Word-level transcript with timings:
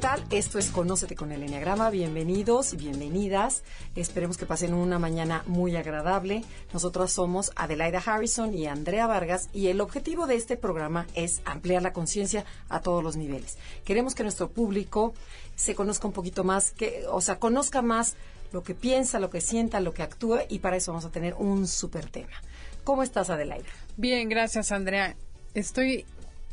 Tal? 0.00 0.24
Esto 0.30 0.58
es 0.58 0.70
Conócete 0.70 1.14
con 1.14 1.30
el 1.30 1.42
Enneagrama. 1.42 1.90
Bienvenidos 1.90 2.72
y 2.72 2.78
bienvenidas. 2.78 3.62
Esperemos 3.94 4.38
que 4.38 4.46
pasen 4.46 4.72
una 4.72 4.98
mañana 4.98 5.44
muy 5.46 5.76
agradable. 5.76 6.42
Nosotros 6.72 7.12
somos 7.12 7.52
Adelaida 7.54 7.98
Harrison 7.98 8.54
y 8.54 8.66
Andrea 8.66 9.06
Vargas 9.06 9.50
y 9.52 9.66
el 9.66 9.82
objetivo 9.82 10.26
de 10.26 10.36
este 10.36 10.56
programa 10.56 11.06
es 11.14 11.42
ampliar 11.44 11.82
la 11.82 11.92
conciencia 11.92 12.46
a 12.70 12.80
todos 12.80 13.04
los 13.04 13.16
niveles. 13.16 13.58
Queremos 13.84 14.14
que 14.14 14.22
nuestro 14.22 14.48
público 14.48 15.12
se 15.54 15.74
conozca 15.74 16.06
un 16.06 16.14
poquito 16.14 16.44
más, 16.44 16.70
que, 16.70 17.04
o 17.10 17.20
sea, 17.20 17.38
conozca 17.38 17.82
más 17.82 18.14
lo 18.52 18.62
que 18.62 18.74
piensa, 18.74 19.20
lo 19.20 19.28
que 19.28 19.42
sienta, 19.42 19.80
lo 19.80 19.92
que 19.92 20.02
actúa 20.02 20.44
y 20.48 20.60
para 20.60 20.76
eso 20.76 20.92
vamos 20.92 21.04
a 21.04 21.10
tener 21.10 21.34
un 21.34 21.66
súper 21.68 22.08
tema. 22.08 22.40
¿Cómo 22.84 23.02
estás, 23.02 23.28
Adelaida? 23.28 23.68
Bien, 23.98 24.30
gracias, 24.30 24.72
Andrea. 24.72 25.14
Estoy 25.52 26.06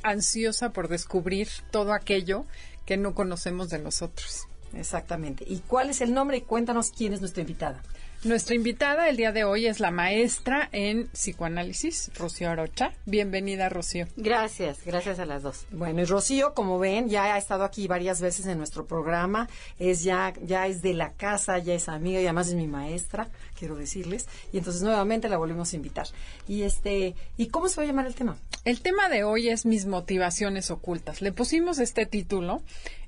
ansiosa 0.04 0.72
por 0.72 0.90
descubrir 0.90 1.48
todo 1.72 1.94
aquello 1.94 2.46
que 2.88 2.98
no 2.98 3.14
conocemos 3.14 3.70
de 3.70 3.78
nosotros. 3.78 4.48
Exactamente. 4.74 5.44
¿Y 5.46 5.60
cuál 5.60 5.90
es 5.92 6.02
el 6.02 6.14
nombre? 6.14 6.38
Y 6.38 6.42
cuéntanos 6.42 6.90
quién 6.90 7.14
es 7.14 7.20
nuestra 7.20 7.42
invitada. 7.42 7.84
Nuestra 8.24 8.56
invitada 8.56 9.10
el 9.10 9.16
día 9.16 9.32
de 9.32 9.44
hoy 9.44 9.68
es 9.68 9.80
la 9.80 9.92
maestra 9.92 10.70
en 10.72 11.08
psicoanálisis, 11.10 12.10
Rocío 12.18 12.50
Arocha. 12.50 12.92
Bienvenida, 13.06 13.70
Rocío. 13.70 14.08
Gracias, 14.16 14.80
gracias 14.84 15.20
a 15.20 15.26
las 15.28 15.44
dos. 15.44 15.68
Bueno, 15.72 16.02
y 16.02 16.06
Rocío, 16.06 16.56
como 16.56 16.80
ven, 16.80 17.10
ya 17.10 17.36
ha 17.36 17.38
estado 17.38 17.64
aquí 17.64 17.88
varias 17.88 18.20
veces 18.20 18.48
en 18.48 18.58
nuestro 18.58 18.88
programa. 18.88 19.48
Es 19.78 20.04
ya, 20.04 20.34
ya 20.42 20.66
es 20.66 20.82
de 20.82 20.96
la 20.96 21.12
casa, 21.14 21.60
ya 21.60 21.76
es 21.76 21.90
amiga 21.90 22.20
y 22.20 22.24
además 22.24 22.48
es 22.48 22.56
mi 22.56 22.68
maestra, 22.68 23.30
quiero 23.58 23.76
decirles. 23.76 24.28
Y 24.54 24.58
entonces 24.58 24.82
nuevamente 24.82 25.30
la 25.30 25.38
volvemos 25.38 25.74
a 25.74 25.76
invitar. 25.76 26.08
Y 26.48 26.64
este, 26.64 27.16
¿y 27.38 27.48
cómo 27.48 27.68
se 27.68 27.78
va 27.78 27.84
a 27.84 27.88
llamar 27.88 28.08
el 28.08 28.16
tema? 28.16 28.38
El 28.66 28.82
tema 28.82 29.10
de 29.10 29.24
hoy 29.24 29.50
es 29.50 29.66
mis 29.66 29.86
motivaciones 29.86 30.72
ocultas. 30.72 31.22
Le 31.22 31.32
pusimos 31.32 31.80
este 31.80 32.06
título. 32.06 32.62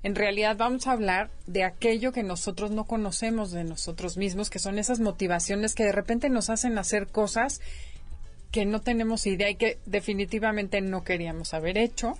En 0.04 0.16
realidad 0.16 0.58
vamos 0.58 0.88
a 0.88 0.94
hablar 0.94 1.30
de 1.48 1.64
aquello 1.64 2.12
que 2.12 2.24
nosotros 2.24 2.72
no 2.72 2.86
conocemos 2.86 3.52
de 3.52 3.64
nosotros 3.64 4.18
mismos, 4.18 4.50
que 4.50 4.60
son 4.60 4.80
esas 4.80 5.00
motivaciones 5.00 5.76
que 5.76 5.84
de 5.84 5.92
repente 5.92 6.30
nos 6.30 6.50
hacen 6.50 6.78
hacer 6.78 7.08
cosas 7.08 7.62
que 8.52 8.66
no 8.66 8.82
tenemos 8.82 9.28
idea 9.28 9.50
y 9.50 9.56
que 9.56 9.78
definitivamente 9.86 10.82
no 10.82 11.04
queríamos 11.04 11.54
haber 11.54 11.78
hecho. 11.78 12.18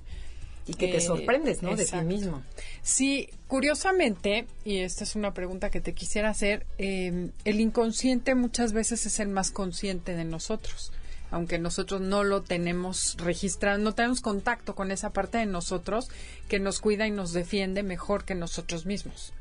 Y 0.70 0.76
que 0.76 0.88
te 0.88 0.98
Eh, 0.98 1.02
sorprendes, 1.02 1.64
¿no? 1.64 1.76
De 1.76 1.84
ti 1.84 1.98
mismo. 2.02 2.44
Sí, 2.84 3.30
curiosamente, 3.48 4.46
y 4.64 4.78
esta 4.80 5.04
es 5.04 5.16
una 5.16 5.34
pregunta 5.34 5.72
que 5.72 5.82
te 5.82 5.94
quisiera 5.94 6.30
hacer, 6.30 6.68
eh, 6.78 7.32
el 7.44 7.60
inconsciente 7.60 8.36
muchas 8.36 8.72
veces 8.72 9.06
es 9.08 9.20
el 9.20 9.30
más 9.30 9.50
consciente 9.50 10.16
de 10.16 10.26
nosotros, 10.26 10.92
aunque 11.32 11.58
nosotros 11.58 12.02
no 12.02 12.24
lo 12.24 12.44
tenemos 12.44 13.18
registrado, 13.18 13.80
no 13.80 13.96
tenemos 13.96 14.22
contacto 14.22 14.76
con 14.76 14.92
esa 14.92 15.10
parte 15.12 15.40
de 15.40 15.48
nosotros 15.48 16.10
que 16.48 16.60
nos 16.60 16.80
cuida 16.80 17.08
y 17.08 17.12
nos 17.12 17.34
defiende 17.34 17.82
mejor 17.82 18.24
que 18.24 18.36
nosotros 18.36 18.86
mismos. 18.86 19.34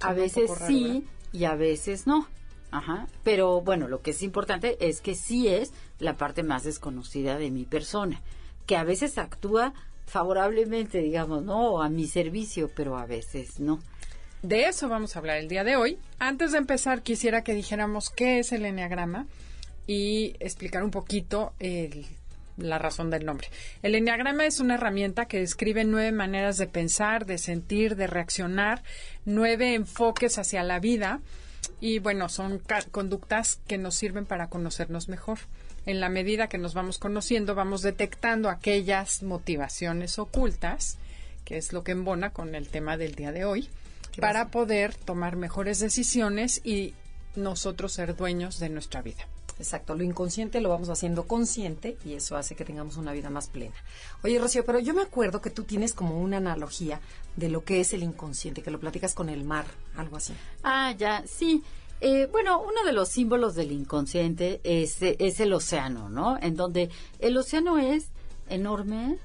A 0.00 0.12
veces 0.12 0.50
raro, 0.50 0.66
sí 0.66 0.82
¿verdad? 0.84 1.02
y 1.32 1.44
a 1.44 1.54
veces 1.54 2.06
no. 2.08 2.26
Ajá. 2.72 3.06
Pero 3.22 3.60
bueno, 3.60 3.86
lo 3.86 4.02
que 4.02 4.10
es 4.10 4.22
importante 4.22 4.76
es 4.80 5.00
que 5.00 5.14
sí 5.14 5.46
es 5.46 5.72
la 6.00 6.16
parte 6.16 6.42
más 6.42 6.64
desconocida 6.64 7.38
de 7.38 7.52
mi 7.52 7.64
persona, 7.64 8.20
que 8.66 8.76
a 8.76 8.82
veces 8.82 9.16
actúa 9.18 9.72
favorablemente, 10.06 10.98
digamos, 10.98 11.42
¿no? 11.42 11.82
A 11.82 11.88
mi 11.88 12.06
servicio, 12.06 12.70
pero 12.74 12.96
a 12.96 13.06
veces 13.06 13.60
no. 13.60 13.80
De 14.42 14.64
eso 14.64 14.88
vamos 14.88 15.16
a 15.16 15.18
hablar 15.18 15.38
el 15.38 15.48
día 15.48 15.64
de 15.64 15.76
hoy. 15.76 15.98
Antes 16.18 16.52
de 16.52 16.58
empezar, 16.58 17.02
quisiera 17.02 17.42
que 17.42 17.54
dijéramos 17.54 18.10
qué 18.10 18.38
es 18.38 18.52
el 18.52 18.64
enneagrama 18.64 19.26
y 19.86 20.36
explicar 20.40 20.84
un 20.84 20.90
poquito 20.90 21.52
el- 21.58 22.06
la 22.56 22.78
razón 22.78 23.10
del 23.10 23.26
nombre. 23.26 23.48
El 23.82 23.94
enneagrama 23.94 24.46
es 24.46 24.60
una 24.60 24.74
herramienta 24.74 25.26
que 25.26 25.40
describe 25.40 25.84
nueve 25.84 26.12
maneras 26.12 26.56
de 26.56 26.66
pensar, 26.66 27.26
de 27.26 27.38
sentir, 27.38 27.96
de 27.96 28.06
reaccionar, 28.06 28.82
nueve 29.24 29.74
enfoques 29.74 30.38
hacia 30.38 30.62
la 30.62 30.80
vida 30.80 31.20
y 31.80 31.98
bueno, 31.98 32.28
son 32.28 32.62
conductas 32.90 33.60
que 33.66 33.76
nos 33.78 33.94
sirven 33.96 34.24
para 34.24 34.48
conocernos 34.48 35.08
mejor. 35.08 35.38
En 35.86 36.00
la 36.00 36.08
medida 36.08 36.48
que 36.48 36.58
nos 36.58 36.74
vamos 36.74 36.98
conociendo, 36.98 37.54
vamos 37.54 37.82
detectando 37.82 38.50
aquellas 38.50 39.22
motivaciones 39.22 40.18
ocultas, 40.18 40.98
que 41.44 41.56
es 41.56 41.72
lo 41.72 41.84
que 41.84 41.92
embona 41.92 42.30
con 42.30 42.54
el 42.54 42.68
tema 42.68 42.96
del 42.96 43.14
día 43.14 43.32
de 43.32 43.44
hoy, 43.44 43.68
¿Qué 44.12 44.20
para 44.20 44.48
poder 44.48 44.94
tomar 44.94 45.36
mejores 45.36 45.78
decisiones 45.78 46.60
y 46.64 46.94
nosotros 47.36 47.92
ser 47.92 48.16
dueños 48.16 48.58
de 48.58 48.68
nuestra 48.68 49.02
vida. 49.02 49.26
Exacto, 49.58 49.94
lo 49.94 50.02
inconsciente 50.02 50.60
lo 50.60 50.68
vamos 50.68 50.90
haciendo 50.90 51.26
consciente 51.26 51.96
y 52.04 52.12
eso 52.12 52.36
hace 52.36 52.54
que 52.54 52.64
tengamos 52.64 52.98
una 52.98 53.12
vida 53.12 53.30
más 53.30 53.48
plena. 53.48 53.74
Oye, 54.22 54.38
Rocío, 54.38 54.66
pero 54.66 54.80
yo 54.80 54.92
me 54.92 55.00
acuerdo 55.00 55.40
que 55.40 55.48
tú 55.48 55.62
tienes 55.64 55.94
como 55.94 56.20
una 56.20 56.36
analogía 56.36 57.00
de 57.36 57.48
lo 57.48 57.64
que 57.64 57.80
es 57.80 57.94
el 57.94 58.02
inconsciente, 58.02 58.62
que 58.62 58.70
lo 58.70 58.80
platicas 58.80 59.14
con 59.14 59.30
el 59.30 59.44
mar, 59.44 59.64
algo 59.96 60.16
así. 60.16 60.34
Ah, 60.62 60.92
ya, 60.98 61.24
sí. 61.26 61.62
Eh, 62.00 62.28
bueno, 62.30 62.60
uno 62.60 62.84
de 62.84 62.92
los 62.92 63.08
símbolos 63.08 63.54
del 63.54 63.72
inconsciente 63.72 64.60
es, 64.64 65.00
eh, 65.02 65.16
es 65.18 65.40
el 65.40 65.52
océano, 65.52 66.08
¿no? 66.10 66.38
En 66.40 66.54
donde 66.56 66.90
el 67.20 67.36
océano 67.36 67.78
es 67.78 68.10
enorme, 68.48 69.18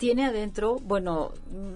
tiene 0.00 0.24
adentro, 0.24 0.76
bueno, 0.76 1.30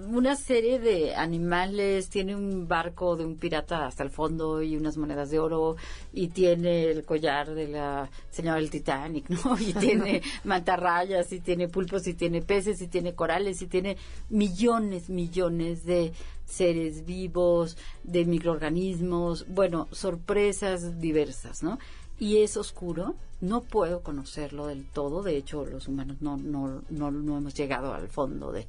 una 0.09 0.35
serie 0.35 0.79
de 0.79 1.15
animales, 1.15 2.09
tiene 2.09 2.35
un 2.35 2.67
barco 2.67 3.17
de 3.17 3.27
un 3.27 3.37
pirata 3.37 3.85
hasta 3.85 4.03
el 4.03 4.09
fondo 4.09 4.63
y 4.63 4.79
unas 4.79 4.97
monedas 4.97 5.31
de 5.31 5.39
oro, 5.39 5.77
y 6.11 6.29
tiene 6.29 6.85
el 6.85 7.05
collar 7.05 7.55
de 7.55 7.69
la 7.69 8.09
señora 8.31 8.57
del 8.57 8.71
Titanic, 8.71 9.29
¿no? 9.45 9.59
Y 9.61 9.75
tiene 9.75 10.23
mantarrayas, 10.45 11.31
y 11.33 11.41
tiene 11.41 11.69
pulpos, 11.69 12.07
y 12.07 12.15
tiene 12.15 12.41
peces, 12.41 12.81
y 12.81 12.89
tiene 12.89 13.15
corales, 13.15 13.61
y 13.61 13.67
tiene 13.67 13.99
millones, 14.31 15.11
millones 15.11 15.85
de 15.85 16.15
seres 16.47 17.05
vivos, 17.05 17.77
de 18.05 18.25
microorganismos, 18.25 19.47
bueno, 19.49 19.87
sorpresas 19.93 20.99
diversas, 20.99 21.63
¿no? 21.63 21.79
Y 22.19 22.39
es 22.39 22.57
oscuro, 22.57 23.15
no 23.41 23.63
puedo 23.63 24.01
conocerlo 24.03 24.67
del 24.67 24.87
todo, 24.87 25.23
de 25.23 25.37
hecho 25.37 25.65
los 25.67 25.89
humanos 25.89 26.19
no, 26.21 26.37
no, 26.37 26.83
no, 26.91 27.11
no 27.11 27.39
hemos 27.39 27.55
llegado 27.55 27.93
al 27.93 28.09
fondo 28.09 28.53
de, 28.53 28.67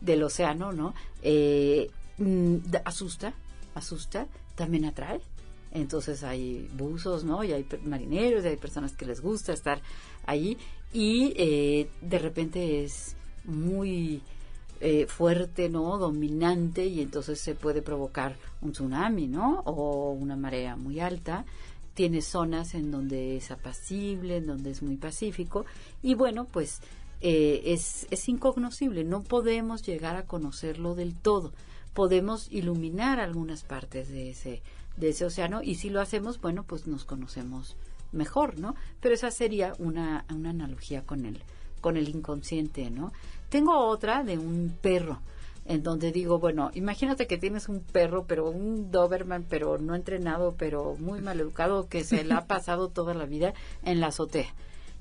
del 0.00 0.22
océano, 0.22 0.72
¿no? 0.72 0.94
Eh, 1.22 1.90
mm, 2.18 2.56
asusta, 2.84 3.34
asusta, 3.74 4.26
también 4.54 4.84
atrae. 4.84 5.20
Entonces 5.70 6.24
hay 6.24 6.68
buzos, 6.74 7.24
¿no? 7.24 7.44
Y 7.44 7.52
hay 7.52 7.66
marineros, 7.84 8.44
y 8.44 8.48
hay 8.48 8.56
personas 8.56 8.92
que 8.92 9.06
les 9.06 9.20
gusta 9.20 9.52
estar 9.52 9.80
allí. 10.26 10.56
Y 10.92 11.34
eh, 11.36 11.90
de 12.00 12.18
repente 12.18 12.84
es 12.84 13.16
muy 13.44 14.22
eh, 14.80 15.06
fuerte, 15.06 15.68
¿no? 15.68 15.98
Dominante 15.98 16.86
y 16.86 17.00
entonces 17.00 17.40
se 17.40 17.54
puede 17.54 17.82
provocar 17.82 18.36
un 18.62 18.72
tsunami, 18.72 19.26
¿no? 19.26 19.60
O 19.66 20.12
una 20.12 20.36
marea 20.36 20.76
muy 20.76 21.00
alta. 21.00 21.44
Tiene 21.98 22.22
zonas 22.22 22.76
en 22.76 22.92
donde 22.92 23.36
es 23.36 23.50
apacible, 23.50 24.36
en 24.36 24.46
donde 24.46 24.70
es 24.70 24.82
muy 24.84 24.94
pacífico 24.94 25.66
y 26.00 26.14
bueno, 26.14 26.44
pues 26.44 26.80
eh, 27.20 27.60
es, 27.64 28.06
es 28.12 28.28
incognoscible. 28.28 29.02
No 29.02 29.24
podemos 29.24 29.82
llegar 29.82 30.14
a 30.14 30.24
conocerlo 30.24 30.94
del 30.94 31.16
todo. 31.16 31.52
Podemos 31.94 32.52
iluminar 32.52 33.18
algunas 33.18 33.64
partes 33.64 34.10
de 34.10 34.30
ese 34.30 34.62
de 34.96 35.08
ese 35.08 35.24
océano 35.24 35.60
y 35.60 35.74
si 35.74 35.90
lo 35.90 36.00
hacemos, 36.00 36.40
bueno, 36.40 36.62
pues 36.62 36.86
nos 36.86 37.04
conocemos 37.04 37.74
mejor, 38.12 38.60
¿no? 38.60 38.76
Pero 39.00 39.16
esa 39.16 39.32
sería 39.32 39.74
una, 39.80 40.24
una 40.30 40.50
analogía 40.50 41.02
con 41.02 41.26
el 41.26 41.42
con 41.80 41.96
el 41.96 42.08
inconsciente, 42.08 42.90
¿no? 42.90 43.12
Tengo 43.48 43.76
otra 43.76 44.22
de 44.22 44.38
un 44.38 44.72
perro, 44.80 45.20
en 45.68 45.82
donde 45.82 46.12
digo, 46.12 46.38
bueno, 46.38 46.70
imagínate 46.72 47.26
que 47.26 47.36
tienes 47.36 47.68
un 47.68 47.80
perro, 47.80 48.24
pero 48.26 48.48
un 48.48 48.90
Doberman, 48.90 49.44
pero 49.48 49.76
no 49.76 49.94
entrenado, 49.94 50.54
pero 50.56 50.96
muy 50.98 51.20
mal 51.20 51.38
educado, 51.38 51.88
que 51.88 52.04
se 52.04 52.24
le 52.24 52.32
ha 52.32 52.40
pasado 52.46 52.88
toda 52.88 53.12
la 53.12 53.26
vida 53.26 53.52
en 53.84 54.00
la 54.00 54.06
azotea. 54.06 54.48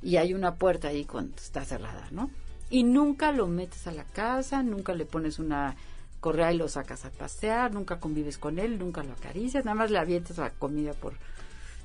Y 0.04 0.18
hay 0.18 0.34
una 0.34 0.56
puerta 0.56 0.90
ahí 0.90 1.06
cuando 1.06 1.38
está 1.38 1.64
cerrada, 1.64 2.10
¿no? 2.12 2.30
Y 2.70 2.84
nunca 2.84 3.32
lo 3.32 3.48
metes 3.48 3.88
a 3.88 3.94
la 3.94 4.04
casa, 4.04 4.62
nunca 4.62 4.94
le 4.94 5.06
pones 5.06 5.40
una 5.40 5.78
correa 6.20 6.52
y 6.52 6.58
lo 6.58 6.68
sacas 6.68 7.06
a 7.06 7.12
pasear, 7.12 7.74
nunca 7.74 8.02
convives 8.02 8.38
con 8.38 8.60
él, 8.60 8.78
nunca 8.78 9.04
lo 9.04 9.14
acaricias, 9.14 9.64
nada 9.64 9.76
más 9.76 9.90
le 9.90 10.00
avientas 10.00 10.38
la 10.38 10.50
comida 10.50 10.92
por, 10.92 11.14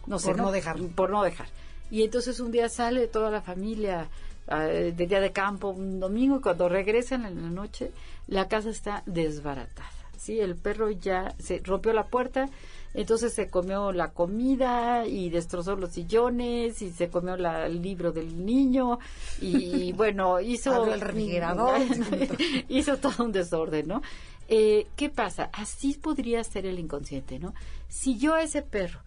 no 0.08 0.18
sé, 0.18 0.30
Por 0.30 0.38
no 0.38 0.50
dejar. 0.50 0.76
Por 0.96 1.10
no 1.10 1.22
dejar. 1.22 1.46
Y 1.88 2.02
entonces 2.02 2.40
un 2.40 2.50
día 2.50 2.68
sale 2.68 3.06
toda 3.06 3.30
la 3.30 3.42
familia 3.42 4.08
de 4.48 4.92
día 5.06 5.20
de 5.20 5.32
campo 5.32 5.68
un 5.70 6.00
domingo 6.00 6.36
y 6.38 6.40
cuando 6.40 6.68
regresan 6.68 7.24
en 7.26 7.42
la 7.42 7.50
noche 7.50 7.92
la 8.26 8.48
casa 8.48 8.70
está 8.70 9.02
desbaratada. 9.06 9.88
Sí, 10.16 10.38
el 10.38 10.54
perro 10.56 10.88
ya 10.90 11.34
se 11.40 11.60
rompió 11.64 11.92
la 11.92 12.06
puerta, 12.06 12.48
entonces 12.94 13.32
se 13.32 13.48
comió 13.50 13.90
la 13.90 14.10
comida 14.12 15.04
y 15.04 15.30
destrozó 15.30 15.74
los 15.74 15.90
sillones 15.90 16.80
y 16.80 16.90
se 16.92 17.08
comió 17.10 17.36
la- 17.36 17.66
el 17.66 17.82
libro 17.82 18.12
del 18.12 18.44
niño 18.46 19.00
y 19.40 19.92
bueno, 19.94 20.40
hizo 20.40 20.86
el 20.92 21.00
refrigerador. 21.00 21.80
hizo 22.68 22.98
todo 22.98 23.24
un 23.24 23.32
desorden, 23.32 23.88
¿no? 23.88 24.02
Eh, 24.48 24.86
¿Qué 24.96 25.08
pasa? 25.08 25.50
Así 25.52 25.94
podría 25.94 26.44
ser 26.44 26.66
el 26.66 26.78
inconsciente, 26.78 27.38
¿no? 27.40 27.52
Si 27.88 28.16
yo 28.18 28.34
a 28.34 28.42
ese 28.42 28.62
perro 28.62 29.00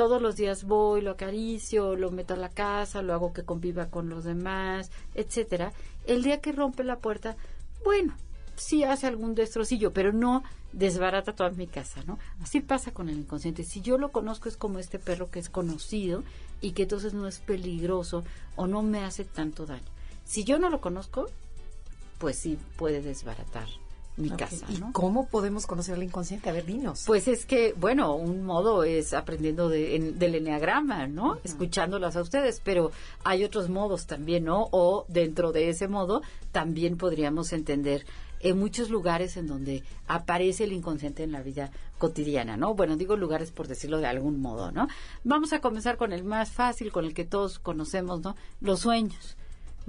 todos 0.00 0.22
los 0.22 0.34
días 0.34 0.64
voy, 0.64 1.02
lo 1.02 1.10
acaricio, 1.10 1.94
lo 1.94 2.10
meto 2.10 2.32
a 2.32 2.38
la 2.38 2.48
casa, 2.48 3.02
lo 3.02 3.12
hago 3.12 3.34
que 3.34 3.44
conviva 3.44 3.90
con 3.90 4.08
los 4.08 4.24
demás, 4.24 4.90
etcétera, 5.14 5.74
el 6.06 6.22
día 6.22 6.40
que 6.40 6.52
rompe 6.52 6.84
la 6.84 7.00
puerta, 7.00 7.36
bueno, 7.84 8.14
sí 8.56 8.82
hace 8.82 9.06
algún 9.06 9.34
destrocillo, 9.34 9.92
pero 9.92 10.14
no 10.14 10.42
desbarata 10.72 11.34
toda 11.34 11.50
mi 11.50 11.66
casa, 11.66 12.02
¿no? 12.06 12.18
Así 12.40 12.60
pasa 12.60 12.92
con 12.92 13.10
el 13.10 13.18
inconsciente. 13.18 13.62
Si 13.62 13.82
yo 13.82 13.98
lo 13.98 14.10
conozco 14.10 14.48
es 14.48 14.56
como 14.56 14.78
este 14.78 14.98
perro 14.98 15.30
que 15.30 15.38
es 15.38 15.50
conocido 15.50 16.24
y 16.62 16.72
que 16.72 16.84
entonces 16.84 17.12
no 17.12 17.28
es 17.28 17.38
peligroso 17.40 18.24
o 18.56 18.66
no 18.66 18.80
me 18.80 19.04
hace 19.04 19.26
tanto 19.26 19.66
daño. 19.66 19.84
Si 20.24 20.44
yo 20.44 20.58
no 20.58 20.70
lo 20.70 20.80
conozco, 20.80 21.26
pues 22.16 22.38
sí 22.38 22.56
puede 22.78 23.02
desbaratar 23.02 23.68
mi 24.20 24.30
Ok, 24.30 24.36
casa, 24.38 24.66
¿Y 24.68 24.80
cómo 24.92 25.26
podemos 25.28 25.66
conocer 25.66 25.96
el 25.96 26.02
inconsciente? 26.02 26.48
A 26.50 26.52
ver, 26.52 26.64
dinos. 26.66 27.04
Pues 27.06 27.26
es 27.28 27.46
que, 27.46 27.74
bueno, 27.78 28.14
un 28.14 28.44
modo 28.44 28.84
es 28.84 29.12
aprendiendo 29.14 29.68
de, 29.68 29.96
en- 29.96 30.18
del 30.18 30.34
eneagrama, 30.36 31.06
¿no? 31.06 31.38
Escuchándolas 31.44 32.16
a 32.16 32.22
ustedes, 32.22 32.60
pero 32.64 32.92
hay 33.24 33.44
otros 33.44 33.68
modos 33.68 34.06
también, 34.06 34.44
¿no? 34.44 34.68
O 34.70 35.04
dentro 35.08 35.52
de 35.52 35.68
ese 35.70 35.88
modo 35.88 36.22
también 36.52 36.96
podríamos 36.96 37.52
entender 37.52 38.04
en 38.42 38.58
muchos 38.58 38.88
lugares 38.88 39.36
en 39.36 39.46
donde 39.46 39.84
aparece 40.08 40.64
el 40.64 40.72
inconsciente 40.72 41.22
en 41.22 41.32
la 41.32 41.42
vida 41.42 41.70
cotidiana, 41.98 42.56
¿no? 42.56 42.74
Bueno, 42.74 42.96
digo 42.96 43.14
lugares 43.16 43.50
por 43.50 43.68
decirlo 43.68 43.98
de 43.98 44.06
algún 44.06 44.40
modo, 44.40 44.72
¿no? 44.72 44.88
Vamos 45.24 45.52
a 45.52 45.60
comenzar 45.60 45.98
con 45.98 46.14
el 46.14 46.24
más 46.24 46.50
fácil, 46.50 46.90
con 46.90 47.04
el 47.04 47.12
que 47.12 47.26
todos 47.26 47.58
conocemos, 47.58 48.22
¿no? 48.22 48.36
Los 48.62 48.80
sueños. 48.80 49.36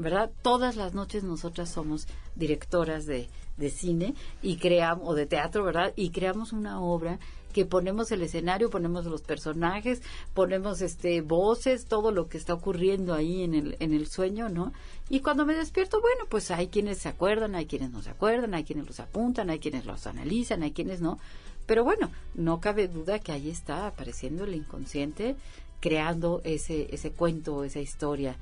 ¿Verdad? 0.01 0.31
Todas 0.41 0.75
las 0.75 0.93
noches 0.93 1.23
nosotras 1.23 1.69
somos 1.69 2.07
directoras 2.35 3.05
de, 3.05 3.29
de 3.57 3.69
cine 3.69 4.15
y 4.41 4.57
creamos, 4.57 5.07
o 5.07 5.15
de 5.15 5.25
teatro, 5.25 5.63
¿verdad? 5.63 5.93
Y 5.95 6.09
creamos 6.09 6.53
una 6.53 6.81
obra 6.81 7.19
que 7.51 7.65
ponemos 7.65 8.11
el 8.11 8.21
escenario, 8.21 8.69
ponemos 8.69 9.05
los 9.05 9.21
personajes, 9.21 10.01
ponemos 10.33 10.81
este 10.81 11.21
voces, 11.21 11.85
todo 11.85 12.11
lo 12.11 12.27
que 12.27 12.37
está 12.37 12.53
ocurriendo 12.53 13.13
ahí 13.13 13.43
en 13.43 13.53
el, 13.53 13.77
en 13.79 13.93
el 13.93 14.07
sueño, 14.07 14.49
¿no? 14.49 14.73
Y 15.09 15.19
cuando 15.19 15.45
me 15.45 15.53
despierto, 15.53 15.99
bueno, 16.01 16.25
pues 16.29 16.49
hay 16.51 16.67
quienes 16.67 16.99
se 16.99 17.09
acuerdan, 17.09 17.55
hay 17.55 17.65
quienes 17.65 17.91
no 17.91 18.01
se 18.01 18.09
acuerdan, 18.09 18.53
hay 18.53 18.63
quienes 18.63 18.87
los 18.87 18.99
apuntan, 18.99 19.49
hay 19.49 19.59
quienes 19.59 19.85
los 19.85 20.07
analizan, 20.07 20.63
hay 20.63 20.71
quienes 20.71 21.01
no. 21.01 21.19
Pero 21.65 21.83
bueno, 21.83 22.09
no 22.33 22.59
cabe 22.59 22.87
duda 22.87 23.19
que 23.19 23.31
ahí 23.31 23.49
está 23.49 23.87
apareciendo 23.87 24.45
el 24.45 24.55
inconsciente 24.55 25.35
creando 25.79 26.41
ese, 26.43 26.93
ese 26.93 27.11
cuento, 27.11 27.63
esa 27.63 27.79
historia 27.79 28.37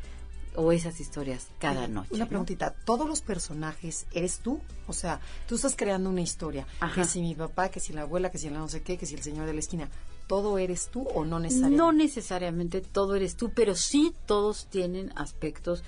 o 0.56 0.72
esas 0.72 1.00
historias 1.00 1.48
cada 1.60 1.88
noche. 1.88 2.10
Una 2.12 2.25
¿no? 2.25 2.30
preguntita, 2.30 2.74
¿todos 2.86 3.07
los 3.07 3.22
personajes 3.22 4.06
eres 4.13 4.40
tú? 4.40 4.60
O 4.88 4.94
sea, 4.94 5.19
tú 5.48 5.56
estás 5.56 5.75
creando 5.75 6.10
una 6.10 6.22
historia. 6.22 6.68
Ajá. 6.80 7.01
Que 7.01 7.07
si 7.07 7.22
mi 7.22 7.36
papá, 7.36 7.69
que 7.69 7.80
si 7.80 7.94
la 7.94 8.01
abuela, 8.01 8.31
que 8.31 8.38
si 8.38 8.50
la 8.50 8.60
no 8.60 8.68
sé 8.68 8.81
qué, 8.81 8.98
que 8.98 9.06
si 9.06 9.16
el 9.16 9.24
señor 9.24 9.46
de 9.46 9.54
la 9.54 9.60
esquina. 9.60 9.90
¿Todo 10.28 10.60
eres 10.60 10.90
tú 10.90 11.07
o 11.16 11.25
no 11.25 11.40
necesariamente? 11.40 11.78
No 11.78 11.92
necesariamente 11.92 12.81
todo 12.81 13.16
eres 13.16 13.36
tú, 13.36 13.51
pero 13.56 13.75
sí 13.75 14.13
todos 14.28 14.68
tienen 14.68 15.12
aspectos 15.16 15.84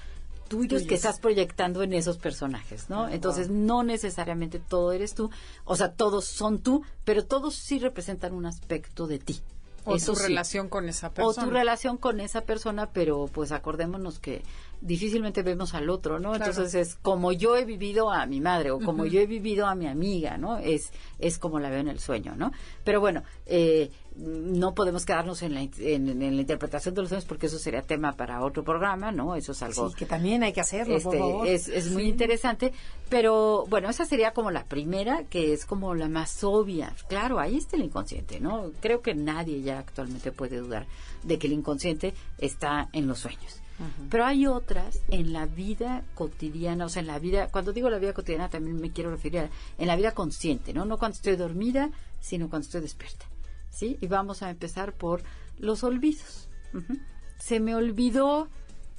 tuyos, 0.52 0.84
que 0.84 0.96
estás 0.96 1.20
proyectando 1.20 1.82
en 1.82 1.94
esos 1.94 2.18
personajes, 2.18 2.90
¿no? 2.90 3.06
Ah, 3.06 3.14
Entonces, 3.14 3.48
wow. 3.48 3.58
no 3.58 3.84
necesariamente 3.84 4.60
todo 4.60 4.92
eres 4.92 5.14
tú, 5.14 5.30
o 5.64 5.76
sea, 5.76 5.94
todos 5.94 6.26
son 6.26 6.60
tú, 6.60 6.84
pero 7.06 7.26
todos 7.26 7.56
sí 7.56 7.80
representan 7.80 8.34
un 8.34 8.46
aspecto 8.46 9.08
de 9.08 9.20
ti. 9.20 9.40
O 9.86 9.96
Eso 9.96 10.14
tu 10.14 10.20
sí. 10.20 10.28
relación 10.28 10.70
con 10.70 10.88
esa 10.90 11.08
O 11.08 11.12
persona. 11.12 11.48
tu 11.48 11.52
relación 11.54 11.98
con 11.98 12.20
esa 12.20 12.42
persona, 12.42 12.90
pero 12.92 13.28
pues 13.32 13.52
acordémonos 13.52 14.20
que 14.20 14.44
difícilmente 14.82 15.44
vemos 15.44 15.74
al 15.74 15.90
otro, 15.90 16.20
¿no? 16.20 16.32
Claro. 16.34 16.52
Entonces 16.52 16.76
es 16.76 16.96
como 16.96 17.32
yo 17.32 17.56
he 17.56 17.66
vivido 17.66 18.12
a 18.12 18.26
mi 18.26 18.42
madre 18.42 18.72
o 18.72 18.80
como 18.80 19.06
yo 19.06 19.22
he 19.22 19.28
vivido 19.28 19.68
a 19.68 19.76
mi 19.76 19.88
amiga, 19.88 20.38
¿no? 20.38 20.58
Es, 20.58 20.92
es 21.20 21.38
como 21.38 21.60
la 21.60 21.70
veo 21.70 21.80
en 21.80 21.88
el 21.88 22.00
sueño, 22.00 22.36
¿no? 22.36 22.52
Pero 22.84 23.00
bueno, 23.00 23.24
eh, 23.46 23.92
no 24.16 24.74
podemos 24.74 25.06
quedarnos 25.06 25.42
en 25.44 25.54
la, 25.54 25.62
en, 25.62 26.10
en 26.22 26.36
la 26.36 26.42
interpretación 26.42 26.96
de 26.96 27.02
los 27.02 27.10
sueños 27.10 27.26
porque 27.26 27.46
eso 27.46 27.60
sería 27.60 27.82
tema 27.84 28.14
para 28.14 28.44
otro 28.44 28.64
programa, 28.64 29.12
¿no? 29.12 29.36
Eso 29.36 29.52
es 29.54 29.62
algo 29.62 29.90
Sí, 29.90 29.96
que 29.96 30.06
también 30.06 30.44
hay 30.44 30.52
que 30.52 30.62
hacerlo, 30.62 31.00
por 31.00 31.14
este, 31.14 31.20
favor. 31.20 31.48
es, 31.48 31.68
es 31.68 31.92
muy 31.92 32.04
interesante, 32.04 32.74
pero 33.10 33.66
bueno, 33.70 33.90
esa 33.90 34.06
sería 34.06 34.34
como 34.34 34.52
la 34.52 34.66
primera, 34.66 35.24
que 35.30 35.54
es 35.54 35.66
como 35.66 35.94
la 35.96 36.10
más 36.10 36.44
obvia. 36.44 36.94
Claro, 37.08 37.40
ahí 37.40 37.58
está 37.58 37.76
el 37.78 37.84
inconsciente, 37.84 38.40
¿no? 38.40 38.72
Creo 38.82 39.02
que 39.02 39.14
nadie 39.14 39.62
ya 39.62 39.80
actualmente 39.80 40.32
puede 40.32 40.58
dudar 40.58 40.88
de 41.24 41.38
que 41.38 41.48
el 41.48 41.54
inconsciente 41.54 42.14
está 42.40 42.90
en 42.94 43.08
los 43.08 43.20
sueños. 43.20 43.61
Pero 44.10 44.26
hay 44.26 44.48
otras 44.48 45.02
en 45.10 45.34
la 45.34 45.46
vida 45.46 46.04
cotidiana, 46.16 46.86
o 46.86 46.90
sea, 46.90 47.02
en 47.02 47.08
la 47.08 47.20
vida, 47.20 47.48
cuando 47.48 47.74
digo 47.74 47.90
la 47.90 48.00
vida 48.00 48.14
cotidiana 48.14 48.50
también 48.50 48.80
me 48.80 48.92
quiero 48.92 49.12
referir 49.12 49.40
a 49.40 49.50
en 49.78 49.88
la 49.88 49.96
vida 49.96 50.12
consciente, 50.12 50.74
¿no? 50.74 50.86
No 50.86 50.98
cuando 50.98 51.16
estoy 51.16 51.36
dormida, 51.36 51.90
sino 52.20 52.50
cuando 52.50 52.66
estoy 52.66 52.82
despierta. 52.82 53.26
¿Sí? 53.70 53.98
Y 54.02 54.08
vamos 54.08 54.44
a 54.44 54.50
empezar 54.50 54.94
por 54.94 55.24
los 55.58 55.84
olvidos. 55.84 56.50
Ujú. 56.74 56.98
Se 57.38 57.60
me 57.60 57.74
olvidó 57.76 58.50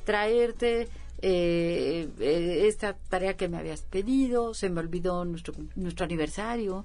traerte 0.04 0.88
eh, 1.20 2.08
eh, 2.18 2.64
esta 2.66 2.94
tarea 2.94 3.36
que 3.36 3.48
me 3.48 3.58
habías 3.58 3.82
pedido, 3.82 4.54
se 4.54 4.68
me 4.70 4.80
olvidó 4.80 5.24
nuestro, 5.24 5.54
nuestro 5.76 6.04
aniversario, 6.04 6.84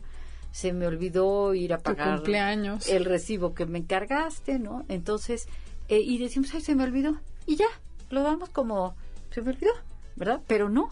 se 0.51 0.73
me 0.73 0.85
olvidó 0.85 1.53
ir 1.53 1.73
a 1.73 1.77
Tu 1.77 1.83
pagar 1.83 2.15
cumpleaños. 2.17 2.87
el 2.87 3.05
recibo 3.05 3.53
que 3.53 3.65
me 3.65 3.79
encargaste, 3.79 4.59
¿no? 4.59 4.85
Entonces, 4.89 5.47
eh, 5.87 5.99
y 5.99 6.17
decimos, 6.19 6.53
ay, 6.53 6.61
se 6.61 6.75
me 6.75 6.83
olvidó. 6.83 7.17
Y 7.45 7.55
ya, 7.55 7.67
lo 8.09 8.23
damos 8.23 8.49
como, 8.49 8.95
se 9.31 9.41
me 9.41 9.51
olvidó, 9.51 9.71
¿verdad? 10.15 10.41
Pero 10.47 10.69
no. 10.69 10.89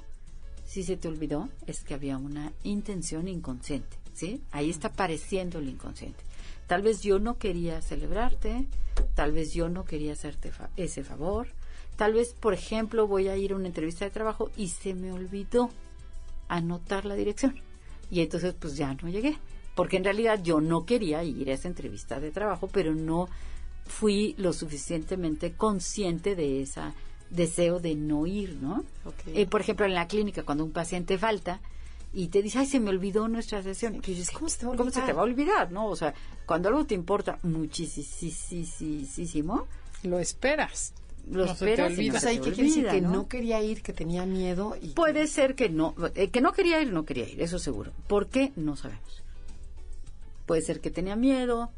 Si 0.66 0.84
se 0.84 0.98
te 0.98 1.08
olvidó, 1.08 1.50
es 1.68 1.84
que 1.84 1.94
había 1.94 2.18
una 2.18 2.52
intención 2.64 3.28
inconsciente, 3.28 3.98
¿sí? 4.14 4.42
Ahí 4.52 4.70
está 4.70 4.90
apareciendo 4.90 5.60
el 5.60 5.70
inconsciente. 5.70 6.24
Tal 6.68 6.82
vez 6.82 7.02
yo 7.02 7.20
no 7.20 7.38
quería 7.38 7.82
celebrarte, 7.82 8.68
tal 9.14 9.32
vez 9.32 9.54
yo 9.54 9.70
no 9.70 9.86
quería 9.86 10.14
hacerte 10.14 10.52
ese 10.76 11.04
favor, 11.04 11.48
tal 11.96 12.14
vez, 12.14 12.34
por 12.34 12.54
ejemplo, 12.54 13.08
voy 13.08 13.28
a 13.28 13.38
ir 13.38 13.54
a 13.54 13.56
una 13.56 13.68
entrevista 13.68 14.06
de 14.06 14.12
trabajo 14.12 14.50
y 14.58 14.70
se 14.70 14.96
me 14.96 15.12
olvidó 15.12 15.70
anotar 16.48 17.06
la 17.06 17.16
dirección. 17.16 17.56
Y 18.10 18.22
entonces 18.22 18.56
pues 18.60 18.76
ya 18.76 18.94
no 18.96 19.10
llegué, 19.10 19.38
porque 19.76 19.98
en 19.98 20.04
realidad 20.04 20.42
yo 20.44 20.62
no 20.62 20.86
quería 20.86 21.24
ir 21.24 21.50
a 21.50 21.54
esa 21.54 21.68
entrevista 21.68 22.20
de 22.20 22.32
trabajo, 22.32 22.68
pero 22.72 22.96
no 22.96 23.30
fui 23.86 24.34
lo 24.38 24.54
suficientemente 24.54 25.54
consciente 25.54 26.36
de 26.36 26.62
ese 26.62 26.82
deseo 27.30 27.80
de 27.80 27.96
no 27.96 28.26
ir, 28.28 28.58
¿no? 28.62 28.84
Eh, 29.28 29.46
por 29.48 29.62
ejemplo, 29.62 29.86
en 29.86 29.94
la 29.94 30.08
clínica, 30.08 30.44
cuando 30.44 30.64
un 30.64 30.72
paciente 30.72 31.18
falta 31.18 31.60
y 32.14 32.28
te 32.28 32.42
dice, 32.42 32.60
ay, 32.60 32.66
se 32.66 32.80
me 32.80 32.90
olvidó 32.92 33.28
nuestra 33.28 33.62
sesión, 33.62 33.96
y 33.96 34.00
dices, 34.02 34.32
¿Cómo 34.32 34.48
se 34.50 34.60
te 34.60 34.66
va 34.68 34.74
a 34.74 34.78
¿Cómo 34.78 34.90
se 34.90 34.96
te 34.96 35.00
olvidar? 35.02 35.18
va 35.18 35.22
a 35.22 35.26
olvidar, 35.26 35.72
no? 35.72 35.88
O 35.88 35.96
sea, 35.98 36.14
cuando 36.46 36.70
algo 36.70 36.86
te 36.86 36.96
importa 36.96 37.40
muchísimo, 37.44 39.68
Lo 40.04 40.20
esperas. 40.20 40.94
lo 41.30 41.46
No 41.46 41.56
se 41.56 41.66
te 41.66 41.72
esperas 41.74 41.92
y 41.92 41.96
olvida. 41.96 42.12
no 42.14 42.18
o 42.18 42.22
se 42.22 42.26
sea, 42.26 42.30
te 42.30 42.36
¿y 42.36 42.40
qué 42.40 42.52
quiere 42.54 42.70
decir? 42.70 42.84
olvida, 42.86 42.92
Que 42.94 43.02
¿no? 43.02 43.12
no 43.12 43.28
quería 43.28 43.62
ir, 43.62 43.82
que 43.82 43.94
tenía 43.94 44.26
miedo 44.26 44.78
y... 44.82 44.90
Puede 44.90 45.28
ser 45.28 45.56
que 45.56 45.70
no, 45.70 45.96
eh, 46.16 46.30
que 46.30 46.42
no 46.42 46.54
quería 46.54 46.82
ir, 46.82 46.92
no 46.94 47.06
quería 47.06 47.28
ir, 47.28 47.42
eso 47.42 47.60
seguro. 47.60 47.92
¿Por 48.08 48.28
qué? 48.28 48.52
No 48.56 48.76
sabemos. 48.76 49.24
Puede 50.46 50.62
ser 50.62 50.80
que 50.80 50.92
tenía 50.92 51.16
miedo, 51.16 51.72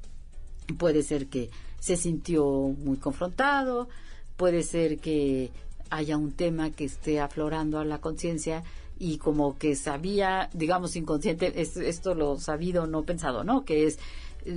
puede 0.78 1.02
ser 1.04 1.28
que 1.28 1.50
se 1.80 1.96
sintió 1.96 2.44
muy 2.46 2.98
confrontado, 2.98 3.88
puede 4.38 4.64
ser 4.64 5.00
que 5.00 5.52
haya 5.90 6.18
un 6.18 6.32
tema 6.32 6.70
que 6.72 6.86
esté 6.86 7.20
aflorando 7.20 7.80
a 7.80 7.86
la 7.86 8.00
conciencia 8.00 8.64
y 9.00 9.18
como 9.18 9.58
que 9.58 9.76
sabía, 9.76 10.50
digamos 10.54 10.96
inconsciente, 10.96 11.62
es- 11.62 11.78
esto 11.78 12.16
lo 12.16 12.40
sabido, 12.40 12.88
no 12.88 13.04
pensado, 13.04 13.44
¿no? 13.44 13.64
Que 13.66 13.86
es, 13.88 14.00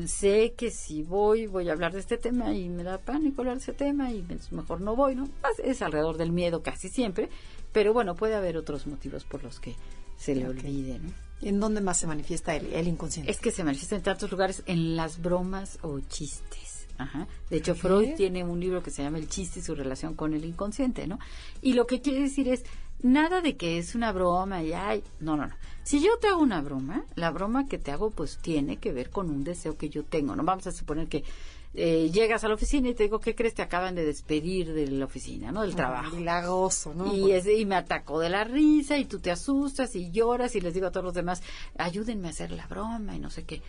sé 0.07 0.55
que 0.57 0.71
si 0.71 1.03
voy, 1.03 1.47
voy 1.47 1.69
a 1.69 1.73
hablar 1.73 1.93
de 1.93 2.01
este 2.01 2.17
tema 2.17 2.55
y 2.55 2.69
me 2.69 2.83
da 2.85 2.99
pánico 2.99 3.43
hablar 3.43 3.57
de 3.57 3.63
ese 3.63 3.73
tema 3.73 4.11
y 4.13 4.23
me- 4.23 4.39
mejor 4.57 4.81
no 4.81 4.97
voy, 4.97 5.15
¿no? 5.15 5.29
Es 5.63 5.83
alrededor 5.83 6.17
del 6.17 6.33
miedo 6.33 6.63
casi 6.63 6.89
siempre, 6.89 7.29
pero 7.73 7.93
bueno, 7.93 8.15
puede 8.15 8.35
haber 8.35 8.57
otros 8.57 8.87
motivos 8.87 9.25
por 9.25 9.43
los 9.43 9.61
que 9.61 9.75
se 10.17 10.35
le 10.35 10.47
olvide, 10.49 10.99
¿no? 10.99 11.11
¿En 11.43 11.59
dónde 11.61 11.81
más 11.81 11.99
se 11.99 12.07
manifiesta 12.07 12.55
el, 12.55 12.73
el 12.73 12.87
inconsciente? 12.89 13.31
Es 13.31 13.41
que 13.41 13.51
se 13.51 13.65
manifiesta 13.65 13.97
en 13.97 14.03
tantos 14.03 14.31
lugares, 14.31 14.63
en 14.67 14.95
las 14.97 15.21
bromas 15.23 15.79
o 15.83 15.99
chistes. 16.01 16.80
Ajá. 17.01 17.27
De 17.49 17.57
hecho, 17.57 17.75
Freud 17.75 18.15
tiene 18.17 18.45
un 18.45 18.61
libro 18.61 18.83
que 18.83 18.91
se 18.91 19.03
llama 19.03 19.19
El 19.19 19.29
chiste 19.29 19.61
y 19.61 19.63
su 19.63 19.75
relación 19.75 20.15
con 20.15 20.35
el 20.35 20.45
inconsciente, 20.45 21.07
¿no? 21.07 21.19
Y 21.63 21.73
lo 21.73 21.87
que 21.87 22.01
quiere 22.01 22.21
decir 22.21 22.49
es, 22.49 22.65
nada 23.03 23.41
de 23.41 23.57
que 23.57 23.79
es 23.79 23.95
una 23.95 24.13
broma 24.13 24.63
y 24.63 24.73
ay, 24.73 25.03
no, 25.21 25.37
no, 25.37 25.47
no. 25.47 25.55
Si 25.83 26.03
yo 26.03 26.19
te 26.19 26.29
hago 26.29 26.43
una 26.43 26.61
broma, 26.61 27.05
la 27.15 27.31
broma 27.31 27.67
que 27.67 27.79
te 27.79 27.91
hago 27.91 28.11
pues 28.11 28.39
tiene 28.39 28.77
que 28.77 28.93
ver 28.93 29.11
con 29.11 29.31
un 29.31 29.45
deseo 29.45 29.77
que 29.77 29.89
yo 29.89 30.05
tengo, 30.05 30.37
¿no? 30.37 30.45
Vamos 30.45 30.67
a 30.67 30.73
suponer 30.73 31.09
que 31.09 31.25
eh, 31.73 32.11
llegas 32.13 32.45
a 32.45 32.49
la 32.49 32.55
oficina 32.55 32.89
y 32.89 32.95
te 32.95 33.05
digo, 33.05 33.21
¿qué 33.21 33.35
crees? 33.35 33.55
Te 33.55 33.63
acaban 33.63 33.95
de 33.95 34.05
despedir 34.05 34.73
de 34.73 34.89
la 34.89 35.05
oficina, 35.05 35.53
¿no? 35.53 35.63
Del 35.63 35.77
trabajo. 35.77 36.17
Milagroso, 36.17 36.95
¿no? 36.95 37.15
Y, 37.15 37.33
es, 37.33 37.47
y 37.47 37.65
me 37.65 37.77
atacó 37.77 38.19
de 38.19 38.29
la 38.29 38.45
risa 38.45 38.99
y 38.99 39.05
tú 39.05 39.21
te 39.21 39.31
asustas 39.31 39.95
y 39.95 40.11
lloras 40.11 40.55
y 40.57 40.61
les 40.61 40.75
digo 40.75 40.89
a 40.89 40.91
todos 40.91 41.05
los 41.05 41.15
demás, 41.15 41.43
ayúdenme 41.79 42.29
a 42.29 42.31
hacer 42.31 42.51
la 42.51 42.67
broma 42.67 43.15
y 43.17 43.21
no 43.21 43.31
sé 43.31 43.45
qué. 43.45 43.63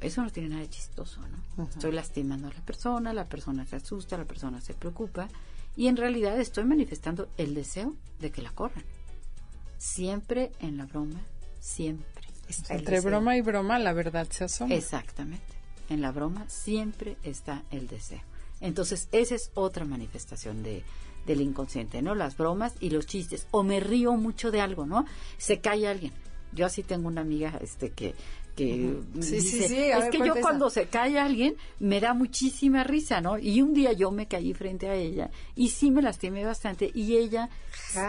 Eso 0.00 0.22
no 0.22 0.30
tiene 0.30 0.50
nada 0.50 0.62
de 0.62 0.70
chistoso, 0.70 1.20
¿no? 1.56 1.64
Estoy 1.64 1.92
lastimando 1.92 2.48
a 2.48 2.52
la 2.52 2.60
persona, 2.60 3.12
la 3.12 3.24
persona 3.24 3.64
se 3.64 3.76
asusta, 3.76 4.16
la 4.16 4.24
persona 4.24 4.60
se 4.60 4.74
preocupa 4.74 5.28
y 5.76 5.88
en 5.88 5.96
realidad 5.96 6.40
estoy 6.40 6.64
manifestando 6.64 7.28
el 7.36 7.54
deseo 7.54 7.94
de 8.20 8.30
que 8.30 8.42
la 8.42 8.50
corran. 8.50 8.84
Siempre 9.76 10.52
en 10.60 10.76
la 10.76 10.86
broma, 10.86 11.20
siempre. 11.60 12.26
Está 12.48 12.74
el 12.74 12.80
Entre 12.80 13.00
broma 13.00 13.36
y 13.36 13.42
broma, 13.42 13.78
la 13.78 13.92
verdad 13.92 14.26
se 14.30 14.44
asoma. 14.44 14.74
Exactamente. 14.74 15.44
En 15.88 16.00
la 16.00 16.12
broma 16.12 16.48
siempre 16.48 17.16
está 17.22 17.62
el 17.70 17.88
deseo. 17.88 18.20
Entonces, 18.60 19.08
esa 19.12 19.34
es 19.34 19.50
otra 19.54 19.84
manifestación 19.84 20.62
de, 20.62 20.82
del 21.26 21.40
inconsciente, 21.40 22.02
¿no? 22.02 22.14
Las 22.14 22.36
bromas 22.36 22.74
y 22.80 22.90
los 22.90 23.06
chistes. 23.06 23.46
O 23.50 23.62
me 23.62 23.80
río 23.80 24.14
mucho 24.14 24.50
de 24.50 24.60
algo, 24.60 24.86
¿no? 24.86 25.04
Se 25.36 25.60
cae 25.60 25.86
alguien. 25.86 26.12
Yo 26.52 26.66
así 26.66 26.82
tengo 26.82 27.08
una 27.08 27.20
amiga 27.20 27.58
este 27.60 27.90
que 27.90 28.14
que 28.58 28.96
Sí, 29.20 29.40
sí, 29.40 29.58
dice, 29.58 29.68
sí, 29.68 29.76
a 29.92 29.98
es 29.98 30.04
ver, 30.04 30.10
que 30.10 30.18
yo 30.18 30.24
cuenta 30.24 30.40
esa". 30.40 30.48
cuando 30.48 30.70
se 30.70 30.86
cae 30.86 31.18
alguien 31.18 31.56
me 31.80 32.00
da 32.00 32.14
muchísima 32.14 32.84
risa, 32.84 33.20
¿no? 33.20 33.38
Y 33.38 33.62
un 33.62 33.72
día 33.74 33.92
yo 33.92 34.10
me 34.10 34.26
caí 34.26 34.52
frente 34.54 34.88
a 34.88 34.94
ella 34.94 35.30
y 35.54 35.68
sí 35.68 35.90
me 35.90 36.02
lastimé 36.02 36.44
bastante 36.44 36.90
y 36.94 37.16
ella 37.16 37.48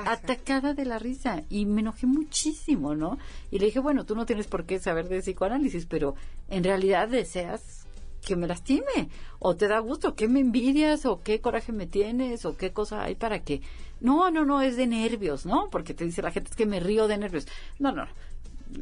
atacada 0.06 0.74
de 0.74 0.86
la 0.86 1.00
risa 1.00 1.44
y 1.50 1.66
me 1.66 1.82
enojé 1.82 2.08
muchísimo, 2.08 2.96
¿no? 2.96 3.18
Y 3.52 3.60
le 3.60 3.68
dije, 3.68 3.80
bueno, 3.80 4.06
tú 4.06 4.16
no 4.16 4.26
tienes 4.26 4.48
por 4.48 4.66
qué 4.66 4.80
saber 4.80 5.08
de 5.08 5.22
psicoanálisis, 5.22 5.86
pero 5.86 6.16
en 6.50 6.64
realidad 6.64 7.08
deseas 7.08 7.86
que 8.26 8.36
me 8.36 8.48
lastime 8.48 9.10
o 9.40 9.56
te 9.56 9.68
da 9.68 9.80
gusto, 9.80 10.14
¿qué 10.16 10.28
me 10.28 10.42
envidias 10.42 11.06
o 11.06 11.22
qué 11.24 11.40
coraje 11.40 11.72
me 11.72 11.88
tienes 11.88 12.44
o 12.46 12.58
qué 12.58 12.72
cosa 12.72 13.04
hay 13.04 13.16
para 13.16 13.44
que... 13.44 13.62
No, 14.02 14.30
no, 14.32 14.46
no, 14.46 14.62
es 14.62 14.78
de 14.78 14.88
nervios, 14.88 15.46
¿no? 15.46 15.70
Porque 15.70 15.94
te 15.94 16.06
dice 16.06 16.22
la 16.22 16.32
gente 16.32 16.50
es 16.50 16.56
que 16.56 16.66
me 16.66 16.80
río 16.80 17.08
de 17.08 17.18
nervios. 17.18 17.48
No, 17.80 17.92
no. 17.92 18.06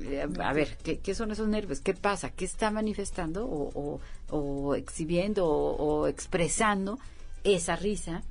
Eh, 0.01 0.27
A 0.43 0.53
ver, 0.53 0.77
¿qué, 0.83 0.99
qué 0.99 1.15
son 1.15 1.31
esos 1.31 1.47
nervios? 1.47 1.79
¿Qué 1.81 1.93
pasa? 1.93 2.29
¿Qué 2.31 2.45
está 2.45 2.71
manifestando 2.71 3.45
o, 3.45 3.71
o- 3.73 3.99
o 4.35 4.75
exhibiendo 4.75 5.45
o, 5.47 5.75
o 6.01 6.07
expresando 6.07 6.99
esa 7.43 7.75
risa 7.77 8.23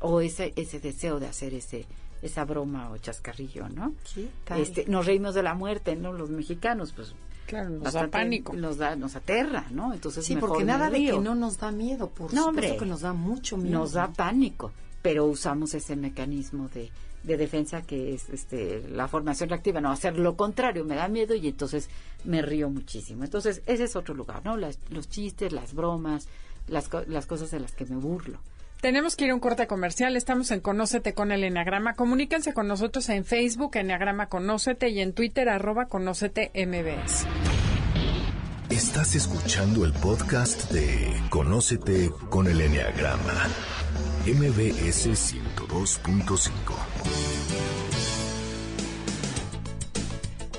o 0.00 0.20
ese, 0.20 0.52
ese 0.56 0.80
deseo 0.80 1.18
de 1.20 1.26
hacer 1.26 1.54
ese 1.54 1.86
esa 2.22 2.44
broma 2.44 2.90
o 2.90 2.98
chascarrillo, 2.98 3.66
¿no? 3.70 3.94
¿Qué 4.14 4.28
tal? 4.44 4.60
Este, 4.60 4.84
nos 4.86 5.06
reímos 5.06 5.34
de 5.34 5.42
la 5.42 5.54
muerte, 5.54 5.96
¿no? 5.96 6.12
Los 6.12 6.28
mexicanos, 6.28 6.92
pues 6.92 7.14
Claro, 7.46 7.70
nos 7.70 7.94
da 7.94 8.08
pánico. 8.08 8.52
Nos 8.52 8.76
da, 8.76 8.94
nos 8.94 9.16
aterra, 9.16 9.64
¿no? 9.70 9.94
Entonces 9.94 10.26
Sí, 10.26 10.34
mejor 10.34 10.50
porque 10.50 10.64
nada 10.64 10.90
de 10.90 10.98
que 11.02 11.18
no 11.18 11.34
nos 11.34 11.56
da 11.58 11.72
miedo, 11.72 12.10
por 12.10 12.34
No, 12.34 12.44
supuesto 12.44 12.48
hombre. 12.72 12.76
que 12.76 12.84
nos 12.86 13.00
da 13.00 13.14
mucho 13.14 13.56
miedo. 13.56 13.78
nos 13.78 13.92
da 13.92 14.08
pánico, 14.12 14.70
pero 15.00 15.24
usamos 15.24 15.72
ese 15.72 15.96
mecanismo 15.96 16.68
de, 16.68 16.90
de 17.22 17.36
defensa 17.36 17.82
que 17.82 18.14
es 18.14 18.28
este, 18.30 18.82
la 18.90 19.06
formación 19.08 19.48
reactiva, 19.50 19.80
no 19.80 19.90
hacer 19.92 20.18
lo 20.18 20.36
contrario, 20.36 20.84
me 20.84 20.94
da 20.96 21.08
miedo 21.08 21.34
y 21.34 21.48
entonces 21.48 21.88
me 22.24 22.40
río 22.42 22.70
muchísimo. 22.70 23.24
Entonces, 23.24 23.62
ese 23.66 23.84
es 23.84 23.96
otro 23.96 24.14
lugar, 24.14 24.42
¿no? 24.44 24.56
Las- 24.56 24.78
los 24.90 25.08
chistes, 25.08 25.52
las 25.52 25.74
bromas, 25.74 26.28
las, 26.68 26.88
las 27.08 27.26
cosas 27.26 27.50
de 27.50 27.60
las 27.60 27.72
que 27.72 27.84
me 27.86 27.96
burlo. 27.96 28.38
Tenemos 28.80 29.14
que 29.14 29.26
ir 29.26 29.30
a 29.32 29.34
un 29.34 29.40
corte 29.40 29.66
comercial. 29.66 30.16
Estamos 30.16 30.50
en 30.52 30.60
Conócete 30.60 31.12
con 31.12 31.32
el 31.32 31.44
Enneagrama. 31.44 31.94
Comuníquense 31.96 32.54
con 32.54 32.66
nosotros 32.66 33.10
en 33.10 33.26
Facebook, 33.26 33.76
Enneagrama 33.76 34.28
Conócete, 34.30 34.88
y 34.88 35.00
en 35.00 35.12
Twitter, 35.12 35.50
arroba 35.50 35.84
Conócete 35.86 36.50
MBS. 36.54 37.26
Estás 38.70 39.14
escuchando 39.16 39.84
el 39.84 39.92
podcast 39.92 40.70
de 40.72 41.12
Conócete 41.28 42.10
con 42.30 42.46
el 42.46 42.58
Enneagrama. 42.62 43.48
MBS 44.26 45.14
102.5. 45.70 46.50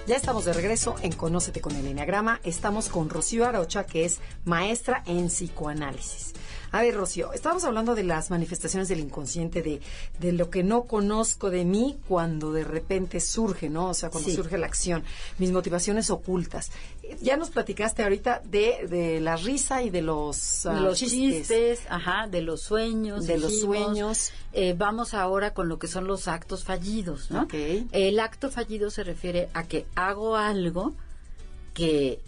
Ya 0.08 0.16
estamos 0.16 0.46
de 0.46 0.54
regreso 0.54 0.96
en 1.02 1.12
Conócete 1.12 1.60
con 1.60 1.76
el 1.76 1.86
Enneagrama. 1.86 2.40
Estamos 2.44 2.88
con 2.88 3.10
Rocío 3.10 3.46
Arocha, 3.46 3.86
que 3.86 4.06
es 4.06 4.20
maestra 4.46 5.04
en 5.06 5.28
psicoanálisis. 5.28 6.34
A 6.74 6.82
ver, 6.82 6.96
Rocío, 6.96 7.34
estábamos 7.34 7.64
hablando 7.66 7.96
de 7.96 8.04
las 8.04 8.30
manifestaciones 8.30 8.88
del 8.88 9.00
inconsciente, 9.00 9.62
de, 9.62 9.82
de 10.20 10.32
lo 10.32 10.50
que 10.50 10.64
no 10.64 10.84
conozco 10.84 11.50
de 11.50 11.66
mí 11.66 11.98
cuando 12.08 12.54
de 12.54 12.64
repente 12.64 13.20
surge, 13.20 13.70
¿no? 13.70 13.90
O 13.90 13.94
sea, 13.94 14.10
cuando 14.10 14.30
Sí. 14.30 14.36
surge 14.36 14.58
la 14.58 14.68
acción, 14.68 15.04
mis 15.38 15.52
motivaciones 15.52 16.10
ocultas. 16.10 16.72
Ya 17.22 17.36
nos 17.36 17.50
platicaste 17.50 18.04
ahorita 18.04 18.42
de, 18.46 18.88
de 18.90 19.20
la 19.20 19.36
risa 19.36 19.84
y 19.84 19.90
de 19.90 20.02
los, 20.02 20.66
ah, 20.66 20.80
los 20.80 20.98
chistes. 20.98 21.82
ajá, 21.90 22.28
de 22.28 22.42
los 22.42 22.62
sueños. 22.62 23.28
De 23.28 23.38
los 23.38 23.60
sueños. 23.60 24.32
Eh, 24.54 24.74
vamos 24.78 25.14
ahora 25.14 25.54
con 25.54 25.68
lo 25.68 25.78
que 25.78 25.88
son 25.88 26.08
los 26.08 26.30
actos 26.30 26.64
fallidos, 26.64 27.32
¿no? 27.32 27.44
Ok. 27.44 27.54
El 27.92 28.20
acto 28.22 28.50
fallido 28.50 28.90
se 28.92 29.04
refiere 29.04 29.50
a 29.54 29.64
que 29.68 29.86
hago 29.96 30.38
algo 30.38 30.94
que 31.74 32.20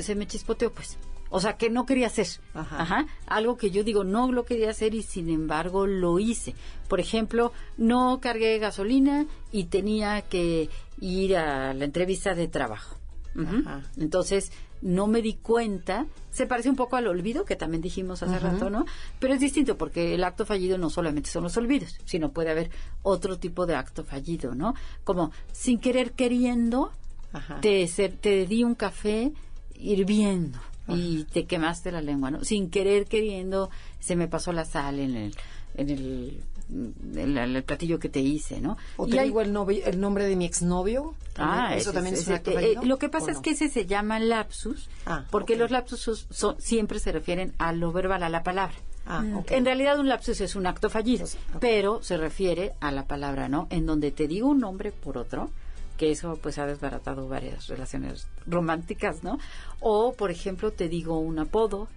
se 0.00 0.14
me 0.14 0.26
chispoteó, 0.26 0.72
pues. 0.72 0.96
O 1.36 1.40
sea, 1.40 1.56
que 1.56 1.68
no 1.68 1.84
quería 1.84 2.06
hacer. 2.06 2.28
Ajá. 2.54 3.06
Algo 3.26 3.56
que 3.56 3.72
yo 3.72 3.82
digo, 3.82 4.04
no 4.04 4.30
lo 4.30 4.44
quería 4.44 4.70
hacer 4.70 4.94
y 4.94 5.02
sin 5.02 5.28
embargo 5.28 5.84
lo 5.84 6.20
hice. 6.20 6.54
Por 6.86 7.00
ejemplo, 7.00 7.52
no 7.76 8.20
cargué 8.20 8.60
gasolina 8.60 9.26
y 9.50 9.64
tenía 9.64 10.22
que 10.22 10.70
ir 11.00 11.36
a 11.36 11.74
la 11.74 11.86
entrevista 11.86 12.36
de 12.36 12.46
trabajo. 12.46 12.98
Ajá. 13.36 13.82
Entonces, 13.96 14.52
no 14.80 15.08
me 15.08 15.22
di 15.22 15.34
cuenta. 15.34 16.06
Se 16.30 16.46
parece 16.46 16.70
un 16.70 16.76
poco 16.76 16.94
al 16.94 17.08
olvido, 17.08 17.44
que 17.44 17.56
también 17.56 17.82
dijimos 17.82 18.22
hace 18.22 18.38
rato, 18.38 18.70
¿no? 18.70 18.86
Pero 19.18 19.34
es 19.34 19.40
distinto, 19.40 19.76
porque 19.76 20.14
el 20.14 20.22
acto 20.22 20.46
fallido 20.46 20.78
no 20.78 20.88
solamente 20.88 21.30
son 21.30 21.42
los 21.42 21.56
olvidos, 21.56 21.98
sino 22.04 22.30
puede 22.30 22.52
haber 22.52 22.70
otro 23.02 23.40
tipo 23.40 23.66
de 23.66 23.74
acto 23.74 24.04
fallido, 24.04 24.54
¿no? 24.54 24.76
Como 25.02 25.32
sin 25.50 25.80
querer 25.80 26.12
queriendo, 26.12 26.92
Ajá. 27.32 27.60
te, 27.60 27.88
te 28.20 28.46
di 28.46 28.62
un 28.62 28.76
café 28.76 29.32
hirviendo 29.74 30.60
y 30.88 31.24
te 31.24 31.44
quemaste 31.46 31.90
la 31.92 32.00
lengua, 32.02 32.30
¿no? 32.30 32.44
Sin 32.44 32.70
querer 32.70 33.06
queriendo, 33.06 33.70
se 34.00 34.16
me 34.16 34.28
pasó 34.28 34.52
la 34.52 34.64
sal 34.64 34.98
en 35.00 35.16
el, 35.16 35.34
en 35.76 35.90
el, 35.90 36.40
en 36.70 37.38
el- 37.38 37.56
el 37.56 37.62
platillo 37.64 37.98
que 37.98 38.08
te 38.08 38.20
hice, 38.20 38.60
¿no? 38.60 38.76
O 38.96 39.06
Y 39.06 39.10
te 39.12 39.20
hay- 39.20 39.26
digo 39.28 39.40
el, 39.40 39.52
novio, 39.52 39.84
el 39.86 40.00
nombre 40.00 40.24
de 40.26 40.36
mi 40.36 40.44
exnovio. 40.44 41.14
Ah, 41.36 41.74
eso 41.74 41.90
ese- 41.90 41.92
también 41.94 42.14
es 42.14 42.20
ese- 42.22 42.30
un 42.30 42.36
acto 42.36 42.50
eh, 42.58 42.76
lo 42.82 42.98
que 42.98 43.08
pasa 43.08 43.26
¿o 43.26 43.30
es 43.30 43.36
no? 43.36 43.42
que 43.42 43.50
ese 43.50 43.68
se 43.68 43.86
llama 43.86 44.18
lapsus, 44.20 44.88
Ah, 45.06 45.24
porque 45.30 45.56
los 45.56 45.70
lapsus 45.70 46.26
son- 46.30 46.56
siempre 46.60 46.98
se 47.00 47.12
refieren 47.12 47.52
a 47.58 47.72
lo 47.72 47.90
verbal, 47.92 48.22
a 48.22 48.28
la 48.28 48.42
palabra. 48.42 48.74
Ah, 49.06 49.22
ok. 49.36 49.50
En 49.50 49.64
realidad 49.66 49.98
un 49.98 50.08
lapsus 50.08 50.40
es 50.40 50.54
un 50.56 50.66
acto 50.66 50.88
fallido, 50.88 51.24
Entonces, 51.24 51.40
ok. 51.54 51.60
pero 51.60 52.02
se 52.02 52.16
refiere 52.16 52.72
a 52.80 52.90
la 52.90 53.04
palabra, 53.06 53.48
¿no? 53.50 53.66
En 53.70 53.84
donde 53.84 54.10
te 54.12 54.26
digo 54.28 54.48
un 54.48 54.60
nombre 54.60 54.92
por 54.92 55.18
otro, 55.18 55.50
que 55.96 56.10
eso 56.10 56.38
pues 56.42 56.58
ha 56.58 56.66
desbaratado 56.66 57.28
varias 57.28 57.68
relaciones 57.68 58.26
románticas, 58.46 59.22
¿no? 59.22 59.38
O, 59.80 60.12
por 60.14 60.30
ejemplo, 60.30 60.72
te 60.72 60.88
digo 60.88 61.18
un 61.18 61.38
apodo, 61.38 61.88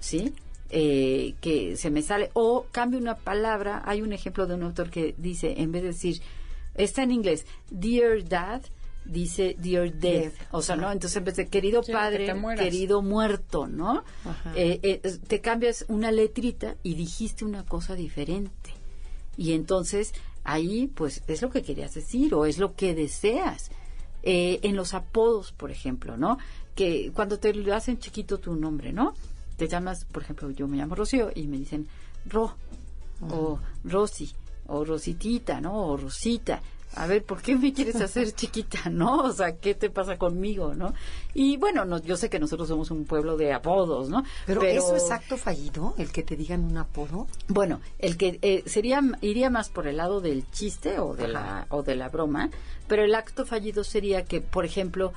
¿sí? 0.00 0.34
Eh, 0.70 1.34
que 1.40 1.76
se 1.76 1.90
me 1.90 2.02
sale, 2.02 2.30
o 2.32 2.66
cambio 2.70 2.98
una 2.98 3.16
palabra, 3.16 3.82
hay 3.84 4.02
un 4.02 4.12
ejemplo 4.12 4.46
de 4.46 4.54
un 4.54 4.62
autor 4.62 4.90
que 4.90 5.14
dice, 5.18 5.54
en 5.58 5.72
vez 5.72 5.82
de 5.82 5.88
decir, 5.88 6.22
está 6.74 7.02
en 7.02 7.12
inglés, 7.12 7.44
Dear 7.70 8.28
Dad, 8.28 8.62
dice 9.04 9.56
Dear 9.58 9.92
Death, 9.92 10.34
o 10.50 10.62
sea. 10.62 10.76
¿no? 10.76 10.90
Entonces 10.90 11.16
en 11.16 11.24
vez 11.24 11.36
de 11.36 11.48
querido 11.48 11.82
Sí, 11.82 11.92
padre, 11.92 12.32
querido 12.56 13.02
muerto, 13.02 13.66
¿no? 13.66 14.04
Eh, 14.54 14.80
eh, 14.82 15.18
te 15.26 15.40
cambias 15.40 15.84
una 15.88 16.12
letrita 16.12 16.76
y 16.82 16.94
dijiste 16.94 17.44
una 17.44 17.64
cosa 17.64 17.94
diferente. 17.94 18.70
Y 19.36 19.52
entonces 19.52 20.12
ahí, 20.44 20.88
pues, 20.88 21.22
es 21.26 21.42
lo 21.42 21.50
que 21.50 21.62
querías 21.62 21.94
decir 21.94 22.34
o 22.34 22.46
es 22.46 22.58
lo 22.58 22.74
que 22.74 22.94
deseas. 22.94 23.70
Eh, 24.22 24.60
en 24.62 24.76
los 24.76 24.92
apodos, 24.92 25.52
por 25.52 25.70
ejemplo, 25.70 26.16
¿no? 26.18 26.36
Que 26.74 27.10
cuando 27.14 27.38
te 27.38 27.50
hacen 27.72 27.98
chiquito 27.98 28.38
tu 28.38 28.54
nombre, 28.54 28.92
¿no? 28.92 29.14
Te 29.56 29.66
llamas, 29.66 30.04
por 30.04 30.22
ejemplo, 30.22 30.50
yo 30.50 30.68
me 30.68 30.76
llamo 30.76 30.94
Rocío 30.94 31.30
y 31.34 31.46
me 31.46 31.56
dicen 31.56 31.88
Ro, 32.26 32.54
o 33.30 33.58
Rosy, 33.84 34.30
o 34.66 34.84
Rositita, 34.84 35.60
¿no? 35.60 35.86
O 35.86 35.96
Rosita. 35.96 36.60
A 36.96 37.06
ver, 37.06 37.22
¿por 37.22 37.40
qué 37.40 37.56
me 37.56 37.72
quieres 37.72 37.96
hacer 38.00 38.32
chiquita, 38.32 38.88
no? 38.90 39.22
O 39.22 39.32
sea, 39.32 39.56
¿qué 39.56 39.74
te 39.74 39.90
pasa 39.90 40.18
conmigo, 40.18 40.74
no? 40.74 40.94
Y 41.34 41.56
bueno, 41.56 41.84
no, 41.84 42.00
yo 42.02 42.16
sé 42.16 42.28
que 42.28 42.38
nosotros 42.38 42.68
somos 42.68 42.90
un 42.90 43.04
pueblo 43.04 43.36
de 43.36 43.52
apodos, 43.52 44.08
¿no? 44.08 44.24
Pero, 44.46 44.62
eso 44.62 44.96
es 44.96 45.10
acto 45.10 45.36
fallido, 45.36 45.94
el 45.98 46.10
que 46.10 46.22
te 46.22 46.36
digan 46.36 46.64
un 46.64 46.76
apodo. 46.76 47.26
Bueno, 47.48 47.80
el 47.98 48.16
que 48.16 48.38
eh, 48.42 48.62
sería 48.66 49.00
iría 49.20 49.50
más 49.50 49.68
por 49.68 49.86
el 49.86 49.96
lado 49.96 50.20
del 50.20 50.50
chiste 50.50 50.98
o 50.98 51.14
de 51.14 51.28
la 51.28 51.66
o 51.70 51.82
de 51.82 51.94
la 51.94 52.08
broma, 52.08 52.50
pero 52.88 53.04
el 53.04 53.14
acto 53.14 53.46
fallido 53.46 53.84
sería 53.84 54.24
que, 54.24 54.40
por 54.40 54.64
ejemplo, 54.64 55.12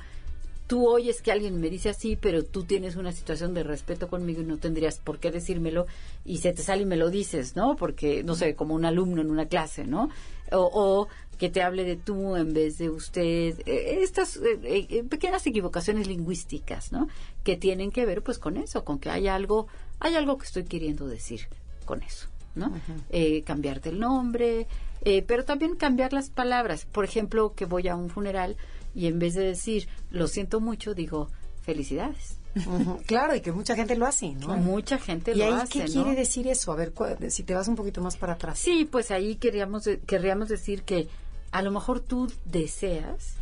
tú 0.66 0.88
oyes 0.88 1.20
que 1.22 1.32
alguien 1.32 1.60
me 1.60 1.70
dice 1.70 1.90
así, 1.90 2.16
pero 2.16 2.44
tú 2.44 2.64
tienes 2.64 2.96
una 2.96 3.12
situación 3.12 3.54
de 3.54 3.62
respeto 3.62 4.08
conmigo 4.08 4.40
y 4.40 4.44
no 4.44 4.58
tendrías 4.58 4.98
por 4.98 5.18
qué 5.18 5.30
decírmelo 5.30 5.86
y 6.24 6.38
se 6.38 6.52
te 6.52 6.62
sale 6.62 6.82
y 6.82 6.86
me 6.86 6.96
lo 6.96 7.10
dices, 7.10 7.56
¿no? 7.56 7.76
Porque 7.76 8.22
no 8.22 8.34
sé, 8.34 8.54
como 8.54 8.74
un 8.74 8.84
alumno 8.84 9.20
en 9.20 9.30
una 9.30 9.46
clase, 9.46 9.84
¿no? 9.84 10.10
O, 10.52 10.70
o 10.72 11.08
que 11.38 11.48
te 11.48 11.62
hable 11.62 11.84
de 11.84 11.96
tú 11.96 12.36
en 12.36 12.52
vez 12.52 12.78
de 12.78 12.90
usted, 12.90 13.60
eh, 13.66 13.98
estas 14.02 14.36
eh, 14.36 14.58
eh, 14.62 15.04
pequeñas 15.04 15.46
equivocaciones 15.46 16.06
lingüísticas, 16.06 16.92
¿no? 16.92 17.08
Que 17.42 17.56
tienen 17.56 17.90
que 17.90 18.06
ver 18.06 18.22
pues 18.22 18.38
con 18.38 18.56
eso, 18.56 18.84
con 18.84 18.98
que 18.98 19.10
hay 19.10 19.26
algo 19.26 19.66
hay 20.00 20.16
algo 20.16 20.38
que 20.38 20.46
estoy 20.46 20.64
queriendo 20.64 21.06
decir 21.06 21.48
con 21.84 22.02
eso, 22.02 22.28
¿no? 22.54 22.72
Eh, 23.10 23.42
cambiarte 23.42 23.88
el 23.90 24.00
nombre, 24.00 24.66
eh, 25.02 25.22
pero 25.22 25.44
también 25.44 25.76
cambiar 25.76 26.12
las 26.12 26.30
palabras. 26.30 26.86
Por 26.86 27.04
ejemplo, 27.04 27.54
que 27.54 27.64
voy 27.64 27.88
a 27.88 27.96
un 27.96 28.10
funeral 28.10 28.56
y 28.94 29.06
en 29.06 29.18
vez 29.18 29.34
de 29.34 29.44
decir 29.44 29.88
lo 30.10 30.26
siento 30.28 30.60
mucho, 30.60 30.94
digo 30.94 31.30
felicidades. 31.62 32.38
Claro, 33.06 33.34
y 33.34 33.40
que 33.40 33.52
mucha 33.52 33.74
gente 33.76 33.96
lo 33.96 34.06
hace, 34.06 34.32
¿no? 34.34 34.56
Mucha 34.56 34.98
gente 34.98 35.32
¿Y 35.32 35.36
lo 35.38 35.44
ahí 35.46 35.52
hace. 35.52 35.72
qué 35.80 35.86
¿no? 35.88 36.04
quiere 36.04 36.14
decir 36.18 36.46
eso? 36.48 36.72
A 36.72 36.76
ver, 36.76 36.92
si 37.28 37.42
te 37.42 37.54
vas 37.54 37.66
un 37.68 37.76
poquito 37.76 38.00
más 38.00 38.16
para 38.16 38.34
atrás. 38.34 38.58
Sí, 38.58 38.88
pues 38.90 39.10
ahí 39.10 39.36
queríamos, 39.36 39.88
querríamos 40.06 40.48
decir 40.48 40.82
que 40.82 41.08
a 41.50 41.62
lo 41.62 41.70
mejor 41.70 42.00
tú 42.00 42.30
deseas 42.44 43.34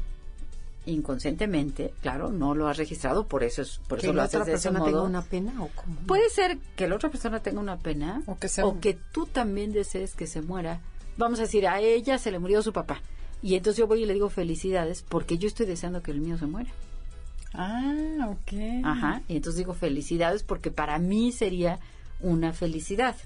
inconscientemente, 0.85 1.95
claro, 2.02 2.31
no 2.33 2.54
lo 2.54 2.66
has 2.69 2.76
registrado, 2.76 3.26
por 3.28 3.45
eso 3.45 3.62
es, 3.62 3.81
por 3.87 3.99
que 4.00 4.07
eso 4.07 4.12
lo 4.12 4.16
la 4.19 4.25
haces 4.25 4.35
otra 4.40 4.47
de 4.47 4.52
ese 4.59 4.69
persona 4.69 4.85
tenga 4.85 4.99
modo. 4.99 5.09
una 5.09 5.23
pena 5.23 5.62
o 5.62 5.69
cómo. 5.75 5.95
Puede 6.07 6.28
ser 6.28 6.59
que 6.76 6.88
la 6.88 6.97
otra 6.97 7.09
persona 7.09 7.40
tenga 7.40 7.61
una 7.61 7.76
pena 7.78 8.23
O 8.26 8.37
que 8.38 8.49
sea- 8.49 8.64
tú 9.12 9.26
también 9.26 9.73
desees 9.73 10.14
que 10.14 10.26
se 10.26 10.42
muera. 10.42 10.81
Vamos 11.16 11.38
a 11.38 11.42
decir, 11.42 11.69
a 11.69 11.78
ella 11.81 12.19
se 12.19 12.31
le 12.33 12.38
murió 12.40 12.62
su 12.62 12.73
papá. 12.73 13.00
Y 13.42 13.54
entonces 13.54 13.78
yo 13.78 13.87
voy 13.87 14.02
y 14.02 14.07
le 14.07 14.14
digo 14.14 14.28
felicidades 14.31 15.04
porque 15.09 15.38
yo 15.38 15.47
estoy 15.47 15.66
deseando 15.66 16.02
que 16.02 16.11
el 16.11 16.21
mío 16.21 16.37
se 16.38 16.47
muera. 16.47 16.71
Ah, 17.54 18.28
ok. 18.30 18.85
Ajá. 18.85 19.23
Y 19.28 19.37
entonces 19.37 19.59
digo 19.59 19.75
felicidades 19.75 20.42
porque 20.42 20.71
para 20.71 20.99
mí 20.99 21.32
sería 21.32 21.78
una 22.21 22.52
felicidad. 22.52 23.16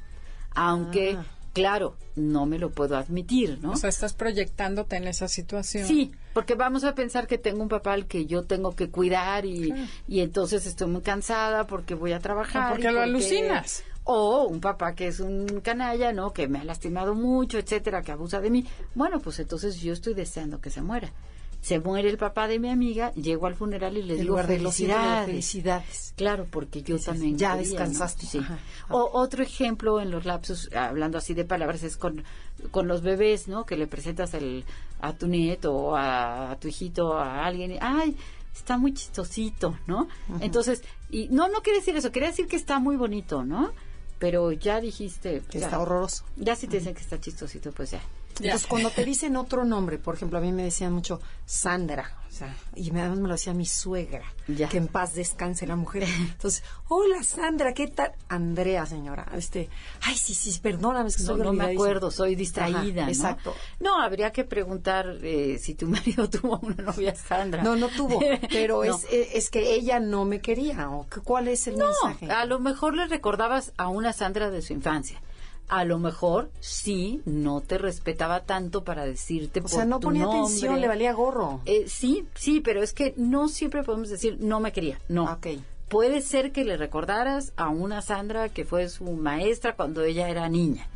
Aunque, 0.54 1.16
Ah. 1.18 1.24
claro, 1.52 1.96
no 2.16 2.46
me 2.46 2.58
lo 2.58 2.70
puedo 2.70 2.96
admitir, 2.96 3.58
¿no? 3.62 3.72
O 3.72 3.76
sea, 3.76 3.88
estás 3.90 4.14
proyectándote 4.14 4.96
en 4.96 5.06
esa 5.06 5.28
situación. 5.28 5.86
Sí, 5.86 6.12
porque 6.32 6.54
vamos 6.54 6.84
a 6.84 6.94
pensar 6.94 7.26
que 7.26 7.38
tengo 7.38 7.62
un 7.62 7.68
papá 7.68 7.92
al 7.92 8.06
que 8.06 8.26
yo 8.26 8.42
tengo 8.44 8.74
que 8.74 8.88
cuidar 8.90 9.44
y, 9.44 9.72
y 10.08 10.20
entonces 10.20 10.66
estoy 10.66 10.88
muy 10.88 11.02
cansada 11.02 11.66
porque 11.66 11.94
voy 11.94 12.12
a 12.12 12.18
trabajar. 12.20 12.68
O 12.72 12.74
porque 12.74 12.88
y 12.88 12.92
lo 12.92 13.00
alucinas. 13.02 13.82
O 14.04 14.44
un 14.46 14.60
papá 14.60 14.94
que 14.94 15.08
es 15.08 15.18
un 15.20 15.60
canalla, 15.62 16.12
¿no? 16.12 16.32
Que 16.32 16.46
me 16.46 16.60
ha 16.60 16.64
lastimado 16.64 17.14
mucho, 17.14 17.58
etcétera, 17.58 18.02
que 18.02 18.12
abusa 18.12 18.40
de 18.40 18.50
mí. 18.50 18.64
Bueno, 18.94 19.18
pues 19.20 19.38
entonces 19.40 19.80
yo 19.80 19.92
estoy 19.92 20.14
deseando 20.14 20.60
que 20.60 20.70
se 20.70 20.80
muera. 20.80 21.12
Se 21.60 21.80
muere 21.80 22.08
el 22.08 22.18
papá 22.18 22.46
de 22.46 22.58
mi 22.58 22.70
amiga, 22.70 23.12
llego 23.14 23.46
al 23.46 23.54
funeral 23.54 23.96
y 23.96 24.02
le 24.02 24.16
digo 24.16 24.38
felicidades. 24.38 25.26
felicidades. 25.26 26.14
Claro, 26.16 26.46
porque 26.50 26.82
yo 26.82 26.98
también 26.98 27.36
ya 27.36 27.56
quería, 27.56 27.72
¿no? 27.72 27.78
descansaste. 27.78 28.26
Sí. 28.26 28.38
Ajá. 28.38 28.58
O 28.88 29.10
otro 29.12 29.42
ejemplo 29.42 30.00
en 30.00 30.10
los 30.10 30.24
lapsos, 30.24 30.70
hablando 30.74 31.18
así 31.18 31.34
de 31.34 31.44
palabras, 31.44 31.82
es 31.82 31.96
con, 31.96 32.22
con 32.70 32.86
los 32.86 33.02
bebés, 33.02 33.48
¿no? 33.48 33.66
Que 33.66 33.76
le 33.76 33.86
presentas 33.86 34.34
el, 34.34 34.64
a 35.00 35.12
tu 35.12 35.26
nieto 35.26 35.74
o 35.74 35.96
a, 35.96 36.52
a 36.52 36.60
tu 36.60 36.68
hijito, 36.68 37.14
a 37.14 37.44
alguien, 37.44 37.72
y, 37.72 37.78
ay, 37.80 38.16
está 38.54 38.78
muy 38.78 38.94
chistosito, 38.94 39.78
¿no? 39.86 40.08
Entonces, 40.40 40.82
y 41.10 41.28
no, 41.28 41.48
no 41.48 41.62
quiere 41.62 41.80
decir 41.80 41.96
eso, 41.96 42.10
quiere 42.10 42.28
decir 42.28 42.46
que 42.46 42.56
está 42.56 42.78
muy 42.78 42.96
bonito, 42.96 43.44
¿no? 43.44 43.72
Pero 44.18 44.50
ya 44.52 44.80
dijiste... 44.80 45.42
Que 45.50 45.58
ya, 45.60 45.66
está 45.66 45.78
horroroso. 45.78 46.24
Ya 46.36 46.56
si 46.56 46.66
te 46.66 46.78
dicen 46.78 46.94
que 46.94 47.02
está 47.02 47.20
chistosito, 47.20 47.70
pues 47.72 47.90
ya. 47.90 48.00
Entonces, 48.40 48.66
cuando 48.66 48.90
te 48.90 49.04
dicen 49.04 49.36
otro 49.36 49.64
nombre, 49.64 49.98
por 49.98 50.14
ejemplo, 50.14 50.38
a 50.38 50.40
mí 50.42 50.52
me 50.52 50.62
decían 50.64 50.92
mucho 50.92 51.20
Sandra, 51.46 52.18
o 52.28 52.32
sea, 52.32 52.54
y 52.74 52.90
además 52.90 53.18
me 53.18 53.28
lo 53.28 53.34
decía 53.34 53.54
mi 53.54 53.64
suegra, 53.64 54.24
que 54.46 54.76
en 54.76 54.88
paz 54.88 55.14
descanse 55.14 55.66
la 55.66 55.74
mujer. 55.76 56.02
Entonces, 56.02 56.62
hola 56.88 57.22
Sandra, 57.22 57.72
¿qué 57.72 57.86
tal? 57.86 58.12
Andrea, 58.28 58.84
señora. 58.84 59.26
Este, 59.34 59.70
ay, 60.02 60.16
sí, 60.18 60.34
sí, 60.34 60.58
perdóname, 60.60 61.08
es 61.08 61.16
que 61.16 61.22
No, 61.22 61.36
no 61.38 61.52
me 61.54 61.72
acuerdo, 61.72 62.10
soy 62.10 62.34
distraída, 62.34 62.78
Ajá, 62.80 63.06
¿no? 63.06 63.08
exacto. 63.08 63.54
No, 63.80 64.02
habría 64.02 64.32
que 64.32 64.44
preguntar 64.44 65.16
eh, 65.22 65.58
si 65.58 65.74
tu 65.74 65.86
marido 65.88 66.28
tuvo 66.28 66.58
una 66.62 66.82
novia 66.82 67.14
Sandra. 67.14 67.62
No, 67.62 67.74
no 67.76 67.88
tuvo, 67.88 68.20
pero 68.50 68.84
No. 68.84 68.94
es, 68.96 69.04
es, 69.10 69.28
es 69.34 69.50
que 69.50 69.72
ella 69.74 69.98
no 69.98 70.26
me 70.26 70.40
quería, 70.42 70.90
o 70.90 71.08
que- 71.08 71.20
¿cuál 71.20 71.48
es 71.48 71.66
el 71.68 71.78
No, 71.78 71.86
mensaje? 71.86 72.30
a 72.30 72.44
lo 72.44 72.58
mejor 72.58 72.94
le 72.94 73.06
recordabas 73.06 73.72
a 73.78 73.88
una 73.88 74.12
Sandra 74.12 74.50
de 74.50 74.60
su 74.60 74.74
infancia. 74.74 75.22
A 75.68 75.84
lo 75.84 75.98
mejor 75.98 76.50
sí 76.60 77.20
no 77.24 77.60
te 77.60 77.78
respetaba 77.78 78.40
tanto 78.44 78.84
para 78.84 79.04
decirte 79.04 79.60
o 79.60 79.62
por 79.62 79.70
sea, 79.70 79.84
no 79.84 79.98
tu 79.98 80.08
ponía 80.08 80.22
nombre. 80.22 80.40
atención, 80.42 80.80
le 80.80 80.88
valía 80.88 81.12
gorro. 81.12 81.60
Eh, 81.66 81.84
sí, 81.88 82.24
sí, 82.34 82.60
pero 82.60 82.82
es 82.82 82.92
que 82.92 83.14
no 83.16 83.48
siempre 83.48 83.82
podemos 83.82 84.08
decir 84.08 84.38
no 84.40 84.60
me 84.60 84.72
quería. 84.72 84.98
No. 85.08 85.26
Ah, 85.28 85.34
ok. 85.34 85.60
Puede 85.88 86.20
ser 86.20 86.50
que 86.50 86.64
le 86.64 86.76
recordaras 86.76 87.52
a 87.56 87.68
una 87.68 88.02
Sandra 88.02 88.48
que 88.48 88.64
fue 88.64 88.88
su 88.88 89.04
maestra 89.04 89.76
cuando 89.76 90.02
ella 90.02 90.28
era 90.28 90.48
niña 90.48 90.88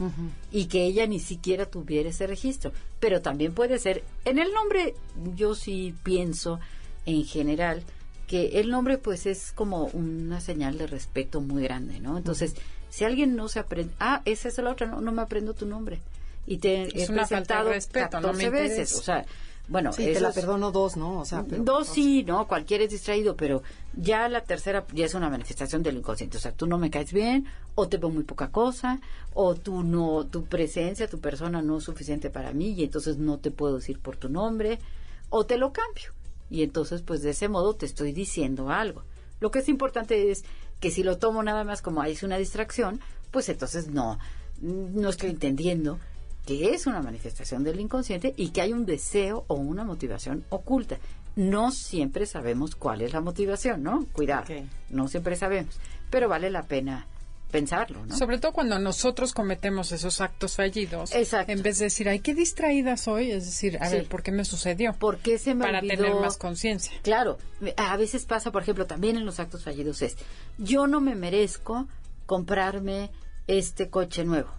y 0.50 0.66
que 0.66 0.84
ella 0.84 1.06
ni 1.06 1.20
siquiera 1.20 1.66
tuviera 1.66 2.08
ese 2.08 2.26
registro. 2.26 2.72
Pero 2.98 3.22
también 3.22 3.54
puede 3.54 3.78
ser, 3.78 4.02
en 4.24 4.40
el 4.40 4.52
nombre 4.52 4.94
yo 5.36 5.54
sí 5.54 5.94
pienso 6.02 6.58
en 7.06 7.24
general 7.24 7.84
que 8.26 8.60
el 8.60 8.68
nombre 8.70 8.98
pues 8.98 9.26
es 9.26 9.52
como 9.52 9.84
una 9.92 10.40
señal 10.40 10.76
de 10.76 10.88
respeto 10.88 11.40
muy 11.40 11.62
grande, 11.62 12.00
¿no? 12.00 12.16
Entonces, 12.18 12.54
si 12.90 13.04
alguien 13.04 13.36
no 13.36 13.48
se 13.48 13.58
aprende, 13.60 13.92
ah, 14.00 14.22
esa 14.24 14.48
es 14.48 14.58
la 14.58 14.70
otra, 14.70 14.86
no, 14.86 15.00
no 15.00 15.12
me 15.12 15.22
aprendo 15.22 15.54
tu 15.54 15.66
nombre. 15.66 16.00
Y 16.46 16.58
te 16.58 16.82
Es 16.82 17.08
he 17.08 17.12
una 17.12 17.26
falta 17.26 17.62
de 17.62 17.70
presentado 17.70 17.70
respeto, 17.70 18.20
no 18.20 18.32
me 18.32 18.44
14 18.44 18.50
veces, 18.50 18.94
o 18.96 19.02
sea, 19.02 19.24
bueno, 19.68 19.92
Sí, 19.92 20.04
te 20.12 20.18
la 20.18 20.32
perdono 20.32 20.72
dos, 20.72 20.96
¿no? 20.96 21.20
O 21.20 21.24
sea, 21.24 21.44
pero- 21.48 21.62
Dos 21.62 21.86
sí, 21.86 22.24
no, 22.24 22.48
cualquiera 22.48 22.82
es 22.82 22.90
distraído, 22.90 23.36
pero 23.36 23.62
ya 23.94 24.28
la 24.28 24.42
tercera 24.42 24.84
ya 24.92 25.06
es 25.06 25.14
una 25.14 25.30
manifestación 25.30 25.84
del 25.84 25.98
inconsciente. 25.98 26.38
O 26.38 26.40
sea, 26.40 26.50
tú 26.50 26.66
no 26.66 26.76
me 26.76 26.90
caes 26.90 27.12
bien, 27.12 27.46
o 27.76 27.86
te 27.88 27.96
veo 27.98 28.10
muy 28.10 28.24
poca 28.24 28.48
cosa, 28.50 29.00
o 29.32 29.54
tú 29.54 29.84
no, 29.84 30.26
tu 30.26 30.44
presencia, 30.46 31.08
tu 31.08 31.20
persona 31.20 31.62
no 31.62 31.78
es 31.78 31.84
suficiente 31.84 32.30
para 32.30 32.52
mí 32.52 32.72
y 32.72 32.82
entonces 32.82 33.18
no 33.18 33.38
te 33.38 33.52
puedo 33.52 33.76
decir 33.76 34.00
por 34.00 34.16
tu 34.16 34.28
nombre, 34.28 34.80
o 35.28 35.46
te 35.46 35.56
lo 35.56 35.72
cambio. 35.72 36.12
Y 36.50 36.64
entonces, 36.64 37.02
pues 37.02 37.22
de 37.22 37.30
ese 37.30 37.48
modo 37.48 37.74
te 37.76 37.86
estoy 37.86 38.10
diciendo 38.12 38.70
algo. 38.70 39.04
Lo 39.38 39.52
que 39.52 39.60
es 39.60 39.68
importante 39.68 40.32
es 40.32 40.42
que 40.80 40.90
si 40.90 41.02
lo 41.02 41.18
tomo 41.18 41.42
nada 41.42 41.64
más 41.64 41.82
como 41.82 42.02
es 42.04 42.22
una 42.22 42.38
distracción, 42.38 43.00
pues 43.30 43.48
entonces 43.48 43.88
no, 43.88 44.18
no 44.60 45.08
estoy 45.08 45.30
entendiendo 45.30 45.98
que 46.46 46.74
es 46.74 46.86
una 46.86 47.02
manifestación 47.02 47.62
del 47.62 47.80
inconsciente 47.80 48.34
y 48.36 48.48
que 48.50 48.62
hay 48.62 48.72
un 48.72 48.86
deseo 48.86 49.44
o 49.46 49.54
una 49.54 49.84
motivación 49.84 50.44
oculta. 50.48 50.98
No 51.36 51.70
siempre 51.70 52.26
sabemos 52.26 52.74
cuál 52.74 53.02
es 53.02 53.12
la 53.12 53.20
motivación, 53.20 53.82
¿no? 53.82 54.06
Cuidado, 54.12 54.46
no 54.88 55.06
siempre 55.06 55.36
sabemos, 55.36 55.78
pero 56.10 56.28
vale 56.28 56.50
la 56.50 56.64
pena 56.64 57.06
pensarlo, 57.50 58.04
¿no? 58.06 58.16
Sobre 58.16 58.38
todo 58.38 58.52
cuando 58.52 58.78
nosotros 58.78 59.32
cometemos 59.34 59.92
esos 59.92 60.20
actos 60.20 60.56
fallidos. 60.56 61.12
Exacto. 61.14 61.52
En 61.52 61.62
vez 61.62 61.78
de 61.78 61.84
decir, 61.86 62.08
ay, 62.08 62.20
qué 62.20 62.34
distraída 62.34 62.96
soy, 62.96 63.30
es 63.32 63.44
decir, 63.44 63.76
a 63.80 63.86
Sí. 63.90 63.96
ver, 63.96 64.08
¿por 64.08 64.22
qué 64.22 64.32
me 64.32 64.44
sucedió? 64.44 64.94
¿Por 64.94 65.18
qué 65.18 65.38
se 65.38 65.54
me 65.54 65.64
Para 65.64 65.80
olvidó? 65.80 65.96
tener 65.96 66.14
más 66.14 66.36
conciencia. 66.38 66.92
Claro, 67.02 67.38
a 67.76 67.96
veces 67.96 68.24
pasa, 68.24 68.50
por 68.50 68.62
ejemplo, 68.62 68.86
también 68.86 69.16
en 69.16 69.26
los 69.26 69.40
actos 69.40 69.64
fallidos 69.64 70.00
es, 70.02 70.16
yo 70.58 70.86
no 70.86 71.00
me 71.00 71.14
merezco 71.14 71.86
comprarme 72.26 73.10
este 73.46 73.90
coche 73.90 74.24
nuevo. 74.24 74.50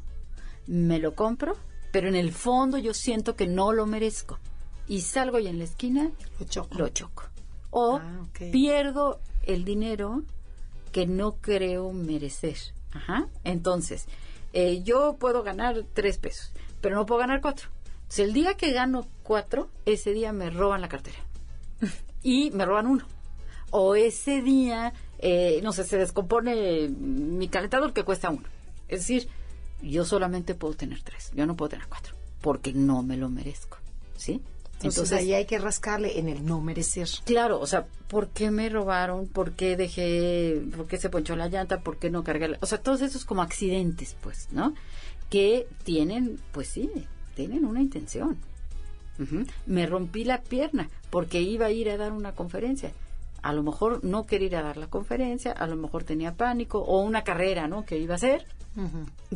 Me 0.68 1.00
lo 1.00 1.16
compro, 1.16 1.56
pero 1.92 2.08
en 2.08 2.16
el 2.16 2.32
fondo 2.32 2.78
yo 2.78 2.94
siento 2.94 3.36
que 3.36 3.48
no 3.48 3.74
lo 3.74 3.86
merezco. 3.86 4.40
Y 4.88 5.02
salgo 5.02 5.40
y 5.40 5.48
en 5.48 5.58
la 5.58 5.64
esquina 5.64 6.12
Lo 6.40 6.46
choco. 6.46 6.78
lo 6.78 6.90
choco. 6.90 7.24
O 7.70 7.98
Ah, 8.04 8.26
pierdo 8.52 9.20
el 9.44 9.64
dinero 9.64 10.24
que 10.92 11.08
no 11.08 11.38
creo 11.38 11.94
merecer. 11.94 12.58
Ajá. 12.94 13.28
Entonces, 13.44 14.06
eh, 14.54 14.82
yo 14.84 15.16
puedo 15.20 15.44
ganar 15.44 15.86
tres 15.94 16.18
pesos, 16.18 16.52
pero 16.82 16.96
no 16.96 17.06
puedo 17.06 17.20
ganar 17.20 17.42
cuatro. 17.42 17.70
Entonces, 18.02 18.28
el 18.28 18.34
día 18.34 18.56
que 18.56 18.72
gano 18.72 19.08
cuatro, 19.24 19.70
ese 19.86 20.12
día 20.14 20.34
me 20.34 20.50
roban 20.50 20.82
la 20.82 20.90
cartera. 20.90 21.18
y 22.24 22.52
me 22.52 22.66
roban 22.66 22.88
uno. 22.88 23.06
O 23.72 23.96
ese 23.96 24.42
día, 24.42 24.94
eh, 25.20 25.62
no 25.64 25.72
sé, 25.72 25.86
se 25.86 25.98
descompone 25.98 26.90
mi 26.90 27.48
calentador 27.48 27.94
que 27.94 28.04
cuesta 28.04 28.30
uno. 28.30 28.48
Es 28.90 29.00
decir, 29.00 29.30
yo 29.82 30.04
solamente 30.04 30.56
puedo 30.56 30.74
tener 30.74 31.02
tres, 31.02 31.32
yo 31.34 31.46
no 31.46 31.56
puedo 31.56 31.70
tener 31.70 31.88
cuatro, 31.88 32.16
porque 32.42 32.74
no 32.74 33.02
me 33.04 33.18
lo 33.18 33.30
merezco. 33.30 33.78
¿Sí? 34.18 34.42
Entonces, 34.84 35.12
ahí 35.12 35.34
hay 35.34 35.46
que 35.46 35.58
rascarle 35.58 36.20
en 36.20 36.30
el 36.30 36.46
no 36.46 36.62
merecer. 36.62 37.08
Claro, 37.26 37.60
o 37.60 37.68
sea, 37.68 37.86
¿por 38.08 38.30
qué 38.30 38.52
me 38.52 38.70
robaron? 38.70 39.28
¿Por 39.28 39.54
qué 39.54 39.78
dejé, 39.78 40.62
por 40.76 40.88
qué 40.88 40.98
se 40.98 41.10
ponchó 41.10 41.36
la 41.36 41.48
llanta? 41.48 41.82
¿Por 41.82 41.98
qué 41.98 42.10
no 42.10 42.24
cargué 42.24 42.48
la... 42.50 42.58
O 42.62 42.66
sea, 42.66 42.80
todos 42.80 43.02
esos 43.02 43.26
como 43.26 43.42
accidentes, 43.42 44.16
pues, 44.22 44.48
¿no? 44.52 44.74
Que 45.30 45.68
tienen, 45.84 46.40
pues 46.52 46.68
sí, 46.68 46.90
tienen 47.36 47.66
una 47.66 47.82
intención. 47.82 48.38
Me 49.68 49.86
rompí 49.86 50.24
la 50.24 50.42
pierna 50.42 50.90
porque 51.12 51.42
iba 51.42 51.68
a 51.68 51.72
ir 51.72 51.90
a 51.92 51.98
dar 51.98 52.12
una 52.12 52.34
conferencia. 52.34 52.92
A 53.44 53.54
lo 53.54 53.62
mejor 53.64 54.04
no 54.04 54.26
quería 54.26 54.48
ir 54.48 54.56
a 54.56 54.64
dar 54.64 54.78
la 54.78 54.88
conferencia, 54.88 55.52
a 55.52 55.68
lo 55.68 55.76
mejor 55.76 56.04
tenía 56.04 56.34
pánico 56.34 56.80
o 56.80 57.02
una 57.02 57.24
carrera, 57.24 57.68
¿no? 57.68 57.86
Que 57.86 57.98
iba 57.98 58.14
a 58.14 58.16
hacer. 58.16 58.48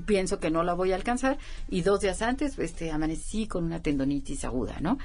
Pienso 0.05 0.39
que 0.39 0.49
no 0.49 0.63
la 0.63 0.73
voy 0.73 0.91
a 0.91 0.95
alcanzar 0.95 1.37
y 1.67 1.81
dos 1.81 1.99
días 1.99 2.21
antes, 2.21 2.57
este, 2.57 2.89
amanecí 2.91 3.47
con 3.47 3.65
una 3.65 3.81
tendonitis 3.81 4.45
aguda, 4.45 4.77
¿no? 4.79 4.97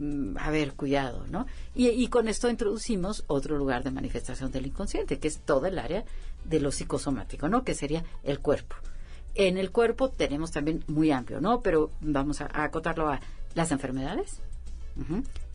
Mm, 0.00 0.38
A 0.38 0.50
ver, 0.50 0.72
cuidado, 0.72 1.26
¿no? 1.28 1.46
Y, 1.74 2.08
con 2.08 2.26
esto 2.26 2.48
introducimos 2.48 3.22
otro 3.26 3.58
lugar 3.58 3.84
de 3.84 3.90
manifestación 3.90 4.50
del 4.50 4.66
inconsciente, 4.66 5.18
que 5.18 5.28
es 5.28 5.40
todo 5.40 5.66
el 5.66 5.78
área 5.78 6.04
de 6.44 6.58
lo 6.58 6.72
psicosomático, 6.72 7.48
¿no? 7.48 7.64
Que 7.64 7.74
sería 7.74 8.02
el 8.22 8.40
cuerpo. 8.40 8.76
En 9.34 9.58
el 9.58 9.70
cuerpo 9.70 10.08
tenemos 10.08 10.52
también 10.52 10.82
muy 10.86 11.10
amplio, 11.10 11.42
¿no? 11.42 11.60
Pero 11.60 11.90
vamos 12.00 12.40
a, 12.40 12.48
acotarlo 12.50 13.10
a 13.10 13.20
las 13.54 13.72
enfermedades. 13.72 14.40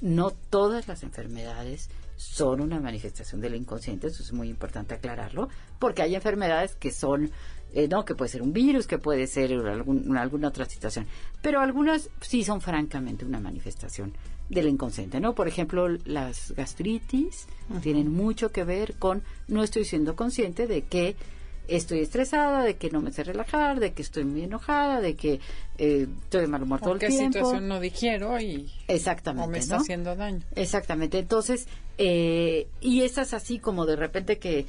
No 0.02 0.30
todas 0.30 0.88
las 0.88 1.02
enfermedades 1.02 1.90
son 2.16 2.62
una 2.62 2.80
manifestación 2.80 3.42
del 3.42 3.56
inconsciente, 3.56 4.08
eso 4.08 4.22
es 4.22 4.32
muy 4.32 4.50
importante 4.50 4.94
aclararlo, 4.94 5.50
porque 5.80 6.04
hay 6.04 6.16
enfermedades 6.16 6.76
que 6.76 6.92
son, 6.92 7.32
eh, 7.74 7.88
no, 7.88 8.06
que 8.06 8.16
puede 8.16 8.30
ser 8.30 8.42
un 8.42 8.54
virus, 8.54 8.88
que 8.88 8.98
puede 8.98 9.28
ser 9.28 9.54
algún, 9.54 10.16
alguna 10.18 10.48
otra 10.48 10.66
situación, 10.66 11.08
pero 11.42 11.60
algunas 11.60 12.10
sí 12.22 12.44
son 12.44 12.62
francamente 12.62 13.26
una 13.26 13.40
manifestación 13.40 14.14
del 14.50 14.68
inconsciente, 14.68 15.20
¿no? 15.20 15.34
Por 15.34 15.48
ejemplo, 15.48 15.88
las 16.06 16.52
gastritis 16.52 17.48
tienen 17.82 18.12
mucho 18.12 18.52
que 18.52 18.64
ver 18.64 18.96
con 18.96 19.24
no 19.48 19.64
estoy 19.64 19.86
siendo 19.86 20.16
consciente 20.16 20.68
de 20.68 20.84
que 20.84 21.16
estoy 21.68 22.00
estresada, 22.00 22.64
de 22.64 22.76
que 22.76 22.92
no 22.92 23.02
me 23.02 23.12
sé 23.12 23.24
relajar, 23.24 23.80
de 23.80 23.94
que 23.94 24.04
estoy 24.04 24.24
muy 24.24 24.44
enojada, 24.44 25.02
de 25.02 25.16
que 25.16 25.40
eh, 25.80 26.08
estoy 26.24 26.42
de 26.42 26.48
mal 26.48 26.62
humor 26.62 26.80
todo 26.80 26.94
el 26.94 27.00
qué 27.00 27.08
tiempo. 27.08 27.40
situación 27.40 27.68
no 27.68 27.80
digiero 27.80 28.40
y 28.40 28.72
Exactamente, 28.88 29.48
o 29.48 29.52
me 29.52 29.58
está 29.58 29.78
¿no? 29.78 29.82
haciendo 29.82 30.16
daño. 30.16 30.42
Exactamente. 30.56 31.18
Entonces, 31.18 31.68
eh, 31.98 32.68
y 32.82 33.02
esas 33.02 33.34
así 33.34 33.58
como 33.58 33.88
de 33.88 33.96
repente 33.96 34.38
que 34.38 34.68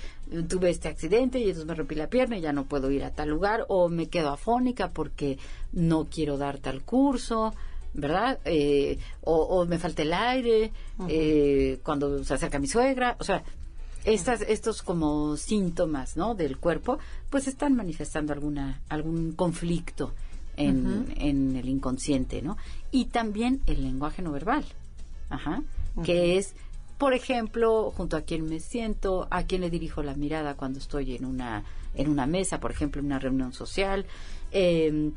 tuve 0.48 0.70
este 0.70 0.88
accidente 0.88 1.38
y 1.38 1.42
entonces 1.44 1.66
me 1.66 1.74
rompí 1.74 1.96
la 1.96 2.08
pierna 2.08 2.38
y 2.38 2.40
ya 2.40 2.52
no 2.52 2.64
puedo 2.64 2.90
ir 2.90 3.04
a 3.04 3.10
tal 3.10 3.28
lugar 3.28 3.66
o 3.68 3.88
me 3.88 4.08
quedo 4.08 4.30
afónica 4.30 4.90
porque 4.90 5.38
no 5.72 6.06
quiero 6.06 6.38
dar 6.38 6.58
tal 6.58 6.82
curso. 6.82 7.54
¿Verdad? 7.96 8.38
Eh, 8.44 8.98
o, 9.22 9.34
o 9.34 9.66
me 9.66 9.78
falta 9.78 10.02
el 10.02 10.12
aire 10.12 10.70
eh, 11.08 11.80
cuando 11.82 12.22
se 12.24 12.34
acerca 12.34 12.58
mi 12.58 12.66
suegra. 12.68 13.16
O 13.18 13.24
sea, 13.24 13.42
estas, 14.04 14.42
estos 14.42 14.82
como 14.82 15.36
síntomas 15.36 16.16
¿no? 16.16 16.34
del 16.34 16.58
cuerpo, 16.58 16.98
pues 17.28 17.48
están 17.48 17.74
manifestando 17.74 18.32
alguna, 18.32 18.80
algún 18.88 19.32
conflicto 19.32 20.12
en, 20.56 21.12
en 21.16 21.56
el 21.56 21.68
inconsciente, 21.68 22.40
¿no? 22.40 22.56
Y 22.90 23.06
también 23.06 23.60
el 23.66 23.82
lenguaje 23.82 24.22
no 24.22 24.32
verbal, 24.32 24.64
Ajá, 25.28 25.62
que 26.04 26.38
es, 26.38 26.54
por 26.98 27.14
ejemplo, 27.14 27.92
junto 27.94 28.16
a 28.16 28.22
quién 28.22 28.48
me 28.48 28.60
siento, 28.60 29.26
a 29.30 29.42
quién 29.42 29.60
le 29.60 29.70
dirijo 29.70 30.02
la 30.02 30.14
mirada 30.14 30.54
cuando 30.54 30.78
estoy 30.78 31.16
en 31.16 31.24
una, 31.24 31.64
en 31.94 32.08
una 32.08 32.26
mesa, 32.26 32.60
por 32.60 32.70
ejemplo, 32.70 33.00
en 33.00 33.06
una 33.06 33.18
reunión 33.18 33.52
social, 33.52 34.06
eh, 34.52 35.10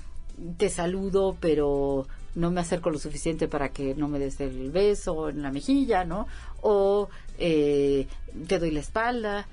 te 0.58 0.70
saludo, 0.70 1.38
pero 1.40 2.08
no 2.36 2.52
me 2.52 2.62
acerco 2.62 2.90
lo 2.90 3.00
suficiente 3.00 3.48
para 3.48 3.70
que 3.70 3.96
no 3.96 4.08
me 4.08 4.20
des 4.20 4.40
el 4.40 4.72
beso 4.72 5.30
en 5.30 5.42
la 5.42 5.52
mejilla, 5.52 6.06
¿no? 6.06 6.28
O 6.62 7.10
eh, 7.38 8.08
te 8.48 8.60
doy 8.60 8.72
la 8.72 8.80
espalda, 8.80 9.48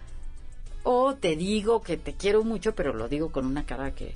o 0.82 1.14
te 1.14 1.36
digo 1.36 1.82
que 1.82 1.96
te 1.96 2.14
quiero 2.14 2.44
mucho, 2.44 2.74
pero 2.74 2.92
lo 2.92 3.08
digo 3.08 3.30
con 3.30 3.46
una 3.46 3.64
cara 3.64 3.92
que 3.92 4.14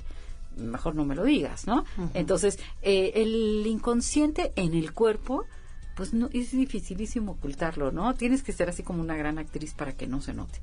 mejor 0.57 0.95
no 0.95 1.05
me 1.05 1.15
lo 1.15 1.23
digas, 1.23 1.67
¿no? 1.67 1.85
Entonces, 2.13 2.59
eh, 2.81 3.11
el 3.15 3.65
inconsciente 3.65 4.51
en 4.55 4.73
el 4.73 4.93
cuerpo, 4.93 5.45
pues 5.95 6.13
no 6.13 6.29
es 6.33 6.51
dificilísimo 6.51 7.33
ocultarlo, 7.33 7.91
¿no? 7.91 8.13
Tienes 8.15 8.43
que 8.43 8.53
ser 8.53 8.69
así 8.69 8.83
como 8.83 9.01
una 9.01 9.17
gran 9.17 9.37
actriz 9.37 9.73
para 9.73 9.93
que 9.93 10.07
no 10.07 10.21
se 10.21 10.33
note. 10.33 10.59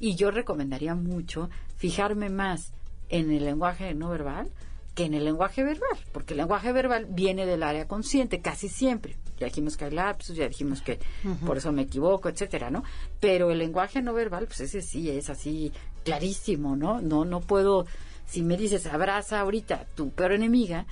Y 0.00 0.14
yo 0.14 0.30
recomendaría 0.30 0.94
mucho 0.94 1.50
fijarme 1.76 2.30
más 2.30 2.72
en 3.08 3.30
el 3.30 3.44
lenguaje 3.44 3.94
no 3.94 4.10
verbal 4.10 4.50
que 4.98 5.04
en 5.04 5.14
el 5.14 5.24
lenguaje 5.24 5.62
verbal, 5.62 5.96
porque 6.10 6.34
el 6.34 6.38
lenguaje 6.38 6.72
verbal 6.72 7.06
viene 7.08 7.46
del 7.46 7.62
área 7.62 7.86
consciente 7.86 8.40
casi 8.40 8.68
siempre. 8.68 9.14
Ya 9.38 9.46
dijimos 9.46 9.76
que 9.76 9.84
hay 9.84 9.92
lapsus, 9.92 10.34
ya 10.34 10.48
dijimos 10.48 10.82
que 10.82 10.98
por 11.46 11.56
eso 11.56 11.70
me 11.70 11.82
equivoco, 11.82 12.28
etcétera, 12.28 12.68
¿no? 12.68 12.82
Pero 13.20 13.52
el 13.52 13.58
lenguaje 13.58 14.02
no 14.02 14.12
verbal, 14.12 14.46
pues 14.46 14.58
ese 14.58 14.82
sí 14.82 15.08
es 15.08 15.30
así 15.30 15.72
clarísimo, 16.02 16.74
¿no? 16.74 17.00
No, 17.00 17.24
no 17.24 17.38
puedo, 17.38 17.86
si 18.26 18.42
me 18.42 18.56
dices 18.56 18.86
abraza 18.86 19.38
ahorita 19.38 19.86
tu 19.94 20.10
peor 20.10 20.32
enemiga, 20.32 20.84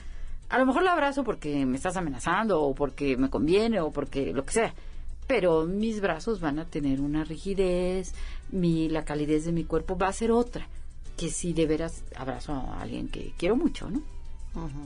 a 0.50 0.58
lo 0.60 0.66
mejor 0.66 0.84
la 0.84 0.92
abrazo 0.92 1.24
porque 1.24 1.66
me 1.66 1.76
estás 1.76 1.96
amenazando 1.96 2.62
o 2.62 2.76
porque 2.76 3.16
me 3.16 3.28
conviene 3.28 3.80
o 3.80 3.90
porque 3.90 4.32
lo 4.32 4.44
que 4.44 4.52
sea. 4.52 4.74
Pero 5.26 5.66
mis 5.66 6.00
brazos 6.00 6.38
van 6.38 6.60
a 6.60 6.66
tener 6.66 7.00
una 7.00 7.24
rigidez, 7.24 8.14
mi, 8.52 8.88
la 8.88 9.04
calidez 9.04 9.46
de 9.46 9.50
mi 9.50 9.64
cuerpo 9.64 9.98
va 9.98 10.06
a 10.06 10.12
ser 10.12 10.30
otra 10.30 10.68
que 11.16 11.30
si 11.30 11.52
de 11.52 11.66
veras 11.66 12.04
abrazo 12.16 12.52
a 12.52 12.80
alguien 12.80 13.08
que 13.08 13.32
quiero 13.36 13.56
mucho, 13.56 13.90
¿no? 13.90 14.02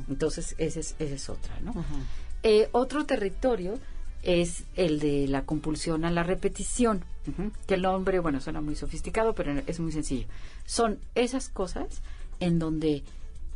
Entonces, 0.08 0.54
esa 0.58 0.80
es, 0.80 0.96
esa 0.98 1.14
es 1.14 1.30
otra, 1.30 1.60
¿no? 1.60 1.72
Eh, 2.42 2.68
otro 2.72 3.06
territorio 3.06 3.78
es 4.22 4.64
el 4.76 4.98
de 4.98 5.28
la 5.28 5.44
compulsión 5.44 6.04
a 6.04 6.10
la 6.10 6.22
repetición, 6.22 7.04
que 7.66 7.74
el 7.74 7.82
nombre, 7.82 8.18
bueno, 8.18 8.40
suena 8.40 8.60
muy 8.60 8.74
sofisticado, 8.74 9.34
pero 9.34 9.62
es 9.66 9.80
muy 9.80 9.92
sencillo. 9.92 10.26
Son 10.66 10.98
esas 11.14 11.48
cosas 11.48 12.02
en 12.40 12.58
donde 12.58 13.04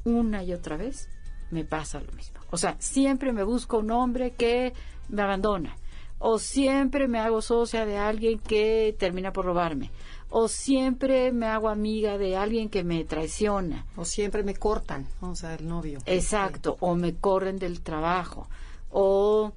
una 0.05 0.45
y 0.45 0.53
otra 0.53 0.77
vez 0.77 1.09
me 1.51 1.65
pasa 1.65 2.01
lo 2.01 2.13
mismo. 2.13 2.41
O 2.51 2.57
sea, 2.57 2.77
siempre 2.79 3.33
me 3.33 3.43
busco 3.43 3.79
un 3.79 3.91
hombre 3.91 4.33
que 4.33 4.73
me 5.09 5.23
abandona, 5.23 5.77
o 6.19 6.39
siempre 6.39 7.09
me 7.09 7.19
hago 7.19 7.43
socia 7.43 7.85
de 7.85 7.99
alguien 7.99 8.39
que 8.39 8.95
termina 8.99 9.33
por 9.33 9.45
robarme, 9.45 9.91
o 10.37 10.49
siempre 10.49 11.31
me 11.31 11.47
hago 11.47 11.69
amiga 11.69 12.19
de 12.19 12.37
alguien 12.37 12.69
que 12.69 12.83
me 12.83 13.05
traiciona. 13.05 13.87
O 13.95 14.05
siempre 14.05 14.43
me 14.43 14.57
cortan, 14.57 15.07
o 15.21 15.37
sea, 15.37 15.55
el 15.55 15.69
novio. 15.69 16.01
Exacto, 16.07 16.77
o 16.81 16.97
me 16.97 17.15
corren 17.15 17.57
del 17.57 17.83
trabajo, 17.83 18.49
o 18.91 19.53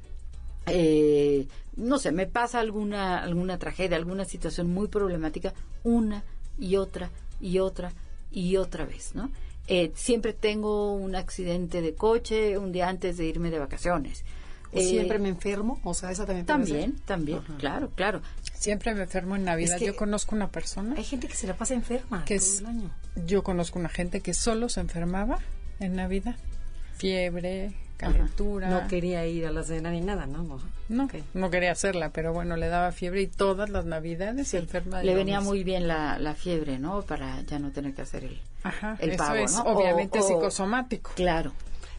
eh, 0.68 1.48
no 1.78 1.98
sé, 1.98 2.12
me 2.12 2.28
pasa 2.28 2.60
alguna 2.60 3.24
alguna 3.24 3.58
tragedia, 3.58 3.98
alguna 3.98 4.24
situación 4.24 4.72
muy 4.72 4.88
problemática 4.88 5.52
una 5.84 6.24
y 6.60 6.76
otra 6.76 7.10
y 7.42 7.58
otra 7.58 7.92
y 8.32 8.58
otra 8.58 8.86
vez, 8.86 9.16
¿no? 9.16 9.32
Eh, 9.68 9.92
siempre 9.96 10.34
tengo 10.34 10.94
un 10.94 11.16
accidente 11.16 11.82
de 11.82 11.96
coche 11.96 12.56
un 12.60 12.72
día 12.72 12.88
antes 12.88 13.18
de 13.18 13.26
irme 13.26 13.50
de 13.50 13.58
vacaciones. 13.58 14.24
O 14.74 14.78
Eh, 14.78 14.84
siempre 14.84 15.18
me 15.18 15.30
enfermo, 15.30 15.80
o 15.84 15.94
sea, 15.94 16.12
esa 16.12 16.26
también 16.26 16.46
puede 16.46 16.58
también, 16.60 16.92
ser. 16.98 17.06
también, 17.06 17.40
claro, 17.58 17.90
claro. 17.96 18.22
Siempre 18.58 18.94
me 18.96 19.04
enfermo 19.04 19.36
en 19.36 19.44
Navidad. 19.46 19.76
Es 19.76 19.80
que- 19.80 19.86
Yo 19.88 19.96
conozco 19.96 20.36
una 20.36 20.50
persona 20.50 20.96
Hay 20.98 21.04
gente 21.04 21.28
que 21.28 21.36
se 21.36 21.46
la 21.48 21.54
pasa 21.56 21.74
enferma 21.74 22.26
que 22.26 22.38
todo 22.40 22.48
es, 22.48 22.60
el 22.60 22.66
año. 22.66 22.92
yo 23.26 23.44
conozco 23.44 23.78
una 23.80 23.90
gente 23.90 24.22
que 24.22 24.34
solo 24.34 24.68
se 24.70 24.80
enfermaba 24.80 25.40
en 25.80 25.96
Navidad. 25.96 26.36
Fiebre, 26.98 27.74
calentura. 27.98 28.70
No 28.70 28.88
quería 28.88 29.26
ir 29.28 29.46
a 29.46 29.52
la 29.52 29.64
cena 29.64 29.92
ni 29.92 30.02
nada, 30.02 30.26
¿no? 30.26 30.42
No, 30.44 30.60
No, 30.90 31.04
Ok. 31.06 31.16
no 31.34 31.50
quería 31.52 31.72
hacerla, 31.72 32.10
pero 32.10 32.34
bueno, 32.34 32.56
le 32.56 32.68
daba 32.70 32.92
fiebre 32.92 33.22
y 33.22 33.28
todas 33.28 33.70
las 33.70 33.86
navidades 33.86 34.48
se 34.48 34.58
enferma. 34.58 35.04
Le 35.04 35.14
venía 35.14 35.42
muy 35.42 35.64
bien 35.64 35.88
la, 35.88 36.18
la 36.18 36.34
fiebre, 36.34 36.80
¿no? 36.80 37.02
Para 37.04 37.42
ya 37.42 37.60
no 37.60 37.72
tener 37.72 37.94
que 37.94 38.02
hacer 38.04 38.24
el, 38.24 38.40
Ajá, 38.64 38.96
el 39.00 39.12
eso 39.12 39.18
pavo, 39.18 39.36
es 39.36 39.54
¿no? 39.54 39.62
obviamente 39.64 40.20
O- 40.20 40.24
o- 40.24 40.28
psicosomático. 40.28 41.12
Claro, 41.16 41.52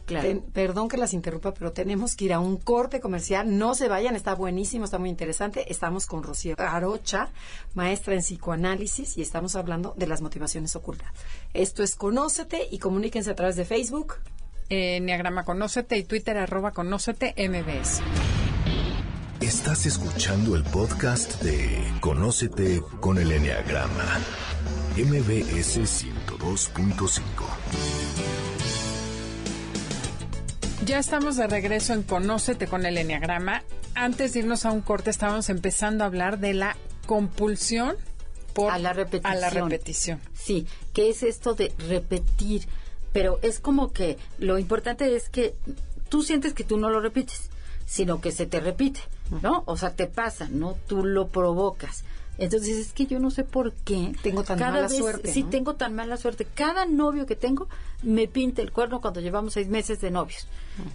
claro. 0.09 0.27
Ten- 0.27 0.41
perdón 0.51 0.89
que 0.89 0.97
las 0.97 1.13
interrumpa, 1.13 1.53
pero 1.53 1.71
tenemos 1.71 2.15
que 2.15 2.25
ir 2.25 2.33
a 2.33 2.39
un 2.39 2.57
corte 2.57 2.99
comercial. 2.99 3.57
No 3.57 3.75
se 3.75 3.87
vayan, 3.87 4.15
está 4.15 4.35
buenísimo, 4.35 4.85
está 4.85 4.97
muy 4.99 5.09
interesante. 5.09 5.71
Estamos 5.71 6.05
con 6.05 6.23
Rocío 6.23 6.55
Arocha, 6.57 7.29
maestra 7.75 8.13
en 8.15 8.21
psicoanálisis, 8.21 9.17
y 9.17 9.21
estamos 9.21 9.55
hablando 9.55 9.93
de 9.97 10.07
las 10.07 10.21
motivaciones 10.21 10.75
ocultas. 10.75 11.09
Esto 11.53 11.83
es 11.83 11.95
Conócete 11.95 12.67
y 12.69 12.79
comuníquense 12.79 13.31
a 13.31 13.35
través 13.35 13.55
de 13.55 13.65
Facebook. 13.65 14.15
Eh, 14.69 14.97
Enneagrama 14.97 15.45
Conócete 15.45 15.97
y 15.97 16.03
Twitter 16.03 16.37
arroba 16.37 16.71
Conócete 16.71 17.33
MBS. 17.37 18.01
Estás 19.41 19.85
escuchando 19.85 20.55
el 20.55 20.63
podcast 20.63 21.41
de 21.41 21.81
Conócete 22.01 22.81
con 22.99 23.17
el 23.17 23.31
Enneagrama. 23.31 24.19
MBS 24.97 25.77
102.5. 25.79 28.48
Ya 30.89 30.97
estamos 30.97 31.37
de 31.37 31.45
regreso 31.45 31.93
en 31.93 32.01
Conócete 32.01 32.65
con 32.65 32.83
el 32.83 32.97
Enneagrama. 32.97 33.61
Antes 33.93 34.33
de 34.33 34.39
irnos 34.39 34.65
a 34.65 34.71
un 34.71 34.81
corte, 34.81 35.11
estábamos 35.11 35.47
empezando 35.51 36.03
a 36.03 36.07
hablar 36.07 36.39
de 36.39 36.55
la 36.55 36.75
compulsión 37.05 37.95
por 38.55 38.71
A 38.71 38.79
la 38.79 38.93
repetición. 38.93 39.31
a 39.31 39.35
la 39.35 39.51
repetición. 39.51 40.19
Sí, 40.33 40.65
que 40.91 41.11
es 41.11 41.21
esto 41.21 41.53
de 41.53 41.71
repetir, 41.87 42.67
pero 43.13 43.37
es 43.43 43.59
como 43.59 43.93
que 43.93 44.17
lo 44.39 44.57
importante 44.57 45.15
es 45.15 45.29
que 45.29 45.53
tú 46.09 46.23
sientes 46.23 46.55
que 46.55 46.63
tú 46.63 46.77
no 46.77 46.89
lo 46.89 47.01
repites, 47.01 47.51
sino 47.85 48.19
que 48.19 48.31
se 48.31 48.47
te 48.47 48.59
repite, 48.59 49.01
¿no? 49.43 49.61
O 49.67 49.77
sea, 49.77 49.91
te 49.91 50.07
pasa, 50.07 50.47
¿no? 50.49 50.75
Tú 50.87 51.05
lo 51.05 51.27
provocas. 51.27 52.03
Entonces 52.39 52.77
es 52.77 52.93
que 52.93 53.05
yo 53.05 53.19
no 53.19 53.31
sé 53.31 53.43
por 53.43 53.73
qué. 53.73 54.13
Tengo 54.23 54.43
tan 54.43 54.57
cada 54.57 54.71
mala 54.71 54.87
vez, 54.87 54.97
suerte, 54.97 55.31
Sí, 55.31 55.43
¿no? 55.43 55.49
tengo 55.49 55.75
tan 55.75 55.93
mala 55.93 56.15
suerte. 56.15 56.45
Cada 56.45 56.85
novio 56.85 57.25
que 57.25 57.35
tengo 57.35 57.67
me 58.01 58.27
pinta 58.29 58.61
el 58.61 58.71
cuerno 58.71 59.01
cuando 59.01 59.19
llevamos 59.19 59.53
seis 59.53 59.67
meses 59.67 59.99
de 59.99 60.09
novios. 60.09 60.47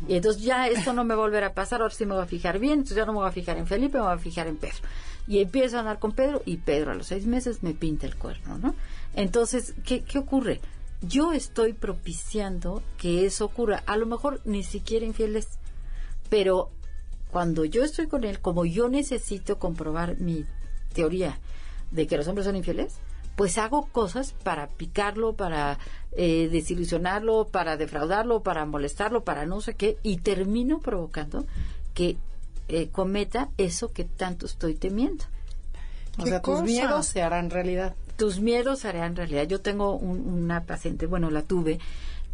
Y 0.09 0.14
entonces 0.16 0.42
ya 0.42 0.68
esto 0.68 0.94
no 0.94 1.04
me 1.04 1.14
va 1.14 1.22
a 1.22 1.26
volver 1.26 1.44
a 1.44 1.52
pasar, 1.52 1.83
ahora 1.83 1.94
sí 1.94 2.07
me 2.07 2.14
voy 2.14 2.22
a 2.22 2.26
fijar 2.26 2.59
bien, 2.59 2.72
entonces 2.74 2.96
ya 2.96 3.04
no 3.04 3.12
me 3.12 3.18
voy 3.18 3.28
a 3.28 3.33
fijar 3.33 3.59
en 3.59 3.66
Felipe, 3.66 3.98
me 3.98 4.04
voy 4.04 4.14
a 4.14 4.18
fijar 4.18 4.46
en 4.46 4.57
Pedro. 4.57 4.78
Y 5.26 5.40
empiezo 5.40 5.76
a 5.76 5.80
andar 5.80 5.98
con 5.98 6.12
Pedro 6.12 6.42
y 6.46 6.57
Pedro 6.57 6.92
a 6.92 6.94
los 6.94 7.09
seis 7.09 7.26
meses 7.26 7.62
me 7.62 7.74
pinta 7.74 8.07
el 8.07 8.16
cuerno, 8.16 8.57
¿no? 8.57 8.74
Entonces, 9.14 9.74
¿qué, 9.85 10.02
qué 10.02 10.18
ocurre? 10.18 10.62
Yo 11.02 11.33
estoy 11.33 11.74
propiciando 11.74 12.83
que 12.96 13.26
eso 13.26 13.44
ocurra. 13.44 13.83
A 13.87 13.98
lo 13.98 14.07
mejor 14.07 14.40
ni 14.46 14.62
siquiera 14.62 15.04
infieles, 15.04 15.46
pero 16.30 16.70
cuando 17.30 17.66
yo 17.66 17.85
estoy 17.85 18.07
con 18.07 18.24
él, 18.24 18.40
como 18.40 18.64
yo 18.64 18.88
necesito 18.88 19.59
comprobar 19.59 20.18
mi 20.18 20.46
teoría 20.94 21.38
de 21.90 22.07
que 22.07 22.16
los 22.16 22.26
hombres 22.28 22.46
son 22.46 22.57
infieles, 22.57 22.94
pues 23.37 23.59
hago 23.59 23.87
cosas 23.92 24.33
para 24.44 24.68
picarlo, 24.68 25.35
para 25.35 25.78
eh, 26.12 26.48
desilusionarlo, 26.50 27.48
para 27.50 27.76
defraudarlo, 27.76 28.40
para 28.42 28.64
molestarlo, 28.64 29.24
para 29.24 29.44
no 29.44 29.61
sé 29.61 29.74
qué, 29.74 29.96
y 30.02 30.18
termino 30.18 30.78
provocando 30.78 31.44
que 31.94 32.16
eh, 32.68 32.88
cometa 32.90 33.50
eso 33.59 33.92
que 33.92 34.04
tanto 34.04 34.46
estoy 34.46 34.74
temiendo. 34.74 35.24
O 36.18 36.24
¿Qué 36.24 36.30
sea, 36.30 36.40
tus 36.42 36.62
miedos 36.62 37.07
se 37.07 37.22
harán 37.22 37.50
realidad. 37.50 37.94
tus 38.16 38.38
miedos 38.40 38.85
harán 38.85 39.16
realidad. 39.16 39.48
Yo 39.48 39.61
tengo 39.61 39.96
un- 39.96 40.20
una 40.28 40.62
paciente, 40.62 41.07
bueno, 41.07 41.30
la 41.30 41.42
tuve, 41.42 41.80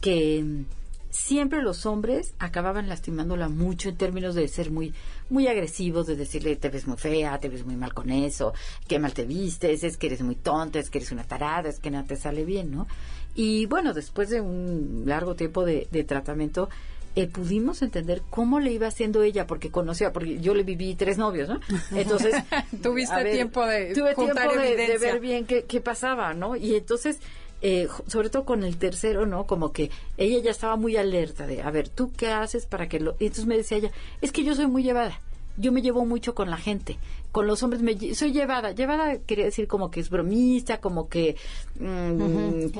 que 0.02 0.42
mm, 0.44 0.64
siempre 1.10 1.62
los 1.62 1.86
hombres 1.86 2.34
acababan 2.38 2.88
lastimándola 2.88 3.48
mucho 3.48 3.88
en 3.88 3.96
términos 3.96 4.34
de 4.34 4.46
ser 4.48 4.70
muy 4.70 4.92
muy 5.30 5.46
agresivos, 5.48 6.06
de 6.06 6.16
decirle 6.16 6.56
te 6.56 6.68
ves 6.68 6.86
muy 6.86 6.96
fea, 6.96 7.38
te 7.38 7.48
ves 7.48 7.64
muy 7.64 7.76
mal 7.76 7.94
con 7.94 8.10
eso, 8.10 8.52
qué 8.88 8.98
mal 8.98 9.12
te 9.14 9.24
vistes, 9.24 9.84
es 9.84 9.96
que 9.96 10.08
eres 10.08 10.22
muy 10.22 10.34
tonta, 10.34 10.78
es 10.78 10.90
que 10.90 10.98
eres 10.98 11.12
una 11.12 11.24
tarada, 11.24 11.68
es 11.68 11.78
que 11.78 11.90
nada 11.90 12.04
te 12.06 12.16
sale 12.16 12.44
bien, 12.44 12.70
¿no? 12.70 12.86
Y 13.34 13.66
bueno, 13.66 13.94
después 13.94 14.28
de 14.28 14.40
un 14.40 15.04
largo 15.06 15.34
tiempo 15.36 15.64
de, 15.64 15.86
de 15.90 16.04
tratamiento, 16.04 16.68
eh, 17.16 17.26
pudimos 17.26 17.82
entender 17.82 18.22
cómo 18.30 18.60
le 18.60 18.70
iba 18.72 18.86
haciendo 18.86 19.22
ella, 19.22 19.46
porque 19.46 19.70
conocía, 19.70 20.12
porque 20.12 20.38
yo 20.40 20.54
le 20.54 20.62
viví 20.62 20.94
tres 20.94 21.18
novios, 21.18 21.48
¿no? 21.48 21.60
Entonces, 21.92 22.34
Tuviste 22.82 23.24
tiempo 23.32 23.66
de 23.66 23.94
tuve 23.94 24.14
tiempo 24.14 24.40
de- 24.56 24.98
ver 24.98 25.20
bien 25.20 25.44
qué, 25.46 25.64
qué 25.64 25.80
pasaba, 25.80 26.34
¿no? 26.34 26.54
Y 26.56 26.74
entonces, 26.76 27.18
eh, 27.62 27.88
sobre 28.06 28.30
todo 28.30 28.44
con 28.44 28.64
el 28.64 28.76
tercero, 28.78 29.26
¿no? 29.26 29.46
Como 29.46 29.72
que 29.72 29.90
ella 30.16 30.38
ya 30.42 30.50
estaba 30.50 30.76
muy 30.76 30.96
alerta 30.96 31.46
de, 31.46 31.62
a 31.62 31.70
ver, 31.70 31.88
¿tú 31.88 32.10
qué 32.16 32.28
haces 32.28 32.66
para 32.66 32.88
que 32.88 33.00
lo...? 33.00 33.16
Y 33.18 33.24
entonces 33.26 33.46
me 33.46 33.56
decía 33.56 33.78
ella, 33.78 33.90
es 34.20 34.32
que 34.32 34.44
yo 34.44 34.54
soy 34.54 34.66
muy 34.66 34.82
llevada. 34.82 35.20
Yo 35.56 35.72
me 35.72 35.82
llevo 35.82 36.06
mucho 36.06 36.34
con 36.34 36.48
la 36.48 36.56
gente. 36.56 36.96
Con 37.32 37.46
los 37.46 37.62
hombres 37.62 37.82
me 37.82 38.14
soy 38.14 38.32
llevada. 38.32 38.70
Llevada 38.70 39.18
quería 39.18 39.44
decir 39.44 39.66
como 39.68 39.90
que 39.90 40.00
es 40.00 40.08
bromista, 40.08 40.80
como 40.80 41.08
que... 41.08 41.36
mm, 41.78 42.14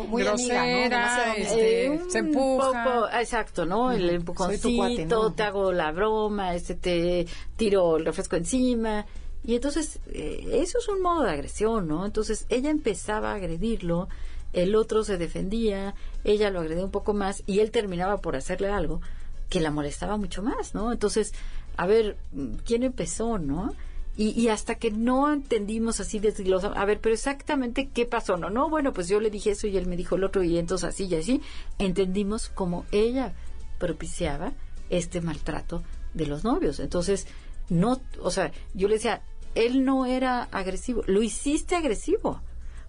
Muy 0.09 0.23
¿no? 0.23 0.31
Grosera, 0.31 0.63
amiga. 0.63 1.35
este, 1.37 1.87
eh, 1.87 2.01
se 2.09 2.21
un 2.23 2.29
empuja. 2.29 2.85
poco, 2.85 3.09
exacto, 3.11 3.67
¿no? 3.67 3.93
El 3.93 4.09
empujoncito, 4.09 4.71
cuate, 4.77 5.05
¿no? 5.07 5.33
te 5.33 5.43
hago 5.43 5.73
la 5.73 5.93
broma, 5.93 6.55
este 6.55 6.75
te 6.75 7.27
tiro 7.57 7.97
el 7.99 8.05
refresco 8.07 8.37
encima. 8.37 9.05
Y 9.45 9.55
entonces, 9.57 9.99
eh, 10.13 10.61
eso 10.63 10.79
es 10.79 10.89
un 10.89 11.03
modo 11.03 11.23
de 11.25 11.31
agresión, 11.31 11.89
¿no? 11.89 12.07
Entonces, 12.07 12.47
ella 12.49 12.71
empezaba 12.71 13.33
a 13.33 13.35
agredirlo, 13.37 14.09
el 14.53 14.75
otro 14.75 15.05
se 15.05 15.19
defendía, 15.19 15.95
ella 16.25 16.51
lo 16.51 16.61
agredía 16.61 16.85
un 16.85 16.91
poco 16.91 17.15
más 17.15 17.43
y 17.47 17.61
él 17.61 17.71
terminaba 17.71 18.19
por 18.19 18.37
hacerle 18.37 18.69
algo 18.69 19.01
que 19.49 19.61
la 19.61 19.71
molestaba 19.71 20.17
mucho 20.17 20.43
más, 20.43 20.75
¿no? 20.75 20.93
Entonces, 20.93 21.33
a 21.77 21.87
ver, 21.87 22.17
¿quién 22.65 22.83
empezó, 22.83 23.39
no? 23.39 23.75
Y, 24.17 24.31
y 24.41 24.49
hasta 24.49 24.75
que 24.75 24.91
no 24.91 25.33
entendimos 25.33 26.01
así 26.01 26.19
desglosa, 26.19 26.69
a 26.69 26.85
ver, 26.85 27.01
pero 27.01 27.15
exactamente 27.15 27.89
qué 27.93 28.07
pasó, 28.07 28.37
¿no? 28.37 28.51
No, 28.51 28.69
bueno, 28.69 28.93
pues 28.93 29.09
yo 29.09 29.21
le 29.21 29.31
dije 29.31 29.51
eso 29.51 29.67
y 29.67 29.77
él 29.77 29.87
me 29.87 29.97
dijo 29.97 30.17
el 30.17 30.25
otro 30.25 30.43
y 30.43 30.59
entonces 30.59 30.89
así 30.89 31.05
y 31.05 31.15
así, 31.15 31.43
entendimos 31.79 32.49
cómo 32.49 32.85
ella 32.93 33.35
propiciaba 33.79 34.53
este 34.91 35.21
maltrato 35.21 35.83
de 36.15 36.27
los 36.27 36.45
novios. 36.45 36.81
Entonces, 36.81 37.27
no, 37.69 38.01
o 38.21 38.31
sea, 38.31 38.53
yo 38.75 38.89
le 38.89 38.95
decía, 38.95 39.23
él 39.55 39.85
no 39.85 40.07
era 40.07 40.43
agresivo, 40.45 41.03
lo 41.07 41.23
hiciste 41.23 41.77
agresivo, 41.77 42.43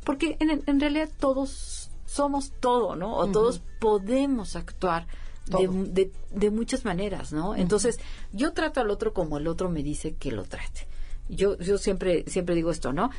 porque 0.04 0.38
en, 0.40 0.64
en 0.66 0.80
realidad 0.80 1.10
todos 1.20 1.90
somos 2.06 2.52
todo, 2.60 2.96
¿no? 2.96 3.16
O 3.16 3.28
todos 3.32 3.62
podemos 3.80 4.56
actuar 4.56 5.08
de, 5.48 5.68
de, 5.68 6.12
de 6.32 6.52
muchas 6.52 6.86
maneras, 6.86 7.32
¿no? 7.34 7.56
Entonces, 7.56 8.00
yo 8.32 8.54
trato 8.54 8.80
al 8.82 8.90
otro 8.90 9.14
como 9.14 9.38
el 9.38 9.48
otro 9.48 9.70
me 9.70 9.82
dice 9.84 10.14
que 10.16 10.32
lo 10.32 10.44
trate. 10.44 10.88
Yo, 11.30 11.58
yo 11.60 11.78
siempre, 11.78 12.24
siempre 12.28 12.56
digo 12.56 12.72
esto, 12.72 12.92
¿no? 12.94 13.10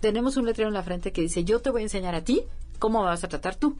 Tenemos 0.00 0.36
un 0.36 0.44
letrero 0.46 0.68
en 0.68 0.74
la 0.74 0.82
frente 0.82 1.12
que 1.12 1.22
dice, 1.22 1.44
yo 1.44 1.60
te 1.60 1.70
voy 1.70 1.80
a 1.82 1.84
enseñar 1.84 2.14
a 2.14 2.22
ti 2.24 2.42
cómo 2.78 3.00
me 3.00 3.06
vas 3.06 3.24
a 3.24 3.28
tratar 3.28 3.56
tú. 3.56 3.76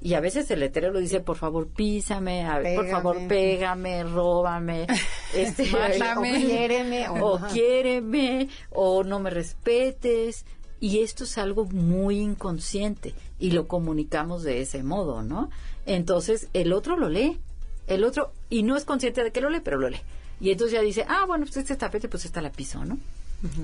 Y 0.00 0.14
a 0.14 0.20
veces 0.20 0.48
el 0.52 0.60
letrero 0.60 0.92
lo 0.92 1.00
dice, 1.00 1.20
por 1.20 1.36
favor, 1.36 1.66
písame, 1.68 2.46
a 2.46 2.58
ver, 2.58 2.76
por 2.76 2.88
favor, 2.88 3.16
pégame, 3.28 4.04
róbame, 4.04 4.86
este, 5.34 5.66
Mátame. 5.72 6.30
o 6.36 6.46
Quiéreme, 6.46 7.08
o- 7.08 7.34
o 7.34 7.40
quiéreme, 7.52 8.48
o 8.70 9.02
no 9.04 9.18
me 9.20 9.30
respetes. 9.30 10.44
Y 10.80 11.00
esto 11.00 11.24
es 11.24 11.38
algo 11.38 11.64
muy 11.66 12.18
inconsciente 12.20 13.14
y 13.40 13.50
lo 13.50 13.66
comunicamos 13.66 14.42
de 14.42 14.60
ese 14.60 14.82
modo, 14.82 15.22
¿no? 15.22 15.50
Entonces 15.86 16.48
el 16.52 16.72
otro 16.72 16.96
lo 16.96 17.08
lee, 17.08 17.38
el 17.86 18.04
otro, 18.04 18.32
y 18.50 18.62
no 18.62 18.76
es 18.76 18.84
consciente 18.84 19.24
de 19.24 19.32
que 19.32 19.40
lo 19.40 19.50
lee, 19.50 19.60
pero 19.64 19.78
lo 19.78 19.88
lee. 19.88 20.00
Y 20.40 20.50
entonces 20.52 20.74
ya 20.74 20.82
dice, 20.82 21.04
ah, 21.08 21.24
bueno, 21.26 21.44
pues 21.46 21.56
este 21.56 21.74
tapete, 21.76 22.08
pues 22.08 22.24
esta 22.24 22.40
la 22.40 22.50
piso, 22.50 22.84
¿no? 22.84 22.98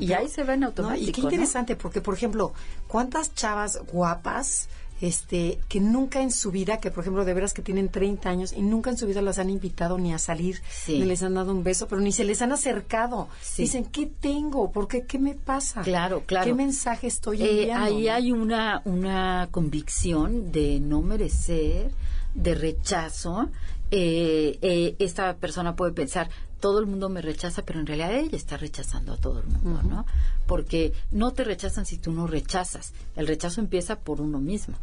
Y 0.00 0.12
ahí 0.12 0.28
se 0.28 0.44
va 0.44 0.54
en 0.54 0.60
No, 0.60 0.66
automático. 0.68 1.08
y 1.08 1.12
qué 1.12 1.20
¿no? 1.22 1.28
interesante, 1.30 1.74
porque, 1.76 2.00
por 2.00 2.14
ejemplo, 2.14 2.52
¿cuántas 2.88 3.34
chavas 3.34 3.80
guapas 3.92 4.68
este 5.00 5.58
que 5.68 5.80
nunca 5.80 6.22
en 6.22 6.30
su 6.30 6.50
vida, 6.50 6.78
que 6.78 6.90
por 6.90 7.02
ejemplo 7.04 7.24
de 7.24 7.34
veras 7.34 7.52
que 7.52 7.62
tienen 7.62 7.88
30 7.88 8.28
años 8.28 8.52
y 8.52 8.62
nunca 8.62 8.90
en 8.90 8.96
su 8.96 9.06
vida 9.06 9.20
las 9.22 9.38
han 9.38 9.50
invitado 9.50 9.98
ni 9.98 10.12
a 10.12 10.18
salir, 10.18 10.60
Sí. 10.70 10.98
ni 10.98 11.04
les 11.04 11.22
han 11.22 11.34
dado 11.34 11.52
un 11.52 11.62
beso, 11.64 11.88
pero 11.88 12.00
ni 12.00 12.12
se 12.12 12.24
les 12.24 12.40
han 12.42 12.52
acercado? 12.52 13.28
Sí. 13.42 13.62
Dicen, 13.62 13.84
¿qué 13.86 14.06
tengo? 14.06 14.70
¿Por 14.72 14.88
qué? 14.88 15.04
¿Qué 15.04 15.18
me 15.18 15.34
pasa? 15.34 15.82
Claro, 15.82 16.22
claro. 16.26 16.46
¿Qué 16.46 16.54
mensaje 16.54 17.06
estoy 17.06 17.42
Eh, 17.42 17.60
enviando? 17.62 17.86
ahí 17.86 18.08
hay 18.08 18.32
una, 18.32 18.82
una 18.84 19.48
convicción 19.50 20.52
de 20.52 20.80
no 20.80 21.02
merecer, 21.02 21.90
de 22.34 22.54
rechazo. 22.54 23.48
Eh, 23.96 24.58
eh, 24.60 24.96
esta 24.98 25.36
persona 25.36 25.76
puede 25.76 25.92
pensar, 25.92 26.28
todo 26.58 26.80
el 26.80 26.86
mundo 26.86 27.08
me 27.08 27.22
rechaza, 27.22 27.62
pero 27.62 27.78
en 27.78 27.86
realidad 27.86 28.12
ella 28.12 28.36
está 28.36 28.56
rechazando 28.56 29.12
a 29.12 29.16
todo 29.18 29.38
el 29.38 29.46
mundo, 29.46 29.82
¿no? 29.84 30.04
Porque 30.46 30.92
no 31.12 31.30
te 31.32 31.44
rechazan 31.44 31.86
si 31.86 31.98
tú 31.98 32.10
no 32.10 32.26
rechazas. 32.26 32.92
El 33.14 33.28
rechazo 33.28 33.60
empieza 33.60 34.00
por 34.00 34.20
uno 34.20 34.40
mismo. 34.40 34.74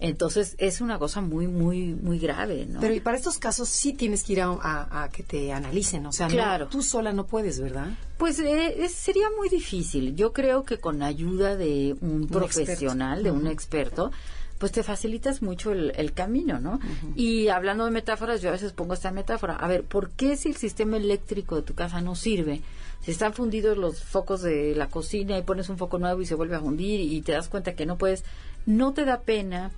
Entonces 0.00 0.54
es 0.58 0.80
una 0.80 0.98
cosa 0.98 1.20
muy, 1.20 1.48
muy, 1.48 1.88
muy 1.92 2.18
grave, 2.20 2.66
¿no? 2.66 2.78
Pero 2.80 2.94
y 2.94 3.00
para 3.00 3.16
estos 3.18 3.36
casos 3.38 3.68
sí 3.68 3.92
tienes 3.92 4.22
que 4.22 4.34
ir 4.34 4.40
a, 4.42 4.46
a- 4.52 5.02
a 5.02 5.08
que 5.10 5.24
te 5.24 5.52
analicen, 5.52 6.06
o 6.06 6.12
sea, 6.12 6.28
no- 6.28 6.34
Claro. 6.34 6.68
tú 6.68 6.82
sola 6.82 7.12
no 7.12 7.26
puedes, 7.26 7.60
¿verdad? 7.60 7.88
Pues 8.16 8.38
eh, 8.38 8.84
es- 8.84 8.92
sería 8.94 9.26
muy 9.36 9.48
difícil. 9.48 10.14
Yo 10.14 10.32
creo 10.32 10.62
que 10.64 10.78
con 10.78 11.02
ayuda 11.02 11.56
de 11.56 11.96
un, 12.00 12.28
profesional, 12.28 13.24
de 13.24 13.32
un 13.32 13.48
experto, 13.48 14.12
pues 14.58 14.72
te 14.72 14.82
facilitas 14.82 15.40
mucho 15.42 15.72
el, 15.72 15.92
el 15.96 16.12
camino, 16.12 16.58
¿no? 16.58 16.80
Y 17.14 17.48
hablando 17.48 17.84
de 17.84 17.90
metáforas, 17.90 18.42
yo 18.42 18.48
a 18.48 18.52
veces 18.52 18.72
pongo 18.72 18.94
esta 18.94 19.12
metáfora. 19.12 19.54
A 19.54 19.68
ver, 19.68 19.84
¿por 19.84 20.10
qué 20.10 20.36
si 20.36 20.48
el 20.48 20.56
sistema 20.56 20.96
eléctrico 20.96 21.56
de 21.56 21.62
tu 21.62 21.74
casa 21.74 22.00
no 22.00 22.16
sirve? 22.16 22.62
Si 23.00 23.12
están 23.12 23.32
fundidos 23.32 23.78
los 23.78 24.02
focos 24.02 24.42
de 24.42 24.74
la 24.74 24.88
cocina 24.88 25.38
y 25.38 25.42
pones 25.42 25.68
un 25.68 25.78
foco 25.78 25.98
nuevo 25.98 26.20
y 26.20 26.26
se 26.26 26.34
vuelve 26.34 26.56
a 26.56 26.60
fundir 26.60 27.00
y 27.00 27.20
te 27.22 27.32
das 27.32 27.48
cuenta 27.48 27.74
que 27.74 27.86
no 27.86 27.96
puedes, 27.96 28.24
no 28.66 28.92
te 28.92 29.04
da 29.04 29.20
pena 29.20 29.70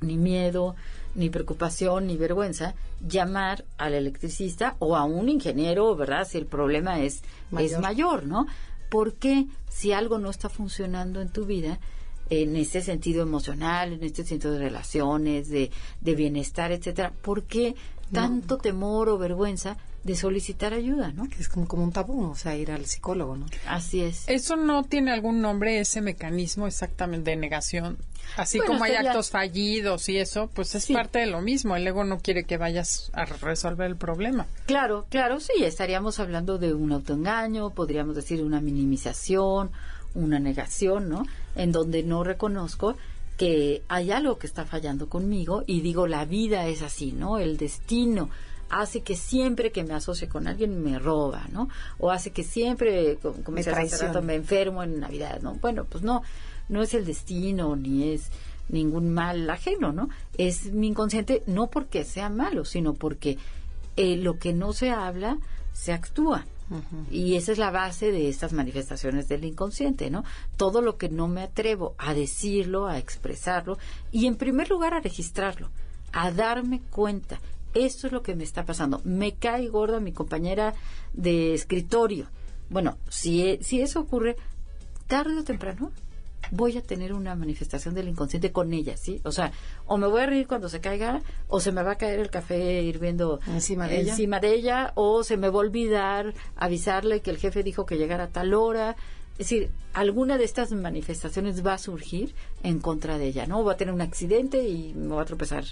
ni 0.00 0.16
miedo, 0.16 0.76
ni 1.14 1.28
preocupación, 1.30 2.06
ni 2.06 2.16
vergüenza, 2.16 2.74
llamar 3.06 3.64
al 3.78 3.94
electricista 3.94 4.76
o 4.78 4.96
a 4.96 5.04
un 5.04 5.28
ingeniero, 5.28 5.94
¿verdad? 5.96 6.26
Si 6.26 6.38
el 6.38 6.46
problema 6.46 7.00
es 7.00 7.22
Mayor. 7.50 7.70
es 7.70 7.80
mayor, 7.80 8.26
¿no? 8.26 8.46
Porque 8.90 9.46
si 9.68 9.92
algo 9.92 10.18
no 10.18 10.30
está 10.30 10.48
funcionando 10.48 11.20
en 11.20 11.28
tu 11.30 11.44
vida, 11.44 11.78
en 12.40 12.56
este 12.56 12.80
sentido 12.80 13.22
emocional, 13.22 13.92
en 13.92 14.02
este 14.02 14.24
sentido 14.24 14.52
de 14.54 14.58
relaciones, 14.60 15.48
de, 15.50 15.70
de 16.00 16.14
bienestar, 16.14 16.72
etcétera, 16.72 17.12
¿por 17.22 17.42
qué 17.44 17.74
tanto 18.12 18.58
temor 18.58 19.08
o 19.08 19.18
vergüenza 19.18 19.76
de 20.04 20.16
solicitar 20.16 20.72
ayuda, 20.74 21.12
no? 21.12 21.28
Que 21.28 21.36
es 21.40 21.48
como, 21.48 21.68
como 21.68 21.84
un 21.84 21.92
tabú, 21.92 22.24
o 22.30 22.34
sea, 22.34 22.56
ir 22.56 22.70
al 22.72 22.86
psicólogo, 22.86 23.36
¿no? 23.36 23.46
Así 23.66 24.02
es. 24.02 24.24
¿Eso 24.28 24.56
no 24.56 24.82
tiene 24.82 25.12
algún 25.12 25.40
nombre, 25.40 25.78
ese 25.78 26.00
mecanismo 26.00 26.66
exactamente 26.66 27.30
de 27.30 27.36
negación? 27.36 27.98
Así 28.36 28.58
Bueno, 28.58 28.72
como 28.74 28.84
hay 28.84 28.94
actos 28.96 29.30
fallidos 29.30 30.08
y 30.08 30.18
eso, 30.18 30.50
pues 30.54 30.74
es 30.74 30.84
Sí. 30.84 30.92
parte 30.94 31.20
de 31.20 31.26
lo 31.26 31.40
mismo. 31.40 31.76
El 31.76 31.86
ego 31.86 32.02
no 32.04 32.18
quiere 32.18 32.44
que 32.44 32.56
vayas 32.56 33.10
a 33.14 33.24
resolver 33.26 33.86
el 33.86 33.96
problema. 33.96 34.46
Claro, 34.66 35.06
claro, 35.08 35.38
sí, 35.38 35.52
estaríamos 35.64 36.18
hablando 36.18 36.58
de 36.58 36.74
un 36.74 36.92
autoengaño, 36.92 37.70
podríamos 37.70 38.16
decir 38.16 38.42
una 38.42 38.60
minimización, 38.60 39.70
una 40.14 40.38
negación, 40.38 41.08
¿no? 41.08 41.24
En 41.54 41.72
donde 41.72 42.02
no 42.02 42.24
reconozco 42.24 42.96
que 43.38 43.82
hay 43.88 44.10
algo 44.10 44.38
que 44.38 44.46
está 44.46 44.64
fallando 44.66 45.08
conmigo 45.08 45.64
y 45.66 45.80
digo, 45.80 46.06
la 46.06 46.24
vida 46.24 46.66
es 46.68 46.82
así, 46.82 47.12
¿no? 47.12 47.38
El 47.38 47.56
destino 47.56 48.28
hace 48.70 49.00
que 49.02 49.16
siempre 49.16 49.70
que 49.72 49.84
me 49.84 49.94
asocie 49.94 50.28
con 50.28 50.46
alguien 50.46 50.82
me 50.82 50.98
roba, 50.98 51.46
¿no? 51.52 51.68
O 51.98 52.10
hace 52.10 52.30
que 52.30 52.42
siempre, 52.42 53.16
co- 53.20 53.34
como 53.44 53.56
Me 53.56 53.96
rato, 54.06 54.22
me 54.22 54.34
enfermo 54.34 54.82
en 54.82 55.00
Navidad, 55.00 55.40
¿no? 55.42 55.54
Bueno, 55.54 55.84
pues 55.84 56.02
no, 56.04 56.22
no 56.68 56.82
es 56.82 56.94
el 56.94 57.04
destino 57.04 57.74
ni 57.76 58.12
es 58.12 58.28
ningún 58.68 59.12
mal 59.12 59.48
ajeno, 59.50 59.92
¿no? 59.92 60.08
Es 60.38 60.72
mi 60.72 60.86
inconsciente 60.88 61.42
no 61.46 61.68
porque 61.68 62.04
sea 62.04 62.30
malo, 62.30 62.64
sino 62.64 62.94
porque 62.94 63.36
eh, 63.96 64.16
lo 64.16 64.38
que 64.38 64.52
no 64.54 64.72
se 64.72 64.90
habla 64.90 65.36
se 65.74 65.92
actúa. 65.92 66.46
Y 67.10 67.36
esa 67.36 67.52
es 67.52 67.58
la 67.58 67.70
base 67.70 68.10
de 68.12 68.28
estas 68.28 68.52
manifestaciones 68.52 69.28
del 69.28 69.44
inconsciente, 69.44 70.10
¿no? 70.10 70.24
Todo 70.56 70.80
lo 70.80 70.96
que 70.96 71.08
no 71.08 71.28
me 71.28 71.42
atrevo 71.42 71.94
a 71.98 72.14
decirlo, 72.14 72.86
a 72.86 72.98
expresarlo 72.98 73.78
y 74.10 74.26
en 74.26 74.36
primer 74.36 74.70
lugar 74.70 74.94
a 74.94 75.00
registrarlo, 75.00 75.70
a 76.12 76.30
darme 76.30 76.80
cuenta. 76.90 77.40
Esto 77.74 78.06
es 78.06 78.12
lo 78.12 78.22
que 78.22 78.34
me 78.34 78.44
está 78.44 78.64
pasando. 78.64 79.00
Me 79.04 79.34
cae 79.34 79.68
gorda 79.68 80.00
mi 80.00 80.12
compañera 80.12 80.74
de 81.12 81.54
escritorio. 81.54 82.28
Bueno, 82.68 82.98
si, 83.08 83.42
e- 83.42 83.62
si 83.62 83.80
eso 83.80 84.00
ocurre, 84.00 84.36
tarde 85.06 85.38
o 85.38 85.44
temprano 85.44 85.90
voy 86.50 86.76
a 86.76 86.82
tener 86.82 87.12
una 87.12 87.34
manifestación 87.34 87.94
del 87.94 88.08
inconsciente 88.08 88.52
con 88.52 88.72
ella, 88.72 88.96
¿sí? 88.96 89.20
O 89.24 89.32
sea, 89.32 89.52
o 89.86 89.96
me 89.96 90.06
voy 90.06 90.22
a 90.22 90.26
reír 90.26 90.46
cuando 90.46 90.68
se 90.68 90.80
caiga, 90.80 91.22
o 91.48 91.60
se 91.60 91.72
me 91.72 91.82
va 91.82 91.92
a 91.92 91.98
caer 91.98 92.20
el 92.20 92.30
café 92.30 92.82
hirviendo 92.82 93.40
Encima 93.46 93.86
de 93.88 94.00
ella. 94.00 94.10
encima 94.10 94.40
de 94.40 94.54
ella, 94.54 94.92
o 94.94 95.22
se 95.24 95.36
me 95.36 95.48
va 95.48 95.56
a 95.56 95.58
olvidar 95.58 96.34
avisarle 96.56 97.20
que 97.20 97.30
el 97.30 97.38
jefe 97.38 97.62
dijo 97.62 97.86
que 97.86 97.96
llegara 97.96 98.24
a 98.24 98.28
tal 98.28 98.54
hora. 98.54 98.96
es 99.32 99.38
decir, 99.38 99.70
alguna 99.94 100.36
de 100.36 100.44
estas 100.44 100.72
manifestaciones 100.72 101.64
va 101.64 101.74
a 101.74 101.78
surgir 101.78 102.34
en 102.62 102.80
contra 102.80 103.18
de 103.18 103.26
ella, 103.28 103.46
¿no? 103.46 103.64
Va 103.64 103.72
a 103.72 103.76
tener 103.76 103.94
un 103.94 104.00
accidente 104.02 104.68
y 104.68 104.92
me 104.94 105.14
va 105.14 105.22
a 105.22 105.26
tropezar 105.26 105.64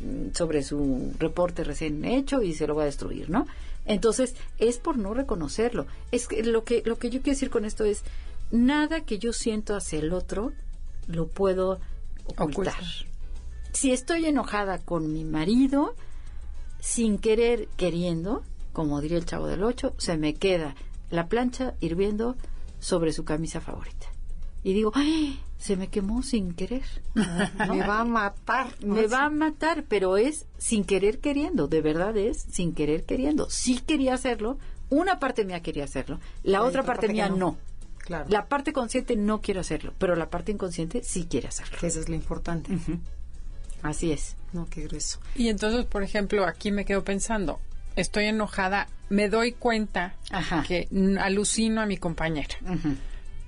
mm, 0.00 0.32
sobre 0.34 0.62
su 0.62 1.12
reporte 1.18 1.64
recién 1.64 2.04
hecho 2.04 2.42
y 2.42 2.52
se 2.54 2.66
lo 2.66 2.74
va 2.74 2.82
a 2.82 2.86
destruir, 2.86 3.30
¿no? 3.30 3.46
Entonces, 3.86 4.34
es 4.58 4.78
por 4.78 4.96
no 4.96 5.12
reconocerlo. 5.12 5.86
Es 6.10 6.26
que 6.26 6.42
lo 6.42 6.64
que 6.64 6.82
lo 6.86 6.96
que 6.96 7.10
yo 7.10 7.20
quiero 7.20 7.34
decir 7.34 7.50
con 7.50 7.64
esto 7.66 7.84
es 7.84 8.02
nada 8.54 9.00
que 9.00 9.18
yo 9.18 9.32
siento 9.32 9.74
hacia 9.74 9.98
el 9.98 10.12
otro 10.12 10.52
lo 11.06 11.28
puedo 11.28 11.80
ocultar. 12.24 12.74
Ocultar. 12.74 12.84
Si 13.72 13.92
estoy 13.92 14.26
enojada 14.26 14.78
con 14.78 15.12
mi 15.12 15.24
marido, 15.24 15.94
sin 16.78 17.18
querer 17.18 17.68
queriendo, 17.76 18.42
como 18.72 19.00
diría 19.00 19.18
el 19.18 19.26
chavo 19.26 19.48
del 19.48 19.64
8, 19.64 19.94
se 19.98 20.16
me 20.16 20.34
queda 20.34 20.76
la 21.10 21.26
plancha 21.26 21.74
hirviendo 21.80 22.36
sobre 22.78 23.12
su 23.12 23.24
camisa 23.24 23.60
favorita. 23.60 24.06
Y 24.62 24.72
digo, 24.72 24.92
¡ay! 24.94 25.40
Se 25.58 25.76
me 25.76 25.88
quemó 25.88 26.22
sin 26.22 26.54
querer. 26.54 26.84
Me 27.14 27.86
va 27.86 28.00
a 28.00 28.04
matar. 28.04 28.68
Me 28.82 29.06
va 29.06 29.24
a 29.24 29.30
matar, 29.30 29.84
pero 29.88 30.16
es 30.16 30.46
sin 30.58 30.84
querer 30.84 31.20
queriendo, 31.20 31.68
de 31.68 31.80
verdad 31.80 32.16
es 32.16 32.42
sin 32.50 32.74
querer 32.74 33.04
queriendo. 33.04 33.48
Sí 33.48 33.78
quería 33.78 34.14
hacerlo, 34.14 34.58
una 34.90 35.18
parte 35.18 35.44
mía 35.44 35.62
quería 35.62 35.84
hacerlo, 35.84 36.20
la 36.42 36.60
otra 36.62 36.82
otra 36.82 36.94
parte 36.94 37.08
mía 37.08 37.28
no. 37.28 37.36
no. 37.36 37.56
Claro. 38.04 38.26
La 38.28 38.46
parte 38.46 38.72
consciente 38.74 39.16
no 39.16 39.40
quiere 39.40 39.60
hacerlo, 39.60 39.94
pero 39.98 40.14
la 40.14 40.28
parte 40.28 40.52
inconsciente 40.52 41.02
sí 41.02 41.26
quiere 41.28 41.48
hacerlo. 41.48 41.78
Que 41.80 41.86
eso 41.86 42.00
es 42.00 42.08
lo 42.08 42.14
importante. 42.14 42.76
Así 43.82 44.12
es. 44.12 44.36
No, 44.52 44.66
qué 44.68 44.82
grueso. 44.82 45.20
Y 45.34 45.48
entonces, 45.48 45.86
por 45.86 46.02
ejemplo, 46.02 46.44
aquí 46.46 46.70
me 46.70 46.84
quedo 46.84 47.02
pensando, 47.02 47.60
estoy 47.96 48.26
enojada, 48.26 48.88
me 49.08 49.28
doy 49.28 49.52
cuenta 49.52 50.14
Ajá. 50.30 50.64
que 50.66 50.88
alucino 51.18 51.80
a 51.80 51.86
mi 51.86 51.96
compañera. 51.96 52.54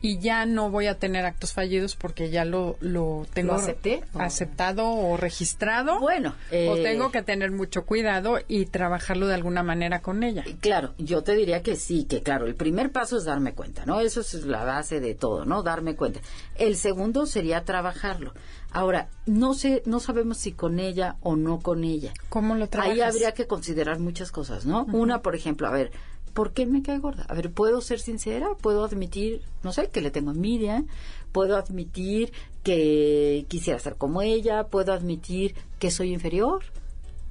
Y 0.06 0.20
ya 0.20 0.46
no 0.46 0.70
voy 0.70 0.86
a 0.86 1.00
tener 1.00 1.24
actos 1.24 1.52
fallidos 1.52 1.96
porque 1.96 2.30
ya 2.30 2.44
lo, 2.44 2.76
lo 2.78 3.26
tengo 3.34 3.54
¿Lo 3.54 3.58
acepté? 3.58 4.04
aceptado 4.14 4.88
o 4.88 5.16
registrado. 5.16 5.98
Bueno, 5.98 6.36
o 6.50 6.54
eh, 6.54 6.80
tengo 6.84 7.10
que 7.10 7.22
tener 7.22 7.50
mucho 7.50 7.84
cuidado 7.84 8.38
y 8.46 8.66
trabajarlo 8.66 9.26
de 9.26 9.34
alguna 9.34 9.64
manera 9.64 10.02
con 10.02 10.22
ella. 10.22 10.44
Claro, 10.60 10.94
yo 10.96 11.22
te 11.24 11.34
diría 11.34 11.60
que 11.64 11.74
sí, 11.74 12.04
que 12.04 12.22
claro, 12.22 12.46
el 12.46 12.54
primer 12.54 12.92
paso 12.92 13.16
es 13.16 13.24
darme 13.24 13.52
cuenta, 13.52 13.84
¿no? 13.84 13.98
Eso 13.98 14.20
es 14.20 14.32
la 14.44 14.62
base 14.62 15.00
de 15.00 15.16
todo, 15.16 15.44
¿no? 15.44 15.64
Darme 15.64 15.96
cuenta. 15.96 16.20
El 16.54 16.76
segundo 16.76 17.26
sería 17.26 17.64
trabajarlo. 17.64 18.32
Ahora, 18.70 19.08
no 19.26 19.54
sé, 19.54 19.82
no 19.86 19.98
sabemos 19.98 20.36
si 20.36 20.52
con 20.52 20.78
ella 20.78 21.16
o 21.20 21.34
no 21.34 21.58
con 21.58 21.82
ella. 21.82 22.12
¿Cómo 22.28 22.54
lo 22.54 22.68
trabajas? 22.68 22.94
Ahí 22.94 23.00
habría 23.00 23.32
que 23.32 23.48
considerar 23.48 23.98
muchas 23.98 24.30
cosas, 24.30 24.66
¿no? 24.66 24.84
Una, 24.92 25.22
por 25.22 25.34
ejemplo, 25.34 25.66
a 25.66 25.70
ver, 25.70 25.90
¿por 26.36 26.52
qué 26.52 26.66
me 26.66 26.82
cae 26.82 26.98
gorda? 26.98 27.24
A 27.30 27.34
ver, 27.34 27.50
¿puedo 27.50 27.80
ser 27.80 27.98
sincera? 27.98 28.50
¿Puedo 28.60 28.84
admitir, 28.84 29.40
no 29.62 29.72
sé, 29.72 29.88
que 29.88 30.02
le 30.02 30.10
tengo 30.10 30.32
envidia? 30.32 30.84
¿Puedo 31.32 31.56
admitir 31.56 32.30
que 32.62 33.46
quisiera 33.48 33.78
ser 33.78 33.96
como 33.96 34.20
ella? 34.20 34.64
¿Puedo 34.64 34.92
admitir 34.92 35.54
que 35.78 35.90
soy 35.90 36.12
inferior? 36.12 36.62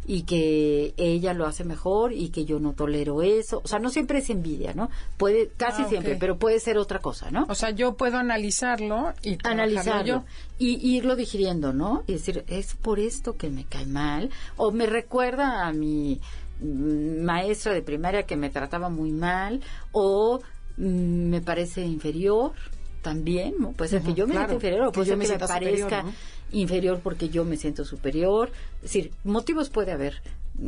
y 0.07 0.21
que 0.21 0.93
ella 0.97 1.33
lo 1.33 1.47
hace 1.47 1.63
mejor 1.63 2.13
y 2.13 2.29
que 2.29 2.45
yo 2.45 2.59
no 2.59 2.73
tolero 2.73 3.23
eso. 3.23 3.59
O 3.63 3.67
sea, 3.67 3.79
no 3.79 3.89
siempre 3.89 4.19
es 4.19 4.29
envidia, 4.29 4.75
¿no? 4.75 4.91
Puede, 5.17 5.49
casi 5.57 5.81
Ah, 5.81 5.89
siempre, 5.89 6.15
pero 6.15 6.37
puede 6.37 6.59
ser 6.59 6.77
otra 6.77 6.99
cosa, 6.99 7.31
¿no? 7.31 7.47
O 7.49 7.55
sea, 7.55 7.71
yo 7.71 7.95
puedo 7.95 8.17
analizarlo 8.19 9.13
y 9.23 9.39
analizarlo 9.43 10.05
yo. 10.05 10.23
y 10.59 10.95
irlo 10.95 11.15
digiriendo, 11.15 11.73
¿no? 11.73 12.03
Y 12.05 12.13
decir, 12.13 12.43
es 12.47 12.75
por 12.75 12.99
esto 12.99 13.35
que 13.35 13.49
me 13.49 13.65
cae 13.65 13.87
mal, 13.87 14.29
o 14.57 14.71
me 14.71 14.85
recuerda 14.85 15.65
a 15.65 15.73
mi 15.73 16.21
maestra 16.61 17.73
de 17.73 17.81
primaria 17.81 18.23
que 18.23 18.35
me 18.35 18.49
trataba 18.49 18.89
muy 18.89 19.11
mal, 19.11 19.61
o 19.91 20.39
mm, 20.77 21.29
me 21.29 21.41
parece 21.41 21.81
inferior 21.81 22.53
también, 23.01 23.55
¿no? 23.59 23.71
Puede 23.73 23.91
ser 23.91 24.01
que 24.01 24.13
yo 24.13 24.25
me 24.25 24.33
claro, 24.33 24.49
sienta 24.49 24.65
inferior, 24.65 24.87
o 24.87 24.91
puede 24.91 25.05
ser 25.05 25.19
que 25.19 25.19
me 25.19 25.25
superior, 25.25 25.47
parezca 25.47 26.03
¿no? 26.03 26.13
inferior 26.51 26.99
porque 27.03 27.29
yo 27.29 27.45
me 27.45 27.57
siento 27.57 27.85
superior. 27.85 28.51
Es 28.77 28.81
decir, 28.83 29.11
motivos 29.23 29.69
puede 29.69 29.91
haber, 29.91 30.21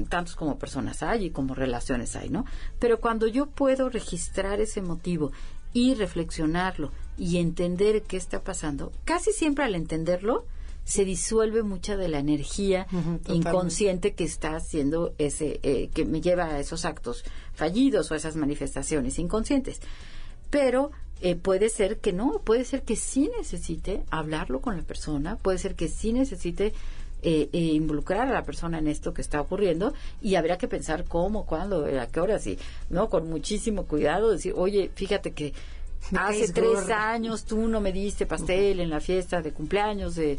tantos 0.10 0.36
como 0.36 0.60
personas 0.60 1.02
hay 1.02 1.26
y 1.26 1.30
como 1.32 1.56
relaciones 1.56 2.15
hay, 2.15 2.30
¿no? 2.30 2.45
Pero 2.80 3.00
cuando 3.00 3.28
yo 3.28 3.47
puedo 3.47 3.89
registrar 3.89 4.60
ese 4.60 4.82
motivo 4.82 5.32
y 5.73 5.95
reflexionarlo 5.95 6.91
y 7.17 7.38
entender 7.38 8.04
qué 8.04 8.17
está 8.17 8.41
pasando, 8.41 8.91
casi 9.06 9.32
siempre 9.32 9.65
al 9.65 9.76
entenderlo 9.76 10.45
se 10.88 11.04
disuelve 11.04 11.63
mucha 11.63 11.97
de 11.97 12.08
la 12.08 12.19
energía 12.19 12.88
inconsciente 13.28 14.13
que 14.13 14.23
está 14.23 14.56
haciendo 14.56 15.13
ese, 15.17 15.60
eh, 15.62 15.89
que 15.93 16.06
me 16.06 16.21
lleva 16.21 16.45
a 16.45 16.60
esos 16.62 16.86
actos 16.86 17.26
fallidos 17.54 18.10
o 18.10 18.13
a 18.13 18.17
esas 18.17 18.38
manifestaciones 18.38 19.19
inconscientes. 19.19 19.82
Pero 20.50 20.91
eh, 21.21 21.36
puede 21.36 21.67
ser 21.67 21.97
que 21.97 22.13
no, 22.13 22.39
puede 22.39 22.63
ser 22.63 22.84
que 22.84 22.95
sí 22.95 23.30
necesite 23.38 24.04
hablarlo 24.12 24.62
con 24.62 24.78
la 24.78 24.84
persona, 24.84 25.36
puede 25.36 25.58
ser 25.58 25.76
que 25.76 25.89
sí 25.89 26.13
necesite 26.13 26.67
eh, 27.21 27.50
eh, 27.52 27.58
involucrar 27.58 28.30
a 28.30 28.32
la 28.32 28.45
persona 28.45 28.78
en 28.78 28.88
esto 28.88 29.13
que 29.13 29.21
está 29.21 29.41
ocurriendo 29.41 29.93
y 30.21 30.36
habría 30.36 30.58
que 30.58 30.69
pensar 30.69 31.04
cómo, 31.04 31.45
cuándo, 31.45 31.86
a 31.86 32.08
qué 32.08 32.21
horas 32.21 32.47
y 32.47 32.58
no 32.89 33.10
con 33.10 33.30
muchísimo 33.30 33.88
cuidado 33.88 34.32
decir, 34.32 34.54
oye, 34.56 34.89
fíjate 34.95 35.34
que 35.34 35.54
hace 36.15 36.54
tres 36.54 36.69
gorda. 36.69 37.12
años 37.12 37.43
tú 37.43 37.67
no 37.67 37.82
me 37.82 37.91
diste 37.91 38.26
pastel 38.26 38.80
en 38.80 38.89
la 38.89 39.00
fiesta 39.00 39.41
de 39.41 39.52
cumpleaños 39.52 40.15
de, 40.15 40.38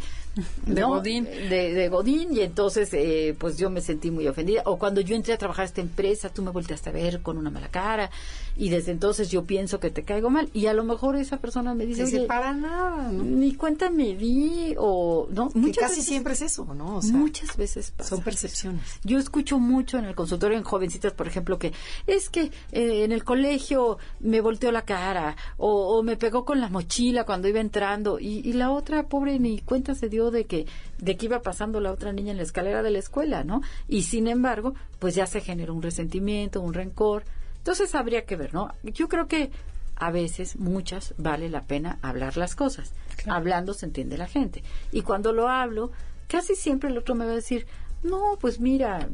De 0.66 0.81
¿no? 0.81 0.88
Godín. 0.88 1.24
de, 1.24 1.74
de 1.74 1.88
Godín 1.88 2.33
y 2.35 2.40
entonces 2.40 2.88
eh, 2.92 3.35
pues 3.38 3.57
yo 3.59 3.70
me 3.70 3.81
sentí 3.81 4.11
muy 4.11 4.27
ofendida 4.29 4.62
o 4.66 4.79
cuando 4.79 5.01
yo 5.01 5.14
entré 5.16 5.35
a 5.35 5.38
trabajar 5.38 5.62
a 5.62 5.66
esta 5.66 5.81
empresa 5.81 6.29
tú 6.31 6.42
me 6.42 6.51
volteaste 6.51 6.90
a 6.90 6.92
ver 6.92 7.20
con 7.22 7.38
una 7.38 7.51
mala 7.51 7.68
cara 7.68 8.11
y 8.57 8.70
desde 8.70 8.92
entonces 8.92 9.31
yo 9.31 9.44
pienso 9.44 9.79
que 9.81 9.90
te 9.90 10.03
caigo 10.03 10.31
mal 10.31 10.48
y 10.53 10.66
a 10.66 10.72
lo 10.72 10.83
mejor 10.85 11.16
esa 11.16 11.37
persona 11.38 11.74
me 11.74 11.87
dice, 11.87 12.05
Dice, 12.05 12.18
"Oye, 12.18 12.27
para 12.27 12.53
nada, 12.53 13.11
¿no? 13.12 13.22
ni 13.24 13.55
cuenta 13.55 13.88
me 13.90 14.14
di 14.16 14.74
o 14.79 15.29
no 15.31 15.48
Que 15.51 15.59
muchas 15.59 15.79
casi 15.85 15.96
veces- 15.96 16.05
siempre 16.07 16.33
es 16.35 16.42
eso, 16.42 16.64
¿no? 16.74 16.96
O 16.96 17.03
sea, 17.03 17.12
muchas 17.14 17.57
veces 17.57 17.92
pasa 17.96 18.11
son 18.11 18.22
percepciones. 18.22 18.83
Yo 19.05 19.18
escucho 19.18 19.59
mucho 19.59 19.98
en 19.98 20.05
el 20.07 20.14
consultorio 20.14 20.57
en 20.59 20.64
jovencitas, 20.64 21.12
por 21.12 21.27
ejemplo, 21.29 21.59
que 21.59 21.72
es 22.07 22.29
que 22.31 22.51
eh, 22.72 23.05
en 23.05 23.12
el 23.12 23.24
colegio 23.24 23.98
me 24.20 24.40
volteó 24.40 24.72
la 24.72 24.83
cara 24.85 25.37
o, 25.57 25.96
o 25.98 26.03
me 26.03 26.16
pegó 26.16 26.44
con 26.44 26.61
la 26.61 26.68
mochila 26.68 27.24
cuando 27.24 27.48
iba 27.48 27.61
entrando 27.61 28.18
y, 28.18 28.40
y 28.48 28.53
la 28.55 28.70
otra 28.72 29.09
pobre 29.09 29.38
ni 29.38 29.61
cuenta 29.61 29.94
se 29.94 30.09
dio 30.09 30.27
de 30.30 30.44
que 30.44 30.66
de 30.98 31.16
que 31.16 31.26
iba 31.26 31.42
pasando 31.42 31.80
la 31.80 31.92
otra 31.92 32.12
niña 32.12 32.32
en 32.32 32.36
la 32.36 32.42
escalera 32.42 32.82
de 32.82 32.90
la 32.90 32.98
escuela, 32.98 33.44
¿no? 33.44 33.62
Y 33.88 34.02
sin 34.02 34.28
embargo, 34.28 34.74
pues 34.98 35.14
ya 35.14 35.26
se 35.26 35.40
generó 35.40 35.74
un 35.74 35.82
resentimiento, 35.82 36.60
un 36.60 36.74
rencor. 36.74 37.24
Entonces 37.58 37.94
habría 37.94 38.24
que 38.24 38.36
ver, 38.36 38.54
¿no? 38.54 38.72
Yo 38.82 39.08
creo 39.08 39.26
que 39.28 39.50
a 39.96 40.10
veces, 40.10 40.56
muchas, 40.56 41.14
vale 41.18 41.48
la 41.48 41.64
pena 41.64 41.98
hablar 42.02 42.36
las 42.36 42.54
cosas. 42.54 42.92
Hablando 43.26 43.74
se 43.74 43.86
entiende 43.86 44.16
la 44.16 44.28
gente. 44.28 44.62
Y 44.92 45.02
cuando 45.02 45.32
lo 45.32 45.48
hablo, 45.48 45.90
casi 46.28 46.54
siempre 46.54 46.90
el 46.90 46.98
otro 46.98 47.16
me 47.16 47.26
va 47.26 47.32
a 47.32 47.36
decir, 47.36 47.66
no, 48.04 48.38
pues 48.40 48.60
mira, 48.60 49.08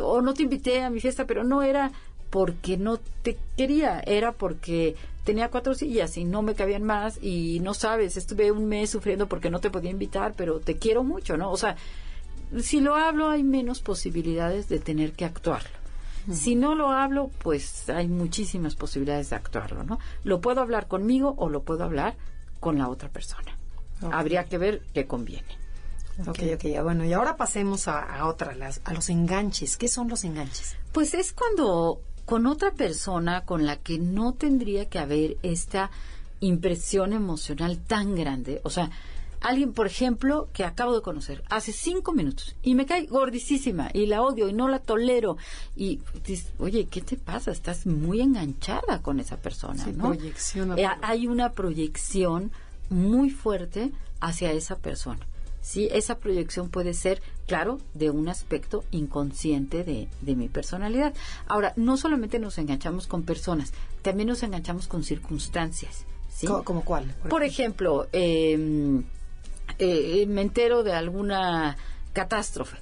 o 0.00 0.20
no 0.20 0.32
te 0.32 0.44
invité 0.44 0.82
a 0.82 0.90
mi 0.90 1.00
fiesta, 1.00 1.26
pero 1.26 1.42
no 1.42 1.62
era 1.62 1.90
porque 2.30 2.76
no 2.76 2.98
te 3.22 3.38
quería, 3.56 4.00
era 4.00 4.32
porque 4.32 4.96
tenía 5.24 5.48
cuatro 5.50 5.74
sillas 5.74 6.16
y 6.16 6.24
no 6.24 6.42
me 6.42 6.54
cabían 6.54 6.82
más 6.84 7.18
y 7.22 7.60
no 7.60 7.74
sabes, 7.74 8.16
estuve 8.16 8.50
un 8.52 8.66
mes 8.66 8.90
sufriendo 8.90 9.26
porque 9.28 9.50
no 9.50 9.58
te 9.60 9.70
podía 9.70 9.90
invitar, 9.90 10.34
pero 10.36 10.60
te 10.60 10.76
quiero 10.76 11.02
mucho, 11.04 11.36
¿no? 11.36 11.50
O 11.50 11.56
sea, 11.56 11.76
si 12.60 12.80
lo 12.80 12.94
hablo 12.94 13.28
hay 13.28 13.42
menos 13.42 13.80
posibilidades 13.80 14.68
de 14.68 14.78
tener 14.78 15.12
que 15.12 15.24
actuarlo. 15.24 15.70
Si 16.32 16.56
no 16.56 16.74
lo 16.74 16.90
hablo, 16.90 17.30
pues 17.38 17.88
hay 17.88 18.08
muchísimas 18.08 18.74
posibilidades 18.74 19.30
de 19.30 19.36
actuarlo, 19.36 19.84
¿no? 19.84 20.00
Lo 20.24 20.40
puedo 20.40 20.60
hablar 20.60 20.88
conmigo 20.88 21.34
o 21.38 21.48
lo 21.48 21.62
puedo 21.62 21.84
hablar 21.84 22.16
con 22.58 22.78
la 22.78 22.88
otra 22.88 23.08
persona. 23.08 23.56
Ok. 24.02 24.12
Habría 24.12 24.44
que 24.44 24.58
ver 24.58 24.82
qué 24.92 25.06
conviene. 25.06 25.46
Ok, 26.26 26.40
ok, 26.54 26.62
ya, 26.64 26.82
bueno, 26.82 27.04
y 27.04 27.12
ahora 27.12 27.36
pasemos 27.36 27.86
a, 27.86 28.00
a 28.00 28.26
otra, 28.26 28.56
las- 28.56 28.80
a 28.84 28.92
los 28.92 29.08
enganches. 29.08 29.76
¿Qué 29.76 29.86
son 29.86 30.08
los 30.08 30.24
enganches? 30.24 30.74
Pues 30.90 31.14
es 31.14 31.32
cuando 31.32 32.00
con 32.26 32.46
otra 32.46 32.72
persona 32.72 33.44
con 33.44 33.64
la 33.64 33.76
que 33.76 33.98
no 33.98 34.34
tendría 34.34 34.88
que 34.88 34.98
haber 34.98 35.38
esta 35.42 35.90
impresión 36.40 37.12
emocional 37.12 37.78
tan 37.78 38.14
grande, 38.14 38.60
o 38.64 38.68
sea, 38.70 38.90
alguien, 39.40 39.72
por 39.72 39.86
ejemplo, 39.86 40.48
que 40.52 40.64
acabo 40.64 40.94
de 40.94 41.02
conocer 41.02 41.42
hace 41.48 41.72
cinco 41.72 42.12
minutos 42.12 42.56
y 42.62 42.74
me 42.74 42.84
cae 42.84 43.06
gordicísima 43.06 43.90
y 43.92 44.06
la 44.06 44.22
odio 44.22 44.48
y 44.48 44.52
no 44.52 44.68
la 44.68 44.80
tolero 44.80 45.36
y 45.76 46.00
dices, 46.26 46.52
oye, 46.58 46.86
¿qué 46.90 47.00
te 47.00 47.16
pasa? 47.16 47.52
Estás 47.52 47.86
muy 47.86 48.20
enganchada 48.20 49.02
con 49.02 49.20
esa 49.20 49.36
persona, 49.36 49.84
Sí, 49.84 49.92
¿no? 49.92 50.08
proyección 50.12 50.72
a 50.72 50.74
Eh, 50.76 50.88
hay 51.02 51.26
una 51.28 51.52
proyección 51.52 52.50
muy 52.90 53.30
fuerte 53.30 53.92
hacia 54.20 54.52
esa 54.52 54.76
persona. 54.76 55.20
Sí, 55.66 55.88
esa 55.90 56.18
proyección 56.18 56.68
puede 56.68 56.94
ser, 56.94 57.20
claro, 57.48 57.78
de 57.92 58.10
un 58.10 58.28
aspecto 58.28 58.84
inconsciente 58.92 59.82
de, 59.82 60.06
de 60.20 60.36
mi 60.36 60.48
personalidad. 60.48 61.12
Ahora, 61.48 61.72
no 61.74 61.96
solamente 61.96 62.38
nos 62.38 62.56
enganchamos 62.58 63.08
con 63.08 63.24
personas, 63.24 63.72
también 64.02 64.28
nos 64.28 64.44
enganchamos 64.44 64.86
con 64.86 65.02
circunstancias. 65.02 66.04
¿Como 66.62 66.84
cuál? 66.84 67.12
Por 67.28 67.42
ejemplo, 67.42 68.06
eh, 68.12 69.02
eh, 69.80 70.26
me 70.28 70.42
entero 70.42 70.84
de 70.84 70.92
alguna 70.92 71.76
catástrofe 72.12 72.76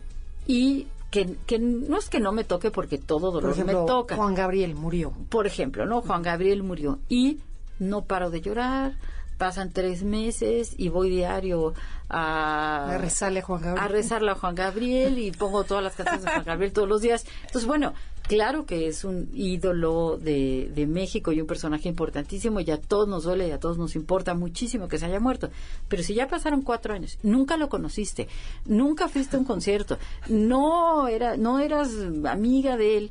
y 0.46 0.86
que, 1.10 1.36
que 1.46 1.58
no 1.58 1.96
es 1.96 2.10
que 2.10 2.20
no 2.20 2.32
me 2.32 2.44
toque 2.44 2.70
porque 2.70 2.98
todo 2.98 3.32
Por 3.32 3.40
dolor 3.40 3.52
ejemplo, 3.52 3.80
me 3.82 3.86
toca 3.86 4.16
Juan 4.16 4.34
Gabriel 4.34 4.74
murió. 4.74 5.12
por 5.30 5.46
ejemplo, 5.46 5.86
¿no? 5.86 6.02
Juan 6.02 6.22
Gabriel 6.22 6.62
murió 6.62 6.98
y 7.08 7.38
no 7.78 8.04
paro 8.04 8.28
de 8.30 8.42
llorar, 8.42 8.96
pasan 9.38 9.70
tres 9.72 10.02
meses 10.02 10.74
y 10.76 10.88
voy 10.88 11.10
diario 11.10 11.74
a, 12.08 12.94
A 12.94 12.98
rezarle 12.98 13.40
a 13.40 13.42
Juan 13.42 13.60
Gabriel. 13.62 13.84
a 13.84 13.88
rezarle 13.88 14.30
a 14.30 14.34
Juan 14.34 14.54
Gabriel 14.54 15.18
y 15.18 15.30
pongo 15.32 15.64
todas 15.64 15.82
las 15.82 15.94
canciones 15.94 16.24
de 16.24 16.30
Juan 16.30 16.44
Gabriel 16.44 16.72
todos 16.72 16.88
los 16.88 17.00
días. 17.00 17.24
Entonces, 17.46 17.66
bueno, 17.66 17.92
claro 18.28 18.64
que 18.66 18.86
es 18.86 19.04
un 19.04 19.28
ídolo 19.34 20.16
de, 20.18 20.70
de 20.74 20.86
México 20.86 21.32
y 21.32 21.40
un 21.40 21.46
personaje 21.46 21.88
importantísimo 21.88 22.60
y 22.60 22.70
a 22.70 22.80
todos 22.80 23.08
nos 23.08 23.24
duele 23.24 23.48
y 23.48 23.50
a 23.50 23.58
todos 23.60 23.76
nos 23.78 23.96
importa 23.96 24.34
muchísimo 24.34 24.86
que 24.88 24.98
se 24.98 25.06
haya 25.06 25.18
muerto. 25.20 25.50
Pero 25.88 26.02
si 26.02 26.14
ya 26.14 26.28
pasaron 26.28 26.62
cuatro 26.62 26.94
años, 26.94 27.18
nunca 27.22 27.56
lo 27.56 27.68
conociste, 27.68 28.28
nunca 28.66 29.08
fuiste 29.08 29.36
a 29.36 29.40
un 29.40 29.44
concierto, 29.44 29.98
no, 30.28 31.08
era, 31.08 31.36
no 31.36 31.58
eras 31.58 31.90
amiga 32.28 32.76
de 32.76 32.96
él, 32.98 33.10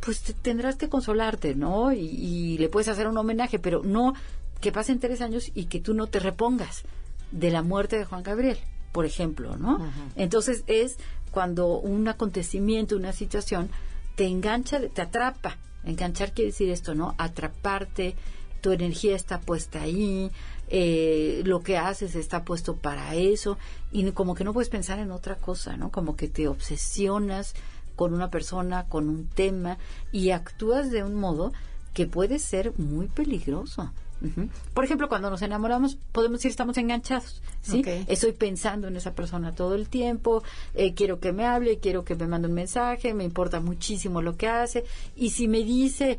pues 0.00 0.20
te- 0.22 0.32
tendrás 0.32 0.76
que 0.76 0.88
consolarte, 0.88 1.54
¿no? 1.54 1.92
Y, 1.92 1.98
y 2.00 2.58
le 2.58 2.68
puedes 2.68 2.88
hacer 2.88 3.08
un 3.08 3.16
homenaje, 3.18 3.58
pero 3.58 3.82
no 3.82 4.14
que 4.60 4.72
pasen 4.72 4.98
tres 4.98 5.20
años 5.20 5.50
y 5.54 5.66
que 5.66 5.80
tú 5.80 5.94
no 5.94 6.06
te 6.06 6.20
repongas 6.20 6.82
de 7.30 7.50
la 7.50 7.62
muerte 7.62 7.98
de 7.98 8.04
Juan 8.04 8.22
Gabriel, 8.22 8.58
por 8.92 9.04
ejemplo, 9.04 9.56
¿no? 9.56 9.80
Entonces 10.16 10.64
es 10.66 10.96
cuando 11.30 11.78
un 11.78 12.08
acontecimiento, 12.08 12.96
una 12.96 13.12
situación, 13.12 13.70
te 14.16 14.26
engancha, 14.26 14.80
te 14.88 15.02
atrapa. 15.02 15.58
Enganchar 15.84 16.32
quiere 16.32 16.50
decir 16.50 16.70
esto, 16.70 16.94
¿no? 16.94 17.14
Atraparte, 17.18 18.16
tu 18.60 18.72
energía 18.72 19.14
está 19.14 19.40
puesta 19.40 19.82
ahí, 19.82 20.30
eh, 20.68 21.42
lo 21.44 21.62
que 21.62 21.78
haces 21.78 22.14
está 22.14 22.44
puesto 22.44 22.76
para 22.76 23.14
eso, 23.14 23.58
y 23.92 24.10
como 24.12 24.34
que 24.34 24.44
no 24.44 24.52
puedes 24.52 24.68
pensar 24.68 24.98
en 24.98 25.12
otra 25.12 25.36
cosa, 25.36 25.76
¿no? 25.76 25.90
Como 25.90 26.16
que 26.16 26.28
te 26.28 26.48
obsesionas 26.48 27.54
con 27.94 28.12
una 28.12 28.30
persona, 28.30 28.86
con 28.88 29.08
un 29.08 29.28
tema, 29.28 29.78
y 30.12 30.30
actúas 30.30 30.90
de 30.90 31.04
un 31.04 31.14
modo 31.14 31.52
que 31.94 32.06
puede 32.06 32.38
ser 32.38 32.72
muy 32.78 33.06
peligroso. 33.06 33.92
Ujú. 34.20 34.48
Por 34.74 34.84
ejemplo, 34.84 35.08
cuando 35.08 35.30
nos 35.30 35.42
enamoramos, 35.42 35.96
podemos 36.12 36.38
decir 36.38 36.50
estamos 36.50 36.76
enganchados, 36.76 37.40
¿sí? 37.60 37.82
Estoy 38.08 38.32
pensando 38.32 38.88
en 38.88 38.96
esa 38.96 39.14
persona 39.14 39.52
todo 39.52 39.74
el 39.74 39.88
tiempo, 39.88 40.42
eh, 40.74 40.94
quiero 40.94 41.20
que 41.20 41.32
me 41.32 41.46
hable, 41.46 41.78
quiero 41.78 42.04
que 42.04 42.16
me 42.16 42.26
mande 42.26 42.48
un 42.48 42.54
mensaje, 42.54 43.14
me 43.14 43.24
importa 43.24 43.60
muchísimo 43.60 44.20
lo 44.20 44.36
que 44.36 44.48
hace, 44.48 44.84
y 45.16 45.30
si 45.30 45.46
me 45.46 45.62
dice, 45.62 46.18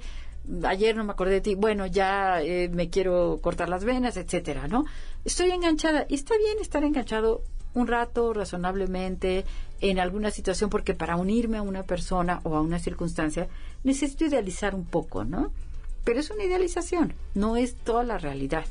ayer 0.63 0.95
no 0.95 1.03
me 1.03 1.11
acordé 1.11 1.33
de 1.33 1.41
ti, 1.41 1.55
bueno, 1.55 1.85
ya 1.85 2.41
eh, 2.41 2.69
me 2.69 2.89
quiero 2.89 3.39
cortar 3.41 3.69
las 3.69 3.83
venas, 3.83 4.15
etcétera, 4.17 4.67
¿no? 4.67 4.85
Estoy 5.25 5.51
enganchada, 5.51 6.05
y 6.07 6.15
está 6.15 6.37
bien 6.37 6.57
estar 6.61 6.83
enganchado 6.83 7.43
un 7.73 7.87
rato 7.87 8.33
razonablemente 8.33 9.45
en 9.81 9.99
alguna 9.99 10.31
situación, 10.31 10.69
porque 10.69 10.93
para 10.93 11.17
unirme 11.17 11.57
a 11.57 11.61
una 11.61 11.83
persona 11.83 12.41
o 12.43 12.55
a 12.55 12.61
una 12.61 12.79
circunstancia 12.79 13.47
necesito 13.83 14.25
idealizar 14.25 14.73
un 14.73 14.85
poco, 14.85 15.23
¿no? 15.23 15.51
Pero 16.03 16.19
es 16.19 16.29
una 16.31 16.43
idealización, 16.43 17.13
no 17.35 17.55
es 17.55 17.75
toda 17.75 18.03
la 18.03 18.17
realidad. 18.17 18.65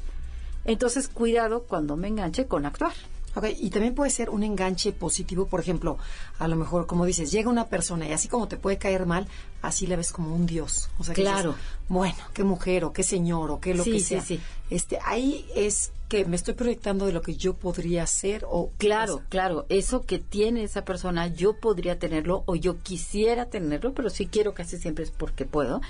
Entonces, 0.64 1.08
cuidado 1.08 1.62
cuando 1.62 1.96
me 1.96 2.08
enganche 2.08 2.46
con 2.46 2.66
actuar. 2.66 2.92
Ok, 3.34 3.44
y 3.58 3.70
también 3.70 3.94
puede 3.94 4.10
ser 4.10 4.30
un 4.30 4.42
enganche 4.42 4.90
positivo, 4.92 5.46
por 5.46 5.60
ejemplo, 5.60 5.98
a 6.38 6.48
lo 6.48 6.56
mejor, 6.56 6.86
como 6.86 7.04
dices, 7.04 7.30
llega 7.30 7.48
una 7.50 7.68
persona 7.68 8.08
y 8.08 8.12
así 8.12 8.26
como 8.26 8.48
te 8.48 8.56
puede 8.56 8.78
caer 8.78 9.06
mal, 9.06 9.28
así 9.62 9.86
la 9.86 9.96
ves 9.96 10.12
como 10.12 10.34
un 10.34 10.46
dios. 10.46 10.88
O 10.98 11.04
sea, 11.04 11.14
que 11.14 11.22
Claro. 11.22 11.50
dices, 11.52 11.64
bueno, 11.88 12.16
qué 12.32 12.42
mujer 12.42 12.84
o 12.84 12.92
qué 12.92 13.02
señor 13.04 13.50
o 13.50 13.60
qué 13.60 13.74
lo 13.74 13.84
Sí, 13.84 13.92
que 13.92 13.98
sí, 14.00 14.04
sea. 14.06 14.22
sí. 14.22 14.40
Este, 14.70 14.98
ahí 15.04 15.46
es 15.54 15.92
que 16.08 16.24
me 16.24 16.36
estoy 16.36 16.54
proyectando 16.54 17.04
de 17.06 17.12
lo 17.12 17.20
que 17.20 17.36
yo 17.36 17.52
podría 17.54 18.06
ser 18.06 18.44
o 18.48 18.70
Claro, 18.78 19.14
o 19.16 19.18
sea, 19.18 19.26
claro, 19.28 19.66
eso 19.68 20.00
que 20.00 20.18
tiene 20.18 20.64
esa 20.64 20.84
persona, 20.84 21.26
yo 21.28 21.60
podría 21.60 21.98
tenerlo 21.98 22.42
o 22.46 22.56
yo 22.56 22.78
quisiera 22.82 23.46
tenerlo, 23.50 23.92
pero 23.92 24.08
sí 24.10 24.26
quiero 24.26 24.54
casi 24.54 24.78
siempre 24.78 25.04
es 25.04 25.10
porque 25.10 25.44
puedo. 25.44 25.80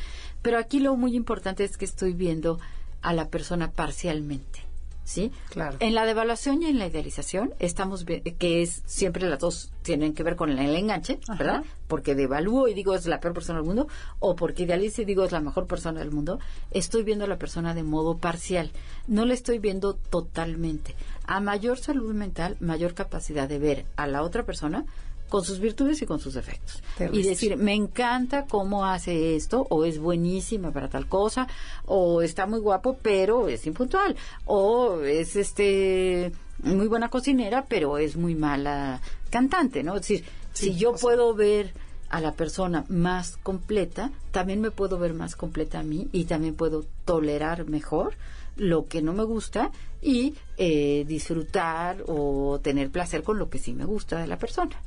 Pero 0.43 0.59
aquí 0.59 0.81
lo 0.81 0.97
muy 0.97 1.15
importante 1.15 1.65
es 1.65 1.77
que 1.77 1.85
estoy 1.85 2.13
viendo 2.13 2.59
a 3.03 3.13
la 3.13 3.29
persona 3.29 3.71
parcialmente. 3.73 4.65
¿Sí? 5.05 5.33
Claro. 5.49 5.79
En 5.81 5.95
la 5.95 6.05
devaluación 6.05 6.63
y 6.63 6.67
en 6.67 6.79
la 6.79 6.87
idealización 6.87 7.55
estamos 7.61 8.05
que 8.05 8.61
es 8.61 8.83
siempre 8.85 9.27
las 9.27 9.39
dos 9.39 9.73
tienen 9.81 10.13
que 10.13 10.23
ver 10.23 10.37
con 10.37 10.51
el 10.51 10.77
enganche, 10.77 11.19
¿verdad? 11.39 11.65
Porque 11.87 12.15
devalúo 12.15 12.69
y 12.69 12.75
digo 12.75 12.95
es 12.95 13.07
la 13.07 13.19
peor 13.19 13.33
persona 13.33 13.59
del 13.59 13.67
mundo 13.67 13.89
o 14.19 14.37
porque 14.37 14.65
idealizo 14.65 15.01
y 15.01 15.07
digo 15.07 15.25
es 15.25 15.33
la 15.33 15.41
mejor 15.41 15.67
persona 15.67 16.01
del 16.01 16.11
mundo. 16.11 16.41
Estoy 16.73 17.05
viendo 17.05 17.25
a 17.25 17.29
la 17.29 17.39
persona 17.39 17.73
de 17.73 17.85
modo 17.85 18.19
parcial, 18.19 18.71
no 19.07 19.25
la 19.25 19.33
estoy 19.33 19.59
viendo 19.59 19.95
totalmente. 19.95 20.95
A 21.27 21.41
mayor 21.41 21.79
salud 21.79 22.13
mental, 22.13 22.59
mayor 22.61 22.93
capacidad 22.93 23.49
de 23.49 23.59
ver 23.59 23.87
a 23.97 24.07
la 24.07 24.23
otra 24.23 24.45
persona 24.45 24.85
con 25.29 25.45
sus 25.45 25.61
virtudes 25.61 26.01
y 26.03 26.07
con 26.07 26.19
sus 26.21 26.35
defectos. 26.35 26.83
Terrible. 26.97 27.21
Y 27.21 27.29
decir, 27.29 27.57
me 27.57 27.75
encanta 27.75 28.47
cómo 28.47 28.85
hace 28.87 29.37
esto, 29.37 29.67
o 29.71 29.85
es 29.85 29.99
buenísima 29.99 30.71
para 30.73 30.89
tal 30.89 31.07
cosa, 31.07 31.47
o 31.87 32.23
está 32.23 32.47
muy 32.47 32.61
guapo, 32.61 32.97
pero 33.03 33.49
es 33.49 33.67
impuntual, 33.67 34.17
o 34.47 35.01
es 35.03 35.37
este 35.37 36.33
muy 36.63 36.87
buena 36.89 37.09
cocinera, 37.09 37.67
pero 37.69 37.99
es 37.99 38.17
muy 38.17 38.35
mala 38.35 39.01
cantante, 39.31 39.83
¿no? 39.83 39.95
Es 39.97 40.03
decir, 40.03 40.25
Sí, 40.53 40.73
si 40.73 40.77
yo 40.77 40.91
sea- 40.93 41.01
puedo 41.03 41.35
ver 41.35 41.73
a 42.11 42.21
la 42.21 42.33
persona 42.33 42.85
más 42.89 43.37
completa, 43.37 44.11
también 44.33 44.61
me 44.61 44.71
puedo 44.71 44.99
ver 44.99 45.13
más 45.15 45.37
completa 45.37 45.81
a 45.81 45.83
mí 45.83 46.09
y 46.11 46.25
también 46.25 46.55
puedo 46.55 46.85
tolerar 47.05 47.67
mejor 47.67 48.15
lo 48.57 48.87
que 48.87 49.03
no 49.03 49.13
me 49.13 49.23
gusta 49.25 49.71
y 50.03 50.35
eh, 50.57 51.05
disfrutar 51.07 52.03
o 52.09 52.59
tener 52.61 52.91
placer 52.91 53.23
con 53.23 53.39
lo 53.39 53.49
que 53.51 53.59
sí 53.59 53.73
me 53.75 53.85
gusta 53.85 54.19
de 54.19 54.27
la 54.27 54.39
persona. 54.39 54.81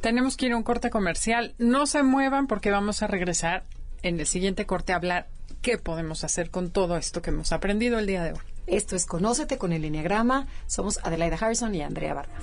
Tenemos 0.00 0.36
que 0.36 0.46
ir 0.46 0.52
a 0.52 0.56
un 0.56 0.62
corte 0.62 0.90
comercial. 0.90 1.54
No 1.58 1.86
se 1.86 2.02
muevan 2.02 2.46
porque 2.46 2.70
vamos 2.70 3.02
a 3.02 3.08
regresar 3.08 3.64
en 4.02 4.20
el 4.20 4.26
siguiente 4.26 4.64
corte 4.64 4.92
a 4.92 4.96
hablar 4.96 5.28
qué 5.60 5.78
podemos 5.78 6.24
hacer 6.24 6.50
con 6.50 6.70
todo 6.70 6.96
esto 6.96 7.20
que 7.20 7.30
hemos 7.30 7.52
aprendido 7.52 7.98
el 7.98 8.06
día 8.06 8.22
de 8.22 8.32
hoy. 8.32 8.38
Esto 8.66 8.96
es 8.96 9.06
Conócete 9.06 9.58
con 9.58 9.72
el 9.72 9.84
Enneagrama. 9.84 10.46
Somos 10.66 10.98
Adelaida 11.02 11.36
Harrison 11.40 11.74
y 11.74 11.82
Andrea 11.82 12.14
Vargas. 12.14 12.42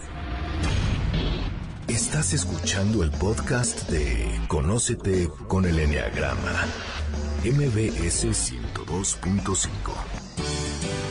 Estás 1.88 2.34
escuchando 2.34 3.04
el 3.04 3.12
podcast 3.12 3.90
de 3.90 4.42
Conócete 4.48 5.30
con 5.48 5.66
el 5.66 5.80
Enneagrama. 5.80 6.66
MBS 7.44 8.26
102.5. 8.26 11.05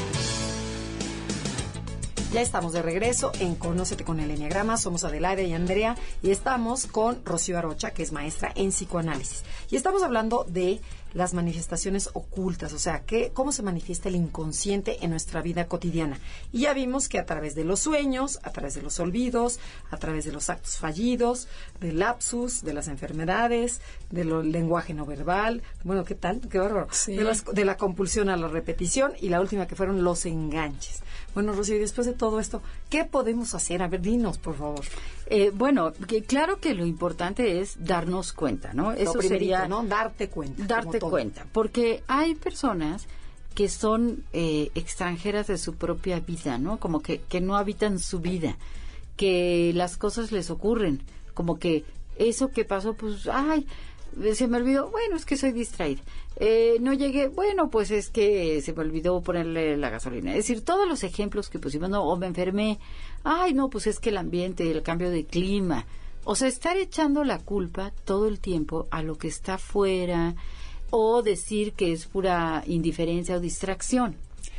Ya 2.35 2.41
estamos 2.41 2.73
de 2.73 2.83
regreso 2.83 3.31
en 3.39 3.55
Conócete 3.55 4.03
con 4.03 4.19
el 4.19 4.29
Enneagrama. 4.29 4.77
Somos 4.77 5.05
Adelaida 5.05 5.43
y 5.43 5.53
Andrea 5.53 5.95
y 6.21 6.33
estamos 6.33 6.87
con 6.87 7.25
Rocío 7.25 7.57
Arocha, 7.57 7.93
que 7.93 8.03
es 8.03 8.11
maestra 8.11 8.51
en 8.57 8.71
psicoanálisis. 8.71 9.45
Y 9.75 9.77
estamos 9.77 10.05
hablando 10.05 10.47
de 10.49 10.81
las 11.15 11.35
manifestaciones 11.35 12.11
ocultas, 12.13 12.73
o 12.73 12.79
sea, 12.79 13.01
que, 13.01 13.31
cómo 13.33 13.51
se 13.51 13.63
manifiesta 13.65 14.09
el 14.09 14.15
inconsciente 14.17 14.99
en 15.05 15.11
nuestra 15.11 15.43
vida 15.43 15.67
cotidiana. 15.67 16.19
Y 16.53 16.61
ya 16.61 16.75
vimos 16.75 17.09
que 17.09 17.19
a 17.19 17.27
través 17.27 17.57
de 17.57 17.65
los 17.65 17.81
sueños, 17.81 18.39
a 18.45 18.51
través 18.51 18.75
de 18.75 18.83
los 18.83 18.99
olvidos, 19.01 19.59
a 19.91 19.97
través 19.97 20.25
de 20.25 20.33
los 20.33 20.49
actos 20.49 20.77
fallidos, 20.77 21.49
del 21.81 21.99
lapsus, 21.99 22.63
de 22.63 22.73
las 22.73 22.87
enfermedades, 22.87 23.81
del 24.11 24.51
lenguaje 24.53 24.95
no 24.95 25.07
verbal, 25.07 25.63
bueno, 25.83 26.05
¿qué 26.05 26.15
tal? 26.15 26.41
Qué 26.49 26.59
bárbaro. 26.59 26.87
Sí. 26.93 27.17
De, 27.17 27.25
las- 27.25 27.45
de 27.45 27.65
la 27.65 27.77
compulsión 27.77 28.29
a 28.29 28.37
la 28.37 28.47
repetición 28.49 29.13
y 29.21 29.29
la 29.29 29.41
última 29.41 29.67
que 29.67 29.75
fueron 29.75 30.05
los 30.05 30.25
enganches. 30.27 31.01
Bueno, 31.35 31.53
Rocío, 31.53 31.75
y 31.77 31.81
después 31.81 32.07
de 32.07 32.13
todo 32.13 32.39
esto, 32.39 32.63
¿qué 32.91 33.05
podemos 33.05 33.55
hacer? 33.57 33.83
A 33.83 33.89
ver, 33.89 34.01
dinos, 34.01 34.39
por 34.39 34.57
favor. 34.57 34.85
Eh, 35.27 35.51
bueno, 35.55 35.93
que 36.07 36.23
claro 36.23 36.61
que 36.61 36.75
lo 36.75 36.85
importante 36.85 37.61
es 37.61 37.85
darnos 37.85 38.33
cuenta, 38.33 38.75
¿no? 38.75 38.93
Eso 38.93 39.23
sería 39.23 39.67
¿no? 39.67 39.83
Darte 39.85 40.29
cuenta. 40.29 40.65
darte 40.67 41.01
cuenta, 41.01 41.47
porque 41.53 42.03
hay 42.07 42.35
personas 42.35 43.07
que 43.55 43.69
son 43.69 44.25
eh, 44.33 44.71
extranjeras 44.75 45.47
de 45.47 45.59
su 45.59 45.75
propia 45.77 46.21
vida, 46.21 46.59
¿no? 46.59 46.79
Como 46.79 47.01
que, 47.01 47.21
que 47.21 47.41
no 47.41 47.57
habitan 47.57 47.99
su 47.99 48.21
vida, 48.21 48.57
que 49.17 49.73
las 49.75 49.97
cosas 49.97 50.33
les 50.33 50.51
ocurren, 50.51 51.01
como 51.35 51.59
que 51.59 51.85
eso 52.17 52.51
que 52.51 52.65
pasó, 52.65 52.95
pues, 52.95 53.29
ay, 53.33 53.67
se 54.35 54.49
me 54.49 54.57
olvidó, 54.59 54.91
bueno, 54.91 55.17
es 55.17 55.25
que 55.25 55.37
soy 55.37 55.53
distraída. 55.53 56.03
Eh, 56.37 56.79
no 56.81 56.93
llegué, 56.93 57.29
bueno, 57.29 57.71
pues 57.71 57.91
es 57.91 58.11
que 58.11 58.61
se 58.63 58.73
me 58.73 58.81
olvidó 58.81 59.21
ponerle 59.21 59.77
la 59.77 59.91
gasolina. 59.91 60.31
Es 60.33 60.49
decir, 60.49 60.65
todos 60.65 60.89
los 60.89 61.05
ejemplos 61.05 61.49
que 61.49 61.59
pusimos, 61.59 61.91
no, 61.91 62.03
o 62.05 62.17
me 62.17 62.27
enfermé, 62.27 62.79
ay, 63.23 63.55
no, 63.55 63.71
pues 63.71 63.87
es 63.87 64.01
que 64.01 64.11
el 64.11 64.17
ambiente, 64.17 64.71
el 64.71 64.83
cambio 64.83 65.11
de 65.11 65.25
clima. 65.25 65.87
O 66.25 66.35
sea, 66.35 66.49
estar 66.49 66.77
echando 66.77 67.23
la 67.23 67.39
culpa 67.39 67.93
todo 68.05 68.27
el 68.29 68.41
tiempo 68.41 68.89
a 68.91 69.03
lo 69.03 69.17
que 69.17 69.29
está 69.29 69.59
fuera 69.59 70.35
o 70.91 71.23
decir 71.23 71.73
que 71.73 71.93
es 71.93 72.07
pura 72.07 72.63
indiferencia 72.67 73.37
o 73.37 73.41
distracción. 73.41 74.17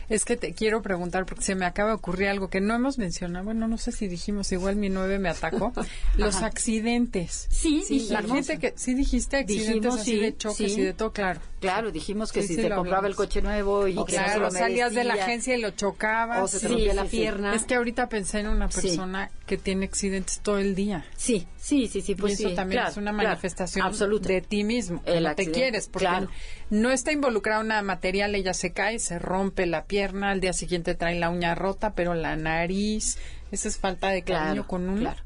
Es 0.09 0.25
que 0.25 0.37
te 0.37 0.53
quiero 0.53 0.81
preguntar 0.81 1.25
porque 1.25 1.43
se 1.43 1.55
me 1.55 1.65
acaba 1.65 1.89
de 1.89 1.95
ocurrir 1.95 2.27
algo 2.27 2.49
que 2.49 2.61
no 2.61 2.75
hemos 2.75 2.97
mencionado. 2.97 3.45
Bueno, 3.45 3.67
no 3.67 3.77
sé 3.77 3.91
si 3.91 4.07
dijimos, 4.07 4.51
igual 4.51 4.75
mi 4.75 4.89
nueve 4.89 5.17
me 5.19 5.29
atacó. 5.29 5.73
Los 6.17 6.35
accidentes. 6.41 7.47
Sí, 7.49 7.83
La 8.09 8.21
dijimos. 8.21 8.47
gente 8.47 8.59
que 8.59 8.73
sí 8.77 8.93
dijiste 8.93 9.37
accidentes 9.37 9.67
Dijimos, 9.75 9.99
así 10.01 10.11
sí, 10.11 10.19
de 10.19 10.37
choques 10.37 10.73
sí. 10.73 10.81
y 10.81 10.83
de 10.83 10.93
todo, 10.93 11.11
claro. 11.11 11.39
Claro, 11.59 11.91
dijimos 11.91 12.31
que 12.31 12.41
Sí, 12.43 12.49
si 12.49 12.55
sí, 12.55 12.61
lo 12.69 12.75
compraba 12.75 12.97
hablamos. 12.97 13.09
el 13.09 13.15
coche 13.15 13.41
nuevo 13.41 13.87
y 13.87 13.97
O 13.97 14.05
que 14.05 14.13
no 14.17 14.19
se 14.19 14.25
Claro, 14.25 14.39
lo 14.41 14.51
salías 14.51 14.93
de 14.93 15.03
la 15.03 15.15
agencia 15.15 15.57
y 15.57 15.61
lo 15.61 15.71
chocabas. 15.71 16.43
O 16.43 16.47
se 16.47 16.59
te 16.59 16.67
Sí, 16.67 16.73
rompía 16.73 16.91
sí, 16.91 16.95
la 16.95 17.03
sí. 17.03 17.09
pierna. 17.09 17.55
Es 17.55 17.63
que 17.63 17.75
ahorita 17.75 18.07
pensé 18.09 18.39
en 18.41 18.47
una 18.49 18.69
Sí. 18.69 18.81
persona 18.81 19.31
que 19.47 19.57
tiene 19.57 19.85
accidentes 19.85 20.39
todo 20.41 20.59
el 20.59 20.75
día. 20.75 21.05
Sí, 21.15 21.47
sí, 21.57 21.87
sí, 21.87 22.01
sí, 22.01 22.13
pues 22.13 22.33
y 22.39 22.43
eso 22.43 22.49
sí, 22.49 22.55
también 22.55 22.79
claro, 22.81 22.91
es 22.91 22.97
una 22.97 23.11
claro, 23.13 23.29
manifestación 23.29 23.85
absoluta. 23.85 24.27
de 24.29 24.41
ti 24.41 24.63
mismo. 24.63 25.01
El 25.05 25.23
no 25.23 25.33
te 25.35 25.49
quieres, 25.49 25.87
porque 25.87 26.05
claro. 26.07 26.29
No 26.69 26.91
está 26.91 27.11
involucrado 27.11 27.63
nada 27.63 27.81
material, 27.81 28.35
ella 28.35 28.53
se 28.53 28.73
cae, 28.73 28.99
se 28.99 29.19
rompe 29.19 29.65
la 29.65 29.85
pierna, 29.85 30.31
al 30.31 30.41
día 30.41 30.53
siguiente 30.53 30.95
trae 30.95 31.19
la 31.19 31.29
uña 31.29 31.55
rota, 31.55 31.93
pero 31.93 32.13
la 32.13 32.35
nariz, 32.35 33.17
esa 33.51 33.67
es 33.67 33.77
falta 33.77 34.09
de 34.09 34.23
cariño 34.23 34.67
con 34.67 34.89
uno. 34.89 35.01
Claro. 35.01 35.21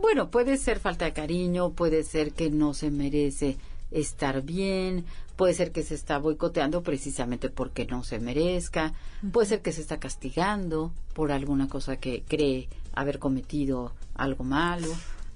Bueno, 0.00 0.30
puede 0.30 0.56
ser 0.56 0.78
falta 0.78 1.04
de 1.04 1.12
cariño, 1.12 1.70
puede 1.70 2.04
ser 2.04 2.32
que 2.32 2.50
no 2.50 2.74
se 2.74 2.90
merece 2.90 3.58
estar 3.90 4.42
bien, 4.42 5.04
puede 5.36 5.54
ser 5.54 5.72
que 5.72 5.82
se 5.82 5.94
está 5.94 6.18
boicoteando 6.18 6.82
precisamente 6.82 7.50
porque 7.50 7.86
no 7.86 8.04
se 8.04 8.20
merezca, 8.20 8.92
puede 9.32 9.48
ser 9.48 9.62
que 9.62 9.72
se 9.72 9.80
está 9.80 9.98
castigando 9.98 10.92
por 11.12 11.32
alguna 11.32 11.68
cosa 11.68 11.96
que 11.96 12.22
cree 12.26 12.68
haber 12.94 13.18
cometido 13.18 13.92
algo 14.14 14.44
malo. 14.44 14.88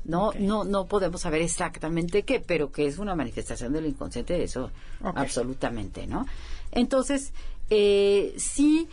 No, 0.05 0.33
no, 0.39 0.65
no 0.65 0.87
podemos 0.87 1.23
saber 1.23 1.43
exactamente 1.43 2.25
qué, 2.25 2.41
pero 2.41 2.71
que 2.71 2.87
es 2.87 2.99
una 2.99 3.15
manifestación 3.15 3.73
del 3.73 3.87
inconsciente, 3.87 4.43
eso 4.43 4.71
absolutamente, 5.03 6.07
¿no? 6.07 6.27
Entonces, 6.73 7.33
eh, 7.71 8.35
sí, 8.37 8.89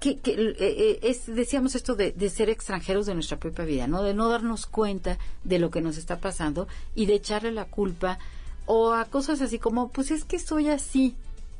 que, 0.00 0.10
eh, 0.10 0.56
eh, 0.58 0.98
es, 1.02 1.26
decíamos 1.26 1.74
esto 1.74 1.94
de, 1.94 2.12
de, 2.12 2.30
ser 2.30 2.48
extranjeros 2.48 3.06
de 3.06 3.14
nuestra 3.14 3.38
propia 3.38 3.64
vida, 3.64 3.86
¿no? 3.86 4.02
De 4.02 4.14
no 4.14 4.28
darnos 4.28 4.66
cuenta 4.66 5.18
de 5.44 5.58
lo 5.58 5.70
que 5.70 5.80
nos 5.80 5.96
está 5.96 6.18
pasando 6.18 6.66
y 6.94 7.06
de 7.06 7.14
echarle 7.14 7.52
la 7.52 7.66
culpa 7.66 8.18
o 8.66 8.92
a 8.92 9.04
cosas 9.06 9.40
así 9.40 9.58
como, 9.58 9.88
pues 9.88 10.10
es 10.10 10.24
que 10.24 10.38
soy 10.38 10.68
así, 10.68 11.14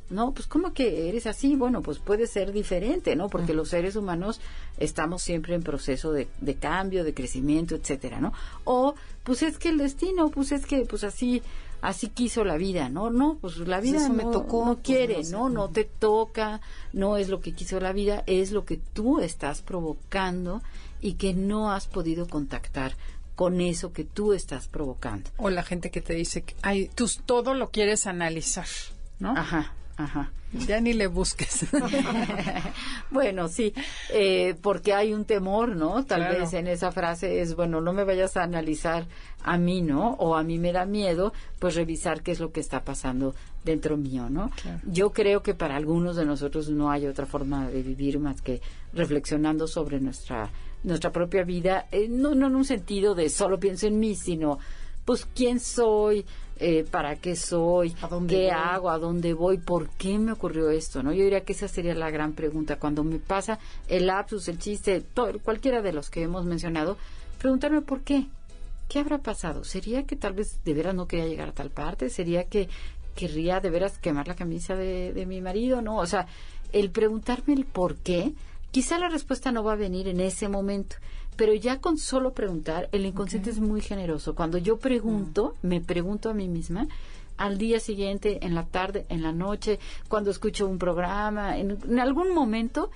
¿no? 0.09 0.33
Pues 0.33 0.47
¿cómo 0.47 0.73
que 0.73 1.09
eres 1.09 1.27
así? 1.27 1.55
Bueno, 1.55 1.81
pues 1.81 1.99
puede 1.99 2.27
ser 2.27 2.51
diferente, 2.51 3.15
¿no? 3.15 3.29
Porque 3.29 3.53
los 3.53 3.69
seres 3.69 3.95
humanos 3.95 4.39
estamos 4.77 5.21
siempre 5.21 5.55
en 5.55 5.63
proceso 5.63 6.11
de, 6.11 6.27
de, 6.41 6.55
cambio, 6.55 7.03
de 7.03 7.13
crecimiento, 7.13 7.75
etcétera, 7.75 8.19
¿no? 8.19 8.33
O 8.63 8.95
pues 9.23 9.41
es 9.43 9.57
que 9.57 9.69
el 9.69 9.77
destino, 9.77 10.29
pues 10.29 10.51
es 10.51 10.65
que 10.65 10.85
pues 10.85 11.03
así 11.03 11.41
así 11.81 12.09
quiso 12.09 12.43
la 12.43 12.57
vida, 12.57 12.89
¿no? 12.89 13.09
No, 13.09 13.37
pues 13.39 13.57
la 13.57 13.77
pues 13.77 13.91
vida 13.91 14.07
no, 14.09 14.13
me 14.15 14.23
tocó, 14.23 14.65
no 14.65 14.73
pues 14.73 14.85
quiere, 14.85 15.23
no, 15.29 15.49
no, 15.49 15.69
te 15.69 15.83
toca, 15.83 16.61
no 16.93 17.17
es 17.17 17.29
lo 17.29 17.41
que 17.41 17.53
quiso 17.53 17.79
la 17.79 17.93
vida, 17.93 18.23
es 18.27 18.51
lo 18.51 18.65
que 18.65 18.77
tú 18.77 19.19
estás 19.19 19.61
provocando 19.61 20.61
y 21.01 21.13
que 21.13 21.33
no 21.33 21.71
has 21.71 21.87
podido 21.87 22.27
contactar 22.27 22.95
con 23.35 23.61
eso 23.61 23.91
que 23.91 24.03
tú 24.03 24.33
estás 24.33 24.67
provocando. 24.67 25.29
O 25.37 25.49
la 25.49 25.63
gente 25.63 25.91
que 25.91 26.01
te 26.01 26.13
dice, 26.13 26.43
ay, 26.61 26.89
tú 26.93 27.09
todo 27.25 27.53
lo 27.53 27.69
quieres 27.69 28.07
analizar, 28.07 28.67
¿no? 29.19 29.35
Ajá. 29.37 29.73
Ajá. 29.97 30.31
Ya 30.67 30.79
ni 30.79 30.93
le 30.93 31.07
busques. 31.07 31.65
bueno, 33.11 33.47
sí, 33.47 33.73
eh, 34.11 34.55
porque 34.61 34.93
hay 34.93 35.13
un 35.13 35.25
temor, 35.25 35.75
¿no? 35.75 36.05
Tal 36.05 36.37
vez 36.37 36.53
en 36.53 36.67
esa 36.67 36.91
frase 36.91 37.41
es, 37.41 37.55
bueno, 37.55 37.81
no 37.81 37.93
me 37.93 38.03
vayas 38.03 38.37
a 38.37 38.43
analizar 38.43 39.05
a 39.43 39.57
mí, 39.57 39.81
¿no? 39.81 40.11
O 40.13 40.35
a 40.35 40.43
mí 40.43 40.57
me 40.57 40.71
da 40.71 40.85
miedo, 40.85 41.33
pues 41.59 41.75
revisar 41.75 42.21
qué 42.21 42.31
es 42.31 42.39
lo 42.39 42.51
que 42.51 42.61
está 42.61 42.83
pasando 42.83 43.35
dentro 43.63 43.97
mío, 43.97 44.29
¿no? 44.29 44.51
Yo 44.85 45.11
creo 45.11 45.43
que 45.43 45.53
para 45.53 45.75
algunos 45.75 46.15
de 46.15 46.25
nosotros 46.25 46.69
no 46.69 46.89
hay 46.89 47.07
otra 47.07 47.25
forma 47.25 47.67
de 47.67 47.81
vivir 47.81 48.19
más 48.19 48.41
que 48.41 48.61
reflexionando 48.93 49.67
sobre 49.67 49.99
nuestra 49.99 50.49
nuestra 50.83 51.11
propia 51.11 51.43
vida, 51.43 51.87
eh, 51.91 52.07
no, 52.07 52.35
no 52.35 52.45
en 52.45 52.55
un 52.55 52.63
sentido 52.63 53.15
de 53.15 53.29
solo 53.29 53.59
pienso 53.59 53.87
en 53.87 53.99
mí, 53.99 54.13
sino 54.13 54.59
pues 55.03 55.27
quién 55.35 55.59
soy, 55.59 56.25
eh, 56.57 56.85
para 56.89 57.17
qué 57.17 57.35
soy, 57.35 57.93
qué 58.27 58.49
hago, 58.51 58.89
a 58.89 58.97
dónde 58.97 59.33
voy, 59.33 59.57
por 59.57 59.89
qué 59.89 60.17
me 60.17 60.31
ocurrió 60.31 60.69
esto, 60.69 61.03
¿no? 61.03 61.11
Yo 61.11 61.23
diría 61.23 61.41
que 61.41 61.53
esa 61.53 61.67
sería 61.67 61.93
la 61.95 62.09
gran 62.11 62.33
pregunta. 62.33 62.77
Cuando 62.77 63.03
me 63.03 63.19
pasa 63.19 63.59
el 63.87 64.07
lapsus, 64.07 64.47
el 64.47 64.57
chiste, 64.57 65.01
todo, 65.01 65.37
cualquiera 65.39 65.81
de 65.81 65.91
los 65.91 66.09
que 66.09 66.21
hemos 66.21 66.45
mencionado, 66.45 66.97
preguntarme 67.39 67.81
por 67.81 68.01
qué. 68.01 68.27
¿Qué 68.87 68.99
habrá 68.99 69.17
pasado? 69.17 69.63
¿Sería 69.63 70.03
que 70.03 70.15
tal 70.15 70.33
vez 70.33 70.63
de 70.63 70.73
veras 70.73 70.95
no 70.95 71.07
quería 71.07 71.27
llegar 71.27 71.49
a 71.49 71.53
tal 71.53 71.71
parte? 71.71 72.09
¿Sería 72.09 72.45
que 72.45 72.69
querría 73.15 73.59
de 73.59 73.69
veras 73.69 73.97
quemar 73.97 74.27
la 74.27 74.35
camisa 74.35 74.75
de, 74.75 75.11
de 75.11 75.25
mi 75.25 75.41
marido? 75.41 75.81
No, 75.81 75.97
o 75.97 76.05
sea, 76.05 76.27
el 76.71 76.91
preguntarme 76.91 77.53
el 77.53 77.65
por 77.65 77.95
qué, 77.97 78.33
quizá 78.71 78.99
la 78.99 79.09
respuesta 79.09 79.51
no 79.51 79.63
va 79.63 79.73
a 79.73 79.77
venir 79.77 80.07
en 80.07 80.19
ese 80.19 80.47
momento, 80.47 80.97
pero 81.35 81.53
ya 81.53 81.79
con 81.79 81.97
solo 81.97 82.33
preguntar, 82.33 82.89
el 82.91 83.05
inconsciente 83.05 83.49
es 83.49 83.59
muy 83.59 83.81
generoso. 83.81 84.35
Cuando 84.35 84.57
yo 84.57 84.77
pregunto, 84.77 85.55
mm. 85.61 85.67
me 85.67 85.81
pregunto 85.81 86.29
a 86.29 86.33
mí 86.33 86.47
misma, 86.47 86.87
al 87.37 87.57
día 87.57 87.79
siguiente, 87.79 88.45
en 88.45 88.55
la 88.55 88.65
tarde, 88.65 89.05
en 89.09 89.21
la 89.21 89.33
noche, 89.33 89.79
cuando 90.07 90.31
escucho 90.31 90.67
un 90.67 90.77
programa, 90.77 91.57
en, 91.57 91.99
algún 91.99 92.33
momento 92.33 92.89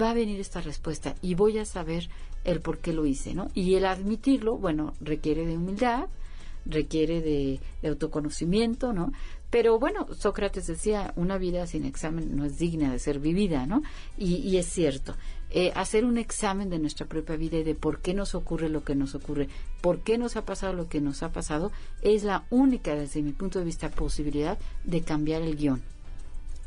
va 0.00 0.10
a 0.10 0.14
venir 0.14 0.38
esta 0.40 0.60
respuesta 0.60 1.14
y 1.22 1.34
voy 1.34 1.58
a 1.58 1.64
saber 1.64 2.08
el 2.44 2.60
por 2.60 2.78
qué 2.78 2.92
lo 2.92 3.06
hice, 3.06 3.34
¿no? 3.34 3.48
Y 3.54 3.74
el 3.74 3.86
admitirlo, 3.86 4.56
bueno, 4.58 4.94
requiere 5.00 5.46
de 5.46 5.56
humildad, 5.56 6.08
requiere 6.66 7.20
de, 7.22 7.60
autoconocimiento, 7.88 8.92
¿no? 8.92 9.12
Pero 9.48 9.78
bueno, 9.78 10.06
Sócrates 10.14 10.66
decía, 10.66 11.12
una 11.16 11.38
vida 11.38 11.66
sin 11.66 11.84
examen 11.84 12.36
no 12.36 12.44
es 12.44 12.58
digna 12.58 12.92
de 12.92 12.98
ser 12.98 13.18
vivida, 13.18 13.66
¿no? 13.66 13.82
y 14.16 14.56
es 14.58 14.66
cierto. 14.66 15.16
Eh, 15.52 15.72
hacer 15.74 16.04
un 16.04 16.16
examen 16.16 16.70
de 16.70 16.78
nuestra 16.78 17.06
propia 17.06 17.34
vida 17.34 17.58
y 17.58 17.64
de 17.64 17.74
por 17.74 18.00
qué 18.00 18.14
nos 18.14 18.36
ocurre 18.36 18.68
lo 18.68 18.84
que 18.84 18.94
nos 18.94 19.16
ocurre, 19.16 19.48
por 19.80 19.98
qué 19.98 20.16
nos 20.16 20.36
ha 20.36 20.44
pasado 20.44 20.74
lo 20.74 20.88
que 20.88 21.00
nos 21.00 21.24
ha 21.24 21.30
pasado, 21.30 21.72
es 22.02 22.22
la 22.22 22.44
única, 22.50 22.94
desde 22.94 23.20
mi 23.20 23.32
punto 23.32 23.58
de 23.58 23.64
vista, 23.64 23.90
posibilidad 23.90 24.58
de 24.84 25.00
cambiar 25.00 25.42
el 25.42 25.56
guion, 25.56 25.82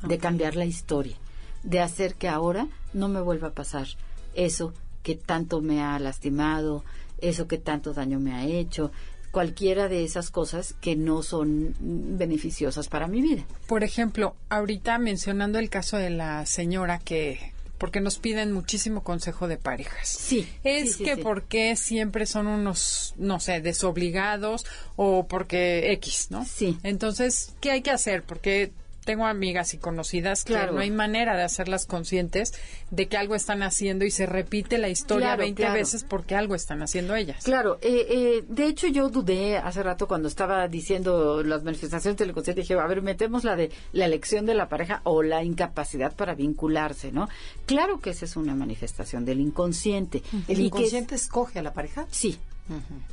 de 0.05 0.17
cambiar 0.17 0.57
la 0.57 0.65
historia, 0.65 1.15
de 1.63 1.79
hacer 1.79 2.15
que 2.15 2.27
ahora 2.27 2.67
no 2.93 3.07
me 3.07 3.21
vuelva 3.21 3.49
a 3.49 3.53
pasar 3.53 3.87
eso 4.35 4.73
que 5.01 5.15
tanto 5.15 5.61
me 5.61 5.81
ha 5.81 5.97
lastimado, 5.99 6.83
eso 7.19 7.47
que 7.47 7.59
tanto 7.59 7.93
daño 7.93 8.19
me 8.19 8.33
ha 8.33 8.45
hecho, 8.45 8.91
cualquiera 9.31 9.87
de 9.87 10.03
esas 10.03 10.29
cosas 10.29 10.75
que 10.81 10.97
no 10.97 11.23
son 11.23 11.73
beneficiosas 11.79 12.89
para 12.89 13.07
mi 13.07 13.21
vida. 13.21 13.45
Por 13.65 13.85
ejemplo, 13.85 14.35
ahorita 14.49 14.97
mencionando 14.97 15.57
el 15.57 15.69
caso 15.69 15.95
de 15.95 16.09
la 16.09 16.45
señora 16.45 16.99
que 16.99 17.52
porque 17.83 17.99
nos 17.99 18.17
piden 18.17 18.53
muchísimo 18.53 19.03
consejo 19.03 19.49
de 19.49 19.57
parejas. 19.57 20.07
Sí. 20.07 20.47
Es 20.63 20.95
que 20.95 21.17
porque 21.17 21.75
siempre 21.75 22.25
son 22.25 22.47
unos, 22.47 23.13
no 23.17 23.41
sé, 23.41 23.59
desobligados 23.59 24.65
o 24.95 25.27
porque 25.27 25.91
X, 25.91 26.27
¿no? 26.29 26.45
Sí. 26.45 26.77
Entonces, 26.83 27.51
¿qué 27.59 27.71
hay 27.71 27.81
que 27.81 27.91
hacer? 27.91 28.23
Porque 28.23 28.71
tengo 29.03 29.25
amigas 29.25 29.73
y 29.73 29.77
conocidas 29.77 30.43
que 30.43 30.53
no 30.53 30.79
hay 30.79 30.91
manera 30.91 31.35
de 31.35 31.43
hacerlas 31.43 31.85
conscientes 31.85 32.53
de 32.91 33.07
que 33.07 33.17
algo 33.17 33.35
están 33.35 33.63
haciendo 33.63 34.05
y 34.05 34.11
se 34.11 34.25
repite 34.25 34.77
la 34.77 34.89
historia 34.89 35.35
20 35.35 35.69
veces 35.71 36.03
porque 36.03 36.35
algo 36.35 36.55
están 36.55 36.81
haciendo 36.81 37.15
ellas. 37.15 37.43
Claro, 37.43 37.79
eh, 37.81 38.05
eh, 38.09 38.43
de 38.47 38.65
hecho 38.65 38.87
yo 38.87 39.09
dudé 39.09 39.57
hace 39.57 39.83
rato 39.83 40.07
cuando 40.07 40.27
estaba 40.27 40.67
diciendo 40.67 41.43
las 41.43 41.63
manifestaciones 41.63 42.17
del 42.17 42.29
inconsciente, 42.29 42.61
dije, 42.61 42.73
a 42.75 42.87
ver, 42.87 43.01
metemos 43.01 43.43
la 43.43 43.55
de 43.55 43.71
la 43.91 44.05
elección 44.05 44.45
de 44.45 44.53
la 44.53 44.69
pareja 44.69 45.01
o 45.03 45.23
la 45.23 45.43
incapacidad 45.43 46.15
para 46.15 46.35
vincularse, 46.35 47.11
¿no? 47.11 47.29
Claro 47.65 47.99
que 47.99 48.11
esa 48.11 48.25
es 48.25 48.35
una 48.35 48.55
manifestación 48.55 49.25
del 49.25 49.39
inconsciente. 49.39 50.23
¿El 50.47 50.59
inconsciente 50.59 51.15
escoge 51.15 51.59
a 51.59 51.63
la 51.63 51.73
pareja? 51.73 52.05
Sí, 52.09 52.37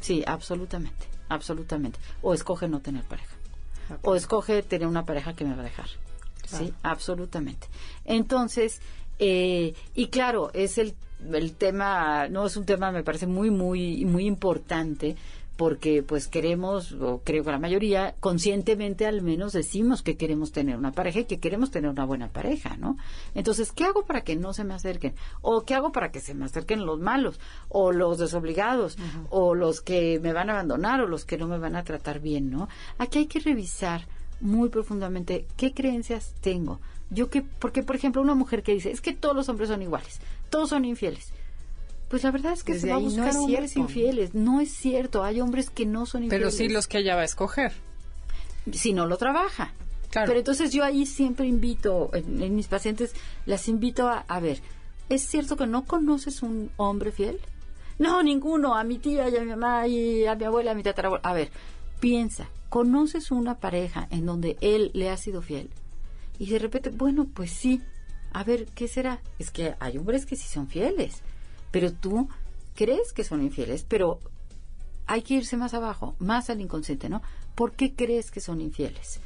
sí, 0.01 0.23
absolutamente, 0.27 1.07
absolutamente. 1.29 1.99
O 2.23 2.35
escoge 2.35 2.69
no 2.69 2.81
tener 2.81 3.05
pareja 3.05 3.40
o 4.03 4.15
escoge 4.15 4.63
tener 4.63 4.87
una 4.87 5.05
pareja 5.05 5.35
que 5.35 5.45
me 5.45 5.55
va 5.55 5.63
a 5.63 5.65
dejar. 5.65 5.89
Sí, 6.47 6.73
absolutamente. 6.83 7.69
Entonces, 8.05 8.81
eh, 9.19 9.75
y 9.95 10.09
claro, 10.09 10.51
es 10.53 10.79
el, 10.79 10.95
el 11.33 11.53
tema, 11.53 12.29
no 12.29 12.47
es 12.47 12.57
un 12.57 12.65
tema, 12.65 12.91
me 12.91 13.05
parece 13.05 13.27
muy, 13.27 13.51
muy, 13.51 14.05
muy 14.05 14.27
importante 14.27 15.17
porque 15.61 16.03
pues 16.03 16.27
queremos, 16.27 16.93
o 16.93 17.21
creo 17.23 17.45
que 17.45 17.51
la 17.51 17.59
mayoría, 17.59 18.15
conscientemente 18.19 19.05
al 19.05 19.21
menos 19.21 19.53
decimos 19.53 20.03
que 20.03 20.17
queremos 20.17 20.53
tener 20.53 20.79
una 20.79 20.93
pareja 20.93 21.21
y 21.21 21.25
que 21.27 21.39
queremos 21.39 21.71
tener 21.71 21.91
una 21.91 22.07
buena 22.07 22.29
pareja, 22.29 22.79
¿no? 22.79 22.97
Entonces, 23.35 23.71
¿qué 23.71 23.85
hago 23.85 24.07
para 24.07 24.23
que 24.23 24.37
no 24.37 24.55
se 24.55 24.65
me 24.65 24.73
acerquen? 24.73 25.15
¿O 25.43 25.67
qué 25.67 25.75
hago 25.75 25.93
para 25.93 26.11
que 26.11 26.21
se 26.21 26.33
me 26.33 26.47
acerquen 26.47 26.87
los 26.87 26.99
malos? 26.99 27.39
¿O 27.69 27.93
los 27.93 28.17
desobligados? 28.17 28.97
¿O 29.29 29.55
los 29.55 29.83
que 29.83 30.19
me 30.19 30.33
van 30.33 30.49
a 30.49 30.55
abandonar? 30.55 31.03
¿O 31.03 31.07
los 31.07 31.27
que 31.27 31.37
no 31.37 31.47
me 31.47 31.59
van 31.59 31.77
a 31.77 31.85
tratar 31.85 32.21
bien, 32.21 32.51
¿no? 32.51 32.71
Aquí 32.97 33.19
hay 33.19 33.27
que 33.27 33.41
revisar 33.41 34.07
muy 34.41 34.71
profundamente 34.71 35.47
qué 35.59 35.75
creencias 35.75 36.35
tengo. 36.41 36.81
Yo 37.11 37.29
que, 37.29 37.43
porque 37.43 37.83
por 37.83 37.97
ejemplo, 37.97 38.23
una 38.23 38.35
mujer 38.35 38.63
que 38.63 38.73
dice, 38.73 38.93
es 38.93 39.03
que 39.03 39.13
todos 39.13 39.37
los 39.37 39.51
hombres 39.51 39.69
son 39.69 39.83
iguales, 39.83 40.23
todos 40.49 40.71
son 40.71 40.87
infieles 40.87 41.35
pues 42.11 42.25
la 42.25 42.33
verdad 42.33 42.55
es 42.55 42.65
que 42.65 42.77
se 42.77 42.91
va 42.91 42.97
a 42.97 42.99
buscar 42.99 43.33
no 43.33 43.45
hombres 43.45 43.77
infieles. 43.77 44.35
No 44.35 44.61
es 44.61 44.73
cierto. 44.73 45.23
Hay 45.23 45.41
hombres 45.41 45.71
que 45.71 45.87
no 45.87 46.07
son 46.07 46.25
infieles. 46.25 46.49
Pero 46.49 46.51
sí 46.51 46.69
los 46.69 46.89
que 46.89 46.99
ella 46.99 47.15
va 47.15 47.23
a 47.23 47.25
escoger. 47.25 47.73
Si 48.73 48.93
no 48.93 49.07
lo 49.07 49.17
trabaja. 49.17 49.73
Pero 50.13 50.37
entonces 50.37 50.73
yo 50.73 50.83
ahí 50.83 51.07
siempre 51.07 51.47
invito, 51.47 52.11
en, 52.13 52.57
mis 52.57 52.67
pacientes, 52.67 53.15
las 53.47 53.69
invito 53.69 54.09
a, 54.09 54.25
a 54.27 54.41
ver, 54.41 54.61
¿es 55.09 55.23
cierto 55.23 55.57
que 55.57 55.69
no 55.69 55.85
conoces 55.85 56.43
un 56.43 56.73
hombre 56.79 57.13
fiel? 57.13 57.39
No, 58.01 58.25
ninguno. 58.25 58.75
A 58.75 58.83
mi 58.83 58.99
tía 58.99 59.29
y 59.29 59.37
a 59.37 59.41
mi 59.43 59.51
mamá 59.51 59.87
y 59.87 60.27
a 60.27 60.35
mi 60.35 60.43
abuela, 60.43 60.73
a 60.73 60.75
mi 60.75 60.83
tatarabuela. 60.83 61.23
A 61.23 61.33
ver, 61.33 61.53
piensa, 62.01 62.49
¿conoces 62.71 63.31
una 63.31 63.61
pareja 63.61 64.09
en 64.11 64.27
donde 64.27 64.57
él 64.63 64.91
le 64.95 65.11
ha 65.11 65.17
sido 65.17 65.43
fiel? 65.43 65.71
Y 66.41 66.51
de 66.51 66.59
repente, 66.59 66.91
bueno, 66.91 67.29
pues 67.33 67.53
sí. 67.53 67.81
A 68.33 68.43
ver, 68.43 68.67
¿qué 68.75 68.89
será? 68.89 69.21
Es 69.39 69.53
que 69.53 69.77
hay 69.79 69.97
hombres 69.97 70.27
que 70.27 70.35
sí 70.35 70.49
son 70.49 70.67
fieles 70.67 71.23
pero 71.71 71.93
tú 71.93 72.29
crees 72.75 73.13
que 73.13 73.25
son 73.25 73.43
infieles, 73.43 73.85
pero 73.89 74.21
hay 75.07 75.23
que 75.23 75.35
irse 75.35 75.57
más 75.57 75.75
abajo, 75.75 76.15
más 76.19 76.51
al 76.51 76.61
inconsciente, 76.61 77.09
¿no? 77.09 77.23
¿Por 77.55 77.73
qué 77.73 77.95
crees 77.95 78.31
que 78.31 78.41
son 78.41 78.61
infieles? 78.61 79.21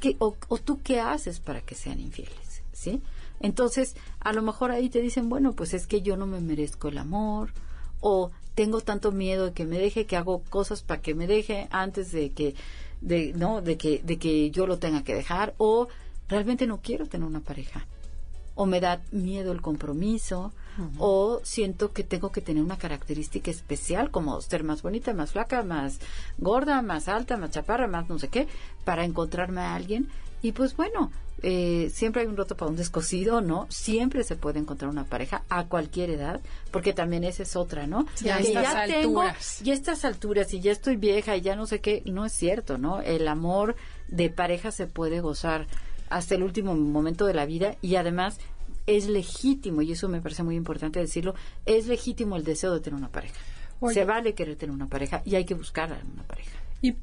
¿qué, 0.00 0.16
o, 0.18 0.36
o 0.48 0.58
tú 0.58 0.80
qué 0.82 1.00
haces 1.00 1.40
para 1.40 1.60
que 1.60 1.74
sean 1.74 2.00
infieles? 2.00 2.62
¿Sí? 2.72 3.02
Entonces, 3.40 3.96
a 4.20 4.32
lo 4.32 4.42
mejor 4.42 4.70
ahí 4.70 4.88
te 4.88 5.00
dicen, 5.00 5.28
bueno, 5.28 5.52
pues 5.52 5.74
es 5.74 5.86
que 5.86 6.02
yo 6.02 6.16
no 6.16 6.26
me 6.26 6.40
merezco 6.40 6.88
el 6.88 6.98
amor, 6.98 7.50
o 8.06 8.30
tengo 8.54 8.82
tanto 8.82 9.12
miedo 9.12 9.46
de 9.46 9.52
que 9.52 9.64
me 9.64 9.78
deje 9.78 10.04
que 10.04 10.16
hago 10.16 10.42
cosas 10.50 10.82
para 10.82 11.00
que 11.00 11.14
me 11.14 11.26
deje 11.26 11.68
antes 11.70 12.12
de 12.12 12.32
que 12.32 12.54
de 13.00 13.32
no 13.32 13.62
de 13.62 13.78
que 13.78 14.00
de 14.04 14.18
que 14.18 14.50
yo 14.50 14.66
lo 14.66 14.78
tenga 14.78 15.02
que 15.02 15.14
dejar 15.14 15.54
o 15.56 15.88
realmente 16.28 16.66
no 16.66 16.82
quiero 16.82 17.06
tener 17.06 17.26
una 17.26 17.40
pareja 17.40 17.86
o 18.54 18.66
me 18.66 18.80
da 18.80 19.02
miedo 19.10 19.52
el 19.52 19.62
compromiso 19.62 20.52
o 20.98 21.40
siento 21.44 21.92
que 21.92 22.02
tengo 22.02 22.32
que 22.32 22.40
tener 22.40 22.62
una 22.62 22.78
característica 22.78 23.50
especial 23.50 24.10
como 24.10 24.40
ser 24.40 24.64
más 24.64 24.82
bonita, 24.82 25.14
más 25.14 25.32
flaca, 25.32 25.62
más 25.62 26.00
gorda, 26.38 26.82
más 26.82 27.08
alta, 27.08 27.36
más 27.36 27.50
chaparra, 27.50 27.86
más 27.86 28.08
no 28.08 28.18
sé 28.18 28.28
qué 28.28 28.48
para 28.84 29.04
encontrarme 29.04 29.60
a 29.60 29.74
alguien 29.74 30.08
y 30.44 30.52
pues 30.52 30.76
bueno, 30.76 31.10
eh, 31.42 31.90
siempre 31.90 32.20
hay 32.20 32.28
un 32.28 32.36
roto 32.36 32.54
para 32.54 32.70
un 32.70 32.76
descosido, 32.76 33.40
¿no? 33.40 33.66
Siempre 33.70 34.24
se 34.24 34.36
puede 34.36 34.58
encontrar 34.58 34.90
una 34.90 35.04
pareja 35.04 35.42
a 35.48 35.64
cualquier 35.64 36.10
edad, 36.10 36.42
porque 36.70 36.92
también 36.92 37.24
esa 37.24 37.44
es 37.44 37.56
otra, 37.56 37.86
¿no? 37.86 38.06
Ya 38.22 38.40
estas 38.40 38.62
ya 38.62 38.86
tengo, 38.86 39.22
alturas. 39.22 39.62
y 39.62 39.70
a 39.70 39.72
estas 39.72 40.04
alturas, 40.04 40.52
y 40.52 40.60
ya 40.60 40.72
estoy 40.72 40.96
vieja 40.96 41.34
y 41.34 41.40
ya 41.40 41.56
no 41.56 41.64
sé 41.64 41.80
qué, 41.80 42.02
no 42.04 42.26
es 42.26 42.32
cierto, 42.32 42.76
¿no? 42.76 43.00
El 43.00 43.26
amor 43.26 43.74
de 44.08 44.28
pareja 44.28 44.70
se 44.70 44.86
puede 44.86 45.22
gozar 45.22 45.66
hasta 46.10 46.34
el 46.34 46.42
último 46.42 46.74
momento 46.74 47.24
de 47.24 47.32
la 47.32 47.46
vida 47.46 47.76
y 47.80 47.96
además 47.96 48.38
es 48.86 49.06
legítimo, 49.06 49.82
y 49.82 49.92
eso 49.92 50.08
me 50.08 50.20
parece 50.20 50.42
muy 50.42 50.56
importante 50.56 51.00
decirlo, 51.00 51.34
es 51.66 51.86
legítimo 51.86 52.36
el 52.36 52.44
deseo 52.44 52.72
de 52.74 52.80
tener 52.80 52.98
una 52.98 53.08
pareja. 53.10 53.34
Oye. 53.80 53.94
Se 53.94 54.04
vale 54.04 54.34
querer 54.34 54.56
tener 54.56 54.74
una 54.74 54.88
pareja 54.88 55.22
y 55.24 55.34
hay 55.34 55.44
que 55.44 55.54
buscar 55.54 55.92
a 55.92 56.00
una 56.12 56.22
pareja. 56.22 56.50
Y 56.82 56.94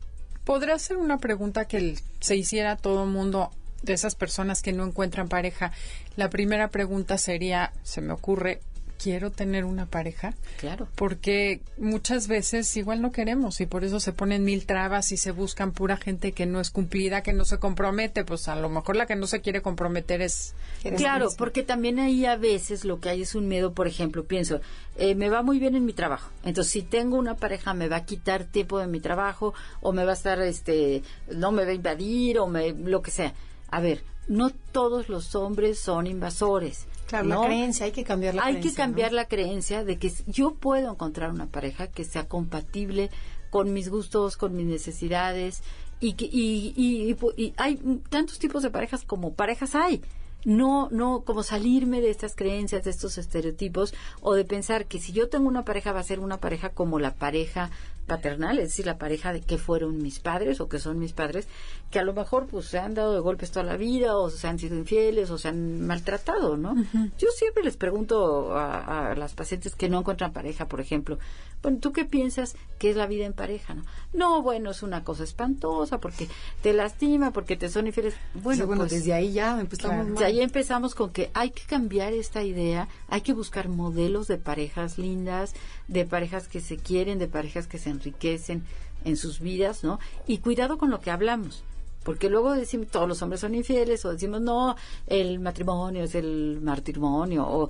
podría 0.46 0.78
ser 0.80 0.98
una 0.98 1.18
pregunta 1.18 1.66
que 1.68 1.78
el- 1.78 2.00
se 2.20 2.36
hiciera 2.36 2.72
a 2.74 2.78
todo 2.78 3.06
mundo 3.06 3.52
de 3.84 3.94
esas 3.94 4.16
personas 4.16 4.62
que 4.62 4.74
no 4.74 4.86
encuentran 4.86 5.28
pareja. 5.28 5.72
La 6.16 6.30
primera 6.30 6.70
pregunta 6.70 7.18
sería, 7.18 7.74
se 7.84 8.02
me 8.02 8.14
ocurre, 8.14 8.62
¿quiero 9.02 9.32
tener 9.32 9.66
una 9.66 9.86
pareja? 9.86 10.34
Claro. 10.58 10.88
Porque 10.96 11.62
muchas 11.78 12.28
veces 12.28 12.76
igual 12.78 13.02
no 13.02 13.12
queremos 13.12 13.60
y 13.62 13.66
por 13.66 13.84
eso 13.84 14.00
se 14.00 14.14
ponen 14.14 14.44
mil 14.44 14.66
trabas 14.66 15.12
y 15.12 15.18
se 15.18 15.32
buscan 15.32 15.72
pura 15.72 15.98
gente 15.98 16.34
que 16.34 16.46
no 16.46 16.60
es 16.60 16.70
cumplida, 16.70 17.24
que 17.24 17.34
no 17.34 17.46
se 17.46 17.58
compromete. 17.58 18.24
Pues 18.24 18.48
a 18.48 18.56
lo 18.56 18.70
mejor 18.70 18.96
la 18.96 19.08
que 19.08 19.16
no 19.16 19.28
se 19.28 19.42
quiere 19.42 19.62
comprometer 19.62 20.22
es... 20.22 20.54
Claro, 20.98 21.26
misma. 21.26 21.38
porque 21.38 21.64
también 21.64 22.00
ahí 22.00 22.26
a 22.26 22.36
veces 22.36 22.86
lo 22.86 23.00
que 23.00 23.10
hay 23.10 23.22
es 23.22 23.36
un 23.36 23.48
miedo, 23.48 23.74
por 23.74 23.88
ejemplo, 23.88 24.26
pienso, 24.26 24.62
eh, 24.98 25.16
me 25.16 25.30
va 25.30 25.44
muy 25.44 25.60
bien 25.60 25.76
en 25.76 25.86
mi 25.86 25.94
trabajo, 25.94 26.32
entonces 26.44 26.74
si 26.74 26.82
tengo 26.82 27.18
una 27.18 27.36
pareja 27.36 27.76
me 27.76 27.88
va 27.88 27.98
a 27.98 28.06
quitar 28.06 28.46
tiempo 28.46 28.80
de 28.80 28.88
mi 28.88 29.00
trabajo 29.00 29.54
o 29.82 29.94
me 29.94 30.06
va 30.06 30.12
a 30.12 30.16
estar, 30.16 30.42
este, 30.42 31.04
no 31.32 31.52
me 31.52 31.66
va 31.66 31.72
a 31.72 31.76
invadir 31.76 32.40
o 32.40 32.48
me, 32.48 32.74
lo 32.74 33.04
que 33.04 33.12
sea. 33.12 33.34
A 33.70 33.80
ver, 33.80 34.04
no 34.28 34.50
todos 34.72 35.08
los 35.10 35.36
hombres 35.36 35.80
son 35.80 36.08
invasores. 36.08 36.88
Claro, 37.12 37.28
¿no? 37.28 37.42
la 37.42 37.48
creencia, 37.48 37.86
hay 37.86 37.92
que 37.92 38.04
cambiar 38.04 38.34
la 38.36 38.44
Hay 38.44 38.54
creencia. 38.54 38.72
que 38.72 38.76
cambiar 38.78 39.12
¿no? 39.12 39.16
la 39.18 39.26
creencia 39.26 39.84
de 39.84 39.98
que 39.98 40.12
yo 40.28 40.56
puedo 40.56 40.90
encontrar 40.92 41.30
una 41.32 41.46
pareja 41.46 41.88
que 41.88 42.04
sea 42.06 42.28
compatible 42.28 43.10
con 43.50 43.74
mis 43.74 43.90
gustos, 43.90 44.38
con 44.38 44.56
mis 44.56 44.66
necesidades 44.66 45.62
y 46.00 46.14
que 46.14 46.26
y, 46.26 46.74
y- 46.76 47.12
y 47.12 47.44
y 47.44 47.54
hay 47.58 47.76
tantos 48.10 48.40
tipos 48.40 48.64
de 48.64 48.70
parejas 48.72 49.04
como 49.04 49.34
parejas 49.34 49.76
hay. 49.76 50.02
No, 50.44 50.88
no, 50.90 51.22
como 51.24 51.44
salirme 51.44 52.02
de 52.02 52.10
estas 52.10 52.36
creencias, 52.36 52.84
de 52.84 52.90
estos 52.90 53.20
estereotipos, 53.20 53.94
o 54.22 54.34
de 54.34 54.44
pensar 54.44 54.88
que 54.88 55.00
si 55.00 55.12
yo 55.12 55.30
tengo 55.30 55.48
una 55.48 55.64
pareja 55.66 55.92
va 55.92 56.00
a 56.00 56.04
ser 56.04 56.20
una 56.20 56.38
pareja 56.40 56.70
como 56.70 56.98
la 56.98 57.14
pareja 57.14 57.70
paternal, 58.08 58.60
es 58.60 58.70
decir, 58.70 58.86
la 58.86 58.98
pareja 58.98 59.32
de 59.34 59.42
que 59.42 59.58
fueron 59.58 59.98
mis 60.02 60.20
padres 60.20 60.60
o 60.60 60.68
que 60.68 60.80
son 60.80 61.00
mis 61.00 61.14
padres, 61.14 61.48
que 61.90 62.00
a 62.00 62.04
lo 62.04 62.14
mejor 62.14 62.48
pues 62.48 62.66
se 62.66 62.80
han 62.80 62.94
dado 62.94 63.14
de 63.14 63.20
golpes 63.20 63.52
toda 63.52 63.64
la 63.66 63.78
vida, 63.78 64.18
o 64.18 64.30
se 64.30 64.48
han 64.48 64.60
sido 64.60 64.78
infieles, 64.78 65.30
o 65.30 65.38
se 65.38 65.48
han 65.50 65.86
maltratado, 65.86 66.58
¿no? 66.58 66.76
Yo 67.18 67.28
siempre 67.36 67.64
les 67.64 67.78
pregunto 67.78 68.54
a, 68.58 69.12
a 69.12 69.16
las 69.16 69.34
pacientes 69.34 69.76
que 69.76 69.90
no 69.90 70.00
encuentran 70.00 70.34
pareja, 70.34 70.68
por 70.68 70.82
ejemplo, 70.82 71.20
bueno, 71.62 71.78
¿tú 71.80 71.92
qué 71.94 72.06
piensas 72.06 72.56
que 72.80 72.90
es 72.90 72.96
la 72.96 73.06
vida 73.06 73.26
en 73.26 73.34
pareja, 73.34 73.76
no? 73.76 73.84
No, 74.14 74.42
bueno, 74.42 74.72
es 74.72 74.82
una 74.82 75.04
cosa 75.04 75.24
espantosa 75.24 76.00
porque 76.00 76.28
te 76.64 76.74
lastima, 76.74 77.32
porque 77.32 77.56
te 77.56 77.70
son 77.70 77.86
infieles. 77.86 78.16
Bueno, 78.34 78.62
Sí, 78.64 78.66
bueno, 78.66 78.82
pues, 78.82 78.92
desde 78.94 79.14
ahí 79.14 79.32
ya 79.34 79.60
empezamos 79.62 79.96
Claro. 79.98 80.10
mal. 80.10 80.18
de 80.18 80.26
ahí 80.26 80.42
empezamos 80.42 80.96
con 80.96 81.12
que 81.12 81.30
hay 81.36 81.52
que 81.52 81.62
cambiar 81.68 82.14
esta 82.14 82.44
idea, 82.44 82.88
hay 83.10 83.22
que 83.22 83.34
buscar 83.34 83.70
modelos 83.70 84.28
de 84.28 84.38
parejas 84.40 84.98
lindas, 84.98 85.54
de 85.88 86.06
parejas 86.06 86.48
que 86.48 86.62
se 86.62 86.78
quieren, 86.78 87.20
de 87.20 87.28
parejas 87.28 87.68
que 87.68 87.78
se 87.78 87.91
enriquecen 87.92 88.64
en 89.06 89.18
sus 89.18 89.40
vidas, 89.40 89.84
¿no? 89.84 90.00
Y 90.28 90.40
cuidado 90.40 90.78
con 90.78 90.90
lo 90.90 91.00
que 91.00 91.12
hablamos, 91.12 91.64
porque 92.04 92.30
luego 92.30 92.54
decimos 92.54 92.88
todos 92.88 93.08
los 93.08 93.22
hombres 93.22 93.42
son 93.42 93.56
infieles 93.56 94.04
o 94.06 94.12
decimos 94.12 94.42
no, 94.42 94.76
el 95.08 95.40
matrimonio 95.40 96.04
es 96.04 96.16
el 96.16 96.60
martimonio 96.62 97.48
o 97.48 97.70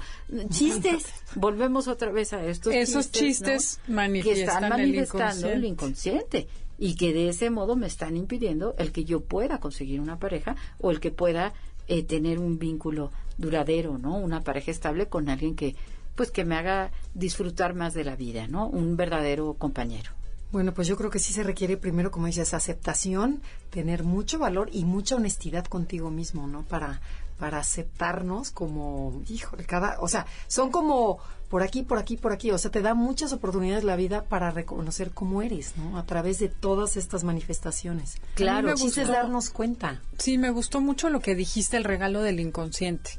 chistes, 0.49 1.05
volvemos 1.36 1.88
otra 1.88 2.11
vez 2.11 2.34
a 2.34 2.45
estos 2.45 2.74
Esos 2.74 3.11
chistes 3.11 3.80
¿no? 3.88 4.01
que 4.22 4.43
están 4.43 4.63
el 4.65 4.69
manifestando 4.69 5.49
el 5.49 5.65
inconsciente. 5.65 6.39
inconsciente 6.39 6.47
y 6.80 6.95
que 6.95 7.13
de 7.13 7.30
ese 7.30 7.49
modo 7.49 7.76
me 7.76 7.88
están 7.88 8.17
impidiendo 8.17 8.74
el 8.78 8.91
que 8.91 9.03
yo 9.03 9.19
pueda 9.22 9.59
conseguir 9.59 9.99
una 9.99 10.17
pareja 10.17 10.55
o 10.80 10.91
el 10.91 10.99
que 10.99 11.11
pueda 11.11 11.53
eh, 11.88 12.03
tener 12.03 12.39
un 12.39 12.57
vínculo 12.57 13.11
duradero, 13.38 13.97
¿no? 13.97 14.17
Una 14.17 14.41
pareja 14.41 14.72
estable 14.72 15.07
con 15.07 15.30
alguien 15.30 15.55
que 15.55 15.76
pues 16.22 16.30
que 16.30 16.45
me 16.45 16.55
haga 16.55 16.91
disfrutar 17.15 17.74
más 17.74 17.95
de 17.95 18.03
la 18.03 18.15
vida, 18.15 18.45
¿no? 18.45 18.67
Un 18.67 18.95
verdadero 18.95 19.55
compañero. 19.55 20.11
Bueno, 20.51 20.72
pues 20.72 20.88
yo 20.88 20.95
creo 20.95 21.09
que 21.09 21.17
sí 21.17 21.34
se 21.34 21.41
requiere 21.41 21.78
primero, 21.78 22.11
como 22.11 22.28
dices, 22.28 22.53
aceptación, 22.53 23.41
tener 23.72 24.03
mucho 24.03 24.38
valor 24.38 24.69
y 24.72 24.86
mucha 24.86 25.15
honestidad 25.15 25.65
contigo 25.65 26.11
mismo, 26.11 26.45
¿no? 26.45 26.61
Para 26.61 27.01
para 27.38 27.59
aceptarnos 27.59 28.51
como, 28.51 29.21
híjole, 29.27 29.65
cada, 29.65 29.99
o 29.99 30.07
sea, 30.07 30.25
son 30.47 30.71
como 30.71 31.19
por 31.51 31.63
aquí, 31.63 31.84
por 31.84 31.97
aquí, 31.97 32.15
por 32.15 32.32
aquí, 32.32 32.49
o 32.51 32.57
sea, 32.57 32.71
te 32.71 32.82
da 32.82 32.93
muchas 32.93 33.34
oportunidades 33.34 33.84
la 33.84 33.97
vida 33.97 34.23
para 34.23 34.51
reconocer 34.51 35.11
cómo 35.11 35.41
eres, 35.41 35.73
¿no? 35.75 35.97
A 35.97 36.05
través 36.05 36.39
de 36.39 36.47
todas 36.47 36.95
estas 36.95 37.25
manifestaciones. 37.25 38.19
Claro. 38.36 38.69
El 38.69 38.75
chiste 38.75 39.01
es 39.01 39.07
gustó. 39.07 39.21
darnos 39.21 39.49
cuenta. 39.49 40.01
Sí, 40.17 40.38
me 40.38 40.49
gustó 40.49 40.79
mucho 40.79 41.09
lo 41.09 41.19
que 41.19 41.36
dijiste, 41.36 41.75
el 41.75 41.84
regalo 41.84 42.21
del 42.21 42.39
inconsciente. 42.39 43.11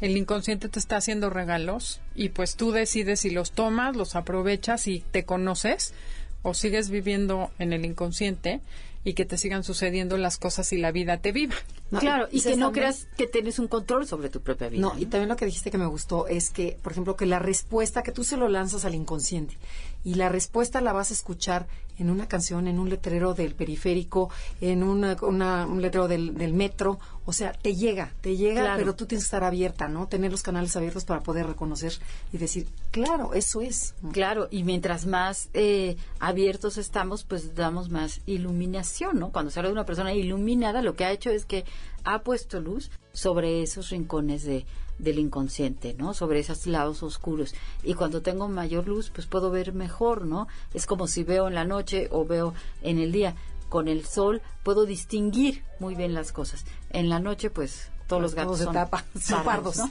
El 0.00 0.16
inconsciente 0.16 0.68
te 0.68 0.78
está 0.78 0.98
haciendo 0.98 1.30
regalos 1.30 2.00
y 2.14 2.28
pues 2.28 2.54
tú 2.54 2.70
decides 2.70 3.20
si 3.20 3.30
los 3.30 3.50
tomas, 3.50 3.96
los 3.96 4.14
aprovechas 4.14 4.86
y 4.86 5.00
te 5.10 5.24
conoces 5.24 5.94
o 6.42 6.54
sigues 6.54 6.90
viviendo 6.90 7.50
en 7.58 7.72
el 7.72 7.84
inconsciente 7.84 8.60
y 9.04 9.12
que 9.14 9.24
te 9.26 9.36
sigan 9.36 9.62
sucediendo 9.64 10.16
las 10.16 10.38
cosas 10.38 10.72
y 10.72 10.78
la 10.78 10.90
vida 10.90 11.18
te 11.18 11.30
viva. 11.32 11.54
No, 11.90 12.00
claro, 12.00 12.26
y, 12.32 12.38
y 12.38 12.40
que 12.40 12.56
no 12.56 12.66
también- 12.66 12.72
creas 12.86 13.06
que 13.16 13.26
tienes 13.26 13.58
un 13.58 13.68
control 13.68 14.06
sobre 14.06 14.30
tu 14.30 14.40
propia 14.40 14.68
vida. 14.70 14.80
No, 14.80 14.94
y 14.98 15.06
también 15.06 15.28
lo 15.28 15.36
que 15.36 15.44
dijiste 15.44 15.70
que 15.70 15.78
me 15.78 15.86
gustó 15.86 16.26
es 16.26 16.50
que, 16.50 16.78
por 16.82 16.92
ejemplo, 16.92 17.14
que 17.14 17.26
la 17.26 17.38
respuesta 17.38 18.02
que 18.02 18.12
tú 18.12 18.24
se 18.24 18.36
lo 18.38 18.48
lanzas 18.48 18.84
al 18.86 18.94
inconsciente 18.94 19.56
y 20.04 20.14
la 20.14 20.28
respuesta 20.28 20.80
la 20.80 20.92
vas 20.92 21.10
a 21.10 21.14
escuchar 21.14 21.66
en 21.96 22.10
una 22.10 22.26
canción, 22.26 22.66
en 22.66 22.80
un 22.80 22.90
letrero 22.90 23.34
del 23.34 23.54
periférico, 23.54 24.28
en 24.60 24.82
una, 24.82 25.16
una- 25.22 25.64
un 25.64 25.80
letrero 25.80 26.08
del, 26.08 26.34
del 26.34 26.52
metro, 26.52 26.98
o 27.24 27.32
sea, 27.32 27.52
te 27.52 27.76
llega, 27.76 28.12
te 28.20 28.36
llega, 28.36 28.62
Claro. 28.62 28.78
pero 28.78 28.94
tú 28.96 29.06
tienes 29.06 29.22
que 29.22 29.26
estar 29.28 29.44
abierta, 29.44 29.86
¿no? 29.86 30.08
Tener 30.08 30.32
los 30.32 30.42
canales 30.42 30.74
abiertos 30.76 31.04
para 31.04 31.20
poder 31.22 31.46
reconocer 31.46 31.92
y 32.32 32.38
decir, 32.38 32.66
claro, 32.90 33.32
eso 33.32 33.60
es. 33.60 33.94
Claro, 34.12 34.48
y 34.50 34.64
mientras 34.64 35.06
más 35.06 35.48
eh, 35.54 35.96
abiertos 36.18 36.78
estamos, 36.78 37.22
pues 37.22 37.54
damos 37.54 37.90
más 37.90 38.20
iluminación, 38.26 39.20
¿no? 39.20 39.30
Cuando 39.30 39.52
se 39.52 39.60
habla 39.60 39.68
de 39.68 39.74
una 39.74 39.86
persona 39.86 40.12
iluminada, 40.14 40.82
lo 40.82 40.96
que 40.96 41.04
ha 41.04 41.12
hecho 41.12 41.30
es 41.30 41.44
que 41.44 41.64
ha 42.02 42.22
puesto 42.22 42.60
luz 42.60 42.90
sobre 43.14 43.62
esos 43.62 43.88
rincones 43.88 44.44
de, 44.44 44.66
del 44.98 45.18
inconsciente, 45.18 45.94
¿no? 45.94 46.12
Sobre 46.12 46.40
esos 46.40 46.66
lados 46.66 47.02
oscuros. 47.02 47.54
Y 47.82 47.94
cuando 47.94 48.20
tengo 48.20 48.48
mayor 48.48 48.86
luz, 48.86 49.10
pues 49.10 49.26
puedo 49.26 49.50
ver 49.50 49.72
mejor, 49.72 50.26
¿no? 50.26 50.46
Es 50.74 50.84
como 50.86 51.06
si 51.06 51.24
veo 51.24 51.48
en 51.48 51.54
la 51.54 51.64
noche 51.64 52.08
o 52.10 52.26
veo 52.26 52.52
en 52.82 52.98
el 52.98 53.12
día. 53.12 53.34
Con 53.70 53.88
el 53.88 54.04
sol 54.04 54.42
puedo 54.62 54.84
distinguir 54.84 55.64
muy 55.80 55.94
bien 55.94 56.12
las 56.12 56.32
cosas. 56.32 56.66
En 56.90 57.08
la 57.08 57.18
noche, 57.18 57.48
pues 57.50 57.90
todos 58.06 58.22
los 58.22 58.34
gatos 58.34 58.58
se 58.58 58.64
son 58.64 58.74
tapa, 58.74 59.02
pardos. 59.44 59.78
¿no? 59.78 59.88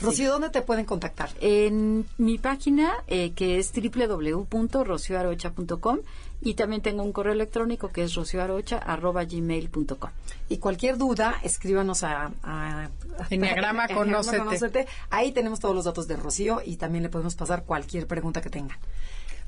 Rocío, 0.00 0.32
¿dónde 0.32 0.50
te 0.50 0.60
pueden 0.62 0.84
contactar? 0.84 1.30
en 1.40 2.06
mi 2.18 2.38
página 2.38 2.92
eh, 3.06 3.32
que 3.32 3.58
es 3.58 3.72
www.rocioarocha.com 3.72 5.98
y 6.40 6.54
también 6.54 6.82
tengo 6.82 7.02
un 7.02 7.12
correo 7.12 7.32
electrónico 7.32 7.88
que 7.88 8.04
es 8.04 8.14
rocioarocha.gmail.com. 8.14 10.10
Y 10.48 10.58
cualquier 10.58 10.96
duda, 10.96 11.34
escríbanos 11.42 12.04
a, 12.04 12.30
a, 12.42 12.90
Enneagrama 13.30 13.88
Conócete. 13.94 14.86
Ahí 15.10 15.32
tenemos 15.32 15.58
todos 15.60 15.74
los 15.74 15.84
datos 15.84 16.06
de 16.06 16.16
Rocío 16.16 16.62
y 16.64 16.76
también 16.76 17.02
le 17.02 17.08
podemos 17.08 17.34
pasar 17.34 17.64
cualquier 17.64 18.06
pregunta 18.06 18.40
que 18.40 18.50
tengan. 18.50 18.78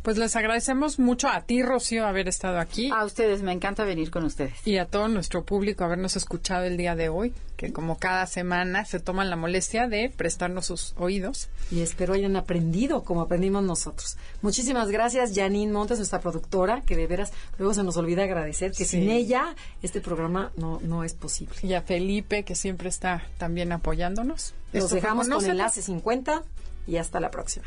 Pues 0.03 0.16
les 0.16 0.34
agradecemos 0.34 0.98
mucho 0.98 1.28
a 1.28 1.42
ti, 1.42 1.62
Rocío, 1.62 2.07
haber 2.07 2.26
estado 2.26 2.59
aquí. 2.59 2.90
A 2.90 3.05
ustedes, 3.05 3.42
me 3.42 3.53
encanta 3.53 3.84
venir 3.84 4.11
con 4.11 4.24
ustedes. 4.24 4.66
Y 4.66 4.78
a 4.78 4.86
todo 4.86 5.09
nuestro 5.09 5.44
público 5.44 5.84
habernos 5.84 6.16
escuchado 6.16 6.64
el 6.64 6.78
día 6.78 6.94
de 6.96 7.11
hoy, 7.11 7.34
que 7.59 7.70
como 7.70 7.98
cada 7.98 8.26
semana 8.26 8.86
se 8.86 8.98
toman 8.98 9.28
la 9.28 9.36
molestia 9.36 9.88
de 9.88 10.09
prestarnos 10.09 10.64
sus 10.64 10.94
oídos. 10.96 11.51
Y 11.70 11.82
espero 11.82 12.14
hayan 12.14 12.36
aprendido 12.36 13.05
como 13.05 13.20
aprendimos 13.20 13.62
nosotros. 13.62 14.16
Muchísimas 14.40 14.88
gracias, 14.88 15.34
Janine 15.34 15.70
Montes, 15.70 15.98
nuestra 15.98 16.20
productora, 16.20 16.80
que 16.80 16.96
de 16.96 17.07
veras 17.07 17.32
luego 17.59 17.74
se 17.74 17.82
nos 17.82 17.98
olvida 17.98 18.22
agradecer 18.22 18.72
que 18.72 18.86
sin 18.86 19.11
ella 19.11 19.55
este 19.82 20.01
programa 20.01 20.51
no, 20.57 20.80
no 20.82 21.05
es 21.05 21.12
posible. 21.12 21.57
Y 21.62 21.74
a 21.74 21.82
Felipe, 21.82 22.44
que 22.44 22.55
siempre 22.55 22.88
está 22.88 23.22
también 23.36 23.70
apoyándonos. 23.70 24.55
Los 24.72 24.90
dejamos 24.90 25.28
con 25.28 25.44
enlace 25.44 25.82
50 25.82 26.42
y 26.86 26.96
hasta 26.96 27.20
la 27.20 27.30
próxima. 27.30 27.66